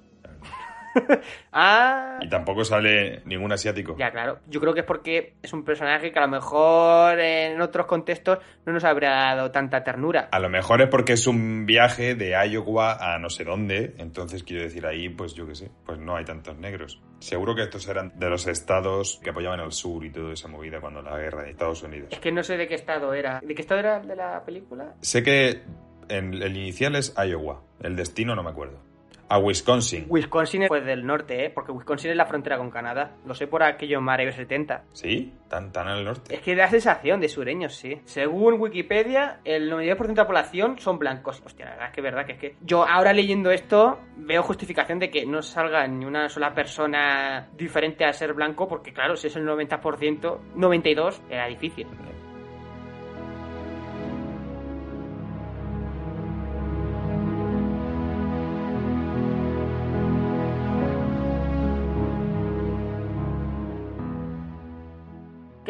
ah. 1.51 2.19
Y 2.21 2.29
tampoco 2.29 2.63
sale 2.63 3.21
ningún 3.25 3.51
asiático. 3.51 3.95
Ya, 3.97 4.11
claro. 4.11 4.39
Yo 4.47 4.59
creo 4.59 4.73
que 4.73 4.81
es 4.81 4.85
porque 4.85 5.33
es 5.41 5.53
un 5.53 5.63
personaje 5.63 6.11
que 6.11 6.19
a 6.19 6.23
lo 6.23 6.27
mejor 6.27 7.19
en 7.19 7.61
otros 7.61 7.85
contextos 7.85 8.39
no 8.65 8.73
nos 8.73 8.83
habría 8.83 9.11
dado 9.11 9.51
tanta 9.51 9.83
ternura. 9.83 10.29
A 10.31 10.39
lo 10.39 10.49
mejor 10.49 10.81
es 10.81 10.89
porque 10.89 11.13
es 11.13 11.27
un 11.27 11.65
viaje 11.65 12.15
de 12.15 12.31
Iowa 12.31 12.97
a 12.99 13.19
no 13.19 13.29
sé 13.29 13.43
dónde, 13.43 13.95
entonces 13.97 14.43
quiero 14.43 14.63
decir 14.63 14.85
ahí, 14.85 15.09
pues 15.09 15.33
yo 15.33 15.47
qué 15.47 15.55
sé, 15.55 15.71
pues 15.85 15.99
no 15.99 16.15
hay 16.15 16.25
tantos 16.25 16.57
negros. 16.57 17.01
Seguro 17.19 17.55
que 17.55 17.63
estos 17.63 17.87
eran 17.87 18.11
de 18.17 18.29
los 18.29 18.47
estados 18.47 19.19
que 19.23 19.29
apoyaban 19.29 19.59
al 19.59 19.71
sur 19.71 20.03
y 20.03 20.11
toda 20.11 20.33
esa 20.33 20.47
movida 20.47 20.81
cuando 20.81 21.01
la 21.01 21.17
guerra 21.17 21.43
de 21.43 21.51
Estados 21.51 21.83
Unidos. 21.83 22.09
Es 22.11 22.19
que 22.19 22.31
no 22.31 22.43
sé 22.43 22.57
de 22.57 22.67
qué 22.67 22.75
estado 22.75 23.13
era. 23.13 23.39
¿De 23.43 23.53
qué 23.53 23.61
estado 23.61 23.79
era 23.79 23.97
el 23.97 24.07
de 24.07 24.15
la 24.15 24.43
película? 24.43 24.95
Sé 25.01 25.21
que 25.23 25.61
en 26.09 26.33
el 26.33 26.57
inicial 26.57 26.95
es 26.95 27.15
Iowa, 27.17 27.63
el 27.81 27.95
destino 27.95 28.35
no 28.35 28.43
me 28.43 28.49
acuerdo. 28.49 28.90
A 29.31 29.37
Wisconsin. 29.37 30.07
Wisconsin 30.09 30.63
es 30.63 30.67
pues, 30.67 30.85
del 30.85 31.05
norte, 31.05 31.45
¿eh? 31.45 31.49
Porque 31.49 31.71
Wisconsin 31.71 32.11
es 32.11 32.17
la 32.17 32.25
frontera 32.25 32.57
con 32.57 32.69
Canadá. 32.69 33.15
Lo 33.25 33.33
sé 33.33 33.47
por 33.47 33.63
aquellos 33.63 34.01
mares 34.01 34.35
70. 34.35 34.83
¿Sí? 34.91 35.31
¿Tan, 35.47 35.71
tan 35.71 35.87
al 35.87 36.03
norte? 36.03 36.35
Es 36.35 36.41
que 36.41 36.53
da 36.53 36.67
sensación 36.67 37.21
de 37.21 37.29
sureños, 37.29 37.73
sí. 37.73 38.01
Según 38.03 38.59
Wikipedia, 38.59 39.39
el 39.45 39.71
92% 39.71 40.07
de 40.07 40.15
la 40.15 40.27
población 40.27 40.77
son 40.79 40.99
blancos. 40.99 41.41
Hostia, 41.45 41.63
la 41.63 41.71
verdad 41.71 41.87
es 41.87 41.93
que 41.93 42.01
es 42.01 42.03
verdad 42.03 42.25
que 42.25 42.31
es 42.33 42.39
que 42.39 42.55
yo 42.59 42.85
ahora 42.85 43.13
leyendo 43.13 43.51
esto 43.51 44.01
veo 44.17 44.43
justificación 44.43 44.99
de 44.99 45.09
que 45.09 45.25
no 45.25 45.41
salga 45.41 45.87
ni 45.87 46.03
una 46.03 46.27
sola 46.27 46.53
persona 46.53 47.47
diferente 47.55 48.03
a 48.03 48.11
ser 48.11 48.33
blanco, 48.33 48.67
porque 48.67 48.91
claro, 48.91 49.15
si 49.15 49.27
es 49.27 49.35
el 49.37 49.47
90%, 49.47 50.39
92 50.55 51.21
era 51.29 51.47
difícil. 51.47 51.87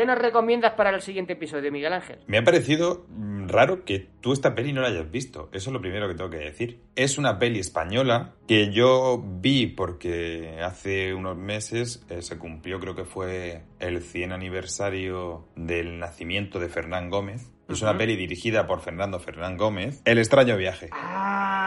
¿Qué 0.02 0.08
nos 0.08 0.18
recomiendas 0.18 0.74
para 0.74 0.90
el 0.90 1.00
siguiente 1.02 1.34
episodio, 1.34 1.72
Miguel 1.72 1.94
Ángel? 1.94 2.18
Me 2.26 2.40
ha 2.40 2.44
parecido 2.44 3.06
mm, 3.08 3.50
raro 3.50 3.86
que 3.86 4.00
tú 4.20 4.34
esta 4.34 4.56
peli 4.56 4.74
no 4.74 4.82
la 4.82 4.88
hayas 4.88 5.12
visto. 5.12 5.52
Eso 5.54 5.70
es 5.70 5.74
lo 5.74 5.80
primero 5.80 6.08
que 6.08 6.16
tengo 6.16 6.32
que 6.32 6.38
decir. 6.38 6.80
Es 6.96 7.20
una 7.20 7.38
peli 7.38 7.60
española 7.60 8.34
que 8.48 8.74
yo 8.74 9.24
vi 9.24 9.68
porque 9.68 10.60
hace 10.64 11.14
unos 11.14 11.38
meses 11.38 12.04
eh, 12.10 12.24
se 12.24 12.40
cumplió, 12.40 12.80
creo 12.80 12.96
que 12.96 13.06
fue 13.06 13.62
el 13.78 14.02
100 14.02 14.32
aniversario 14.32 15.46
del 15.56 16.00
nacimiento 16.00 16.58
de 16.58 16.70
Fernán 16.70 17.12
Gómez. 17.12 17.52
Es 17.70 17.84
una 17.84 17.96
peli 17.96 18.16
dirigida 18.16 18.66
por 18.66 18.82
Fernando 18.82 19.20
Fernán 19.20 19.56
Gómez. 19.56 20.02
El 20.04 20.18
extraño 20.18 20.58
viaje. 20.58 20.90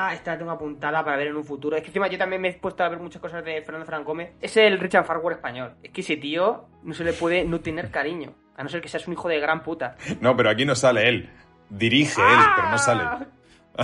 Ah, 0.06 0.12
esta 0.12 0.32
la 0.32 0.38
tengo 0.38 0.50
apuntada 0.50 1.02
para 1.02 1.16
ver 1.16 1.28
en 1.28 1.36
un 1.36 1.44
futuro. 1.44 1.76
Es 1.76 1.82
que 1.82 1.88
encima 1.88 2.08
yo 2.08 2.18
también 2.18 2.42
me 2.42 2.48
he 2.48 2.52
puesto 2.52 2.84
a 2.84 2.90
ver 2.90 2.98
muchas 2.98 3.22
cosas 3.22 3.42
de 3.42 3.62
Fernando 3.62 3.86
Fran 3.86 4.04
Gómez. 4.04 4.32
Es 4.38 4.54
el 4.58 4.78
Richard 4.78 5.06
Farquhar 5.06 5.32
español. 5.32 5.76
Es 5.82 5.92
que 5.92 6.02
ese 6.02 6.18
tío 6.18 6.66
no 6.82 6.92
se 6.92 7.04
le 7.04 7.14
puede 7.14 7.42
no 7.44 7.60
tener 7.60 7.90
cariño. 7.90 8.34
A 8.54 8.62
no 8.62 8.68
ser 8.68 8.82
que 8.82 8.88
seas 8.88 9.06
un 9.06 9.14
hijo 9.14 9.28
de 9.28 9.40
gran 9.40 9.62
puta. 9.62 9.96
No, 10.20 10.36
pero 10.36 10.50
aquí 10.50 10.66
no 10.66 10.74
sale 10.74 11.08
él. 11.08 11.30
Dirige 11.70 12.20
él, 12.20 12.38
pero 12.54 12.68
no 12.68 12.76
sale. 12.76 13.02
¡Ah! 13.02 13.26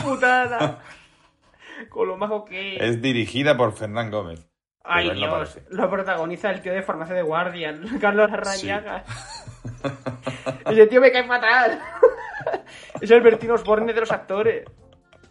¡Putada! 0.03 0.79
Con 1.89 2.07
lo 2.07 2.19
majo 2.19 2.45
que 2.45 2.77
es. 2.77 2.83
Es 2.83 3.01
dirigida 3.01 3.57
por 3.57 3.73
Fernán 3.73 4.11
Gómez. 4.11 4.47
Ay, 4.85 5.09
no 5.09 5.15
Dios. 5.15 5.59
lo 5.71 5.89
protagoniza 5.89 6.51
el 6.51 6.61
tío 6.61 6.75
de 6.75 6.83
Farmacia 6.83 7.15
de 7.15 7.23
Guardia, 7.23 7.81
Carlos 8.01 8.31
Arrañaga. 8.31 9.05
Ese 10.71 10.87
tío 10.87 11.01
me 11.01 11.13
cae 11.13 11.25
fatal. 11.25 11.81
es 13.01 13.11
el 13.11 13.23
Bertino 13.23 13.55
Osborne 13.55 13.95
de 13.95 14.01
los 14.01 14.13
actores. 14.13 14.65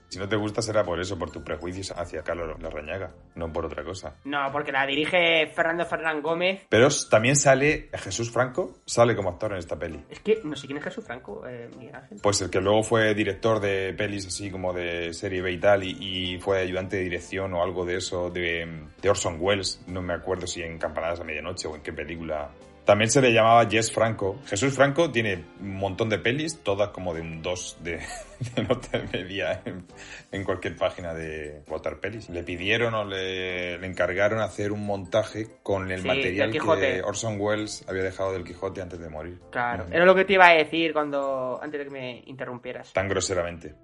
Si 0.09 0.19
no 0.19 0.27
te 0.27 0.35
gusta 0.35 0.61
será 0.61 0.83
por 0.83 0.99
eso, 0.99 1.17
por 1.17 1.31
tus 1.31 1.43
prejuicios 1.43 1.91
hacia 1.91 2.23
Carlos 2.23 2.59
Larrañaga, 2.59 3.11
no 3.35 3.51
por 3.53 3.65
otra 3.65 3.83
cosa. 3.83 4.15
No, 4.25 4.39
porque 4.51 4.71
la 4.71 4.85
dirige 4.85 5.47
Fernando 5.55 5.85
Fernán 5.85 6.21
Gómez. 6.21 6.65
Pero 6.67 6.87
también 7.09 7.35
sale 7.35 7.89
Jesús 7.93 8.31
Franco, 8.31 8.77
sale 8.85 9.15
como 9.15 9.29
actor 9.29 9.51
en 9.51 9.59
esta 9.59 9.77
peli. 9.77 10.03
Es 10.09 10.19
que 10.19 10.41
no 10.43 10.55
sé 10.55 10.67
quién 10.67 10.79
es 10.79 10.83
Jesús 10.83 11.05
Franco, 11.05 11.47
eh, 11.47 11.69
Miguel 11.77 11.95
Ángel. 11.95 12.19
Pues 12.21 12.41
el 12.41 12.49
que 12.49 12.59
luego 12.59 12.83
fue 12.83 13.13
director 13.13 13.59
de 13.59 13.93
pelis 13.93 14.25
así 14.27 14.49
como 14.49 14.73
de 14.73 15.13
serie 15.13 15.41
B 15.41 15.51
y 15.51 15.59
tal, 15.59 15.83
y, 15.83 15.97
y 15.99 16.39
fue 16.39 16.59
ayudante 16.61 16.97
de 16.97 17.03
dirección 17.03 17.53
o 17.53 17.63
algo 17.63 17.85
de 17.85 17.97
eso 17.97 18.29
de, 18.29 18.87
de 19.01 19.09
Orson 19.09 19.37
Welles, 19.39 19.81
no 19.87 20.01
me 20.01 20.13
acuerdo 20.13 20.47
si 20.47 20.61
en 20.61 20.77
Campanadas 20.77 21.19
a 21.19 21.23
Medianoche 21.23 21.67
o 21.67 21.75
en 21.75 21.81
qué 21.81 21.93
película. 21.93 22.49
También 22.85 23.11
se 23.11 23.21
le 23.21 23.31
llamaba 23.31 23.67
Jess 23.69 23.91
Franco. 23.91 24.39
Jesús 24.47 24.73
Franco 24.73 25.11
tiene 25.11 25.45
un 25.59 25.75
montón 25.75 26.09
de 26.09 26.17
pelis, 26.17 26.59
todas 26.63 26.89
como 26.89 27.13
de 27.13 27.21
un 27.21 27.41
2 27.43 27.77
de, 27.83 27.99
de 28.55 28.63
nota 28.63 28.99
media 29.13 29.61
en, 29.63 29.85
en 30.31 30.43
cualquier 30.43 30.75
página 30.75 31.13
de 31.13 31.61
votar 31.67 31.99
pelis. 31.99 32.29
Le 32.29 32.43
pidieron 32.43 32.93
o 32.95 33.05
le, 33.05 33.77
le 33.77 33.85
encargaron 33.87 34.39
hacer 34.41 34.71
un 34.71 34.85
montaje 34.85 35.47
con 35.61 35.91
el 35.91 36.01
Sí, 36.01 36.07
material 36.07 36.51
que 36.51 37.01
Orson 37.03 37.39
Welles 37.39 37.85
había 37.87 38.03
dejado 38.03 38.33
del 38.33 38.43
Quijote 38.43 38.81
antes 38.81 38.99
de 38.99 39.09
morir. 39.09 39.39
Claro, 39.51 39.83
Ujú. 39.83 39.93
era 39.93 40.05
lo 40.05 40.15
que 40.15 40.25
te 40.25 40.33
iba 40.33 40.47
a 40.47 40.53
decir 40.53 40.91
cuando 40.93 41.59
antes 41.61 41.79
de 41.79 41.85
que 41.85 41.91
me 41.91 42.23
interrumpieras. 42.25 42.91
Tan 42.93 43.07
groseramente. 43.07 43.75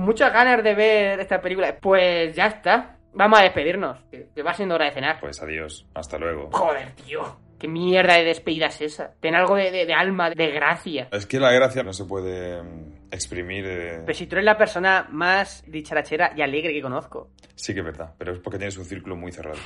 Con 0.00 0.06
muchas 0.06 0.32
ganas 0.32 0.64
de 0.64 0.74
ver 0.74 1.20
esta 1.20 1.42
película. 1.42 1.76
Pues 1.78 2.34
ya 2.34 2.46
está. 2.46 2.96
Vamos 3.12 3.38
a 3.38 3.42
despedirnos. 3.42 4.02
Que, 4.10 4.28
que 4.34 4.42
va 4.42 4.54
siendo 4.54 4.76
hora 4.76 4.86
de 4.86 4.92
cenar. 4.92 5.20
Pues 5.20 5.42
adiós, 5.42 5.86
hasta 5.94 6.16
luego. 6.16 6.48
Joder, 6.52 6.92
tío. 6.92 7.20
¿Qué 7.58 7.68
mierda 7.68 8.14
de 8.14 8.24
despedida 8.24 8.68
es 8.68 8.80
esa? 8.80 9.12
Ten 9.20 9.34
algo 9.34 9.56
de, 9.56 9.70
de- 9.70 9.84
de 9.84 9.92
alma, 9.92 10.30
de 10.30 10.50
gracia. 10.52 11.08
Es 11.12 11.26
que 11.26 11.38
la 11.38 11.52
gracia 11.52 11.82
no 11.82 11.92
se 11.92 12.06
puede 12.06 12.62
mm, 12.62 13.08
exprimir. 13.10 13.66
eh, 13.66 14.00
Pero 14.06 14.16
si 14.16 14.26
tú 14.26 14.36
eres 14.36 14.46
la 14.46 14.56
persona 14.56 15.06
más 15.10 15.62
dicharachera 15.66 16.32
y 16.34 16.40
alegre 16.40 16.72
que 16.72 16.80
conozco. 16.80 17.28
Sí 17.56 17.74
que 17.74 17.80
es 17.80 17.84
verdad, 17.84 18.14
pero 18.16 18.32
es 18.32 18.38
porque 18.38 18.56
tienes 18.56 18.78
un 18.78 18.86
círculo 18.86 19.16
muy 19.16 19.32
cerrado. 19.32 19.58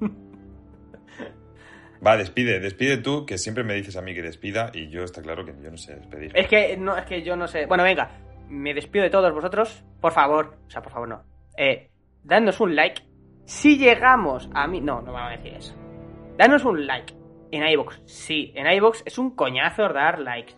Va, 2.06 2.18
despide, 2.18 2.60
despide 2.60 2.98
tú, 2.98 3.24
que 3.24 3.38
siempre 3.38 3.64
me 3.64 3.72
dices 3.72 3.96
a 3.96 4.02
mí 4.02 4.14
que 4.14 4.20
despida 4.20 4.70
y 4.74 4.90
yo 4.90 5.04
está 5.04 5.22
claro 5.22 5.42
que 5.46 5.54
yo 5.62 5.70
no 5.70 5.78
sé 5.78 5.94
despedir. 5.96 6.32
Es 6.34 6.48
que 6.48 6.76
no, 6.76 6.94
es 6.98 7.06
que 7.06 7.22
yo 7.22 7.34
no 7.34 7.48
sé. 7.48 7.64
Bueno, 7.64 7.82
venga. 7.82 8.10
Me 8.48 8.74
despido 8.74 9.02
de 9.04 9.10
todos 9.10 9.32
vosotros. 9.32 9.84
Por 10.00 10.12
favor. 10.12 10.58
O 10.66 10.70
sea, 10.70 10.82
por 10.82 10.92
favor, 10.92 11.08
no. 11.08 11.22
Eh, 11.56 11.90
dadnos 12.22 12.60
un 12.60 12.74
like. 12.76 13.02
Si 13.46 13.76
llegamos 13.78 14.48
a 14.54 14.66
mí. 14.66 14.80
No, 14.80 15.02
no 15.02 15.12
vamos 15.12 15.32
a 15.32 15.36
decir 15.36 15.54
eso. 15.54 15.74
Danos 16.36 16.64
un 16.64 16.86
like. 16.86 17.14
En 17.50 17.66
iVoox. 17.68 18.00
Sí, 18.06 18.52
en 18.56 18.66
iVoox 18.66 19.02
es 19.04 19.18
un 19.18 19.30
coñazo 19.36 19.88
dar 19.88 20.18
likes. 20.18 20.54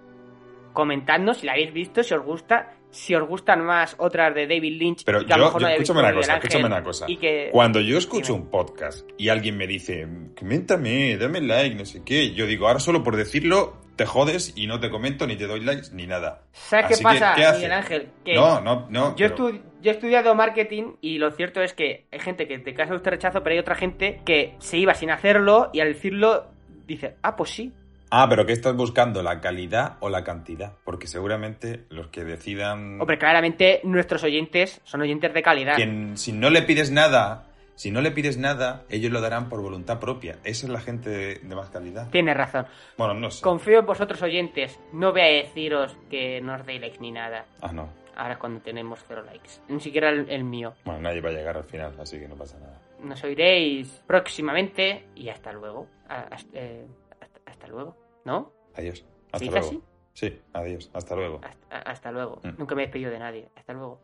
Comentadnos 0.72 1.38
si 1.38 1.46
la 1.46 1.52
habéis 1.52 1.72
visto, 1.72 2.02
si 2.02 2.14
os 2.14 2.22
gusta. 2.24 2.72
Si 2.90 3.14
os 3.14 3.26
gustan 3.28 3.64
más 3.64 3.94
otras 3.98 4.34
de 4.34 4.46
David 4.46 4.78
Lynch. 4.78 5.04
Pero 5.04 5.20
yo, 5.22 5.36
mejor 5.36 5.60
yo- 5.60 5.66
no 5.66 5.72
escúchame 5.72 6.00
una 6.00 6.14
cosa, 6.14 6.32
Ángel, 6.34 6.48
escúchame 6.48 6.66
una 6.66 6.82
cosa. 6.82 7.04
Y 7.08 7.16
que... 7.18 7.48
Cuando 7.52 7.80
yo 7.80 7.98
escucho 7.98 8.32
Dime. 8.32 8.44
un 8.44 8.50
podcast 8.50 9.06
y 9.18 9.28
alguien 9.28 9.56
me 9.58 9.66
dice, 9.66 10.06
coméntame, 10.38 11.16
dame 11.18 11.40
like, 11.42 11.74
no 11.76 11.84
sé 11.84 12.02
qué, 12.04 12.32
yo 12.32 12.46
digo, 12.46 12.68
ahora 12.68 12.78
solo 12.80 13.02
por 13.02 13.16
decirlo, 13.16 13.74
te 13.96 14.06
jodes 14.06 14.52
y 14.56 14.66
no 14.66 14.78
te 14.78 14.90
comento, 14.90 15.26
ni 15.26 15.36
te 15.36 15.46
doy 15.46 15.60
likes, 15.60 15.88
ni 15.92 16.06
nada. 16.06 16.42
¿Sabes 16.52 16.86
qué 16.86 16.94
que, 16.96 17.02
pasa. 17.02 17.34
Miguel 17.54 17.72
Ángel? 17.72 18.08
Que 18.24 18.34
No, 18.34 18.60
no, 18.60 18.86
no. 18.90 19.16
Yo, 19.16 19.28
pero- 19.30 19.48
estu- 19.50 19.60
yo 19.82 19.90
he 19.90 19.94
estudiado 19.94 20.34
marketing 20.34 20.94
y 21.00 21.18
lo 21.18 21.30
cierto 21.30 21.62
es 21.62 21.72
que 21.72 22.06
hay 22.12 22.18
gente 22.20 22.46
que 22.46 22.58
te 22.58 22.74
causa 22.74 22.94
usted 22.94 23.10
rechazo, 23.10 23.42
pero 23.42 23.54
hay 23.54 23.58
otra 23.60 23.74
gente 23.74 24.20
que 24.24 24.54
se 24.58 24.76
iba 24.78 24.94
sin 24.94 25.10
hacerlo 25.10 25.70
y 25.72 25.80
al 25.80 25.94
decirlo 25.94 26.46
dice, 26.86 27.16
ah, 27.22 27.36
pues 27.36 27.50
sí. 27.50 27.72
Ah, 28.10 28.26
pero 28.28 28.46
¿qué 28.46 28.52
estás 28.52 28.76
buscando? 28.76 29.20
¿La 29.22 29.40
calidad 29.40 29.96
o 30.00 30.08
la 30.08 30.22
cantidad? 30.22 30.74
Porque 30.84 31.08
seguramente 31.08 31.86
los 31.90 32.06
que 32.08 32.22
decidan... 32.22 33.00
Hombre, 33.00 33.18
claramente 33.18 33.80
nuestros 33.82 34.22
oyentes 34.22 34.80
son 34.84 35.00
oyentes 35.00 35.34
de 35.34 35.42
calidad. 35.42 35.74
Quien, 35.74 36.16
si 36.16 36.30
no 36.32 36.48
le 36.50 36.62
pides 36.62 36.92
nada, 36.92 37.45
si 37.76 37.90
no 37.92 38.00
le 38.00 38.10
pides 38.10 38.36
nada, 38.38 38.84
ellos 38.90 39.12
lo 39.12 39.20
darán 39.20 39.48
por 39.48 39.62
voluntad 39.62 40.00
propia. 40.00 40.38
Esa 40.44 40.66
es 40.66 40.72
la 40.72 40.80
gente 40.80 41.08
de, 41.10 41.34
de 41.36 41.54
más 41.54 41.70
calidad. 41.70 42.10
Tienes 42.10 42.36
razón. 42.36 42.66
Bueno, 42.98 43.14
no 43.14 43.30
sé. 43.30 43.42
Confío 43.42 43.78
en 43.78 43.86
vosotros 43.86 44.20
oyentes. 44.22 44.80
No 44.92 45.12
voy 45.12 45.20
a 45.20 45.24
deciros 45.26 45.96
que 46.10 46.40
no 46.40 46.54
os 46.56 46.66
deis 46.66 46.80
likes 46.80 46.98
ni 46.98 47.12
nada. 47.12 47.46
Ah, 47.60 47.72
no. 47.72 47.88
Ahora 48.16 48.38
cuando 48.38 48.60
tenemos 48.60 49.04
cero 49.06 49.22
likes. 49.24 49.50
Ni 49.68 49.78
siquiera 49.80 50.08
el, 50.10 50.28
el 50.30 50.42
mío. 50.42 50.72
Bueno, 50.84 51.00
nadie 51.02 51.20
va 51.20 51.28
a 51.28 51.32
llegar 51.32 51.56
al 51.56 51.64
final, 51.64 51.94
así 52.00 52.18
que 52.18 52.26
no 52.26 52.34
pasa 52.34 52.58
nada. 52.58 52.80
Nos 53.02 53.22
oiréis 53.22 54.02
próximamente 54.06 55.06
y 55.14 55.28
hasta 55.28 55.52
luego. 55.52 55.86
A- 56.08 56.22
hasta, 56.34 56.58
eh, 56.58 56.86
hasta- 57.20 57.40
hasta 57.44 57.66
luego. 57.68 57.94
¿No? 58.24 58.52
Adiós. 58.74 59.00
¿Se 59.00 59.06
Hasta 59.32 59.50
luego. 59.50 59.66
así? 59.66 59.82
Sí, 60.14 60.40
adiós. 60.54 60.90
Hasta 60.94 61.14
luego. 61.14 61.40
Hasta, 61.44 61.78
hasta 61.90 62.10
luego. 62.10 62.40
Mm. 62.42 62.48
Nunca 62.58 62.74
me 62.74 62.82
he 62.82 62.86
despedido 62.86 63.10
de 63.10 63.18
nadie. 63.18 63.48
Hasta 63.54 63.74
luego. 63.74 64.00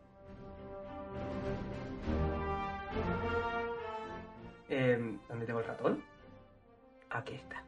¿Dónde 4.72 5.44
tengo 5.44 5.60
el 5.60 5.66
ratón? 5.66 6.02
Aquí 7.10 7.34
está. 7.34 7.62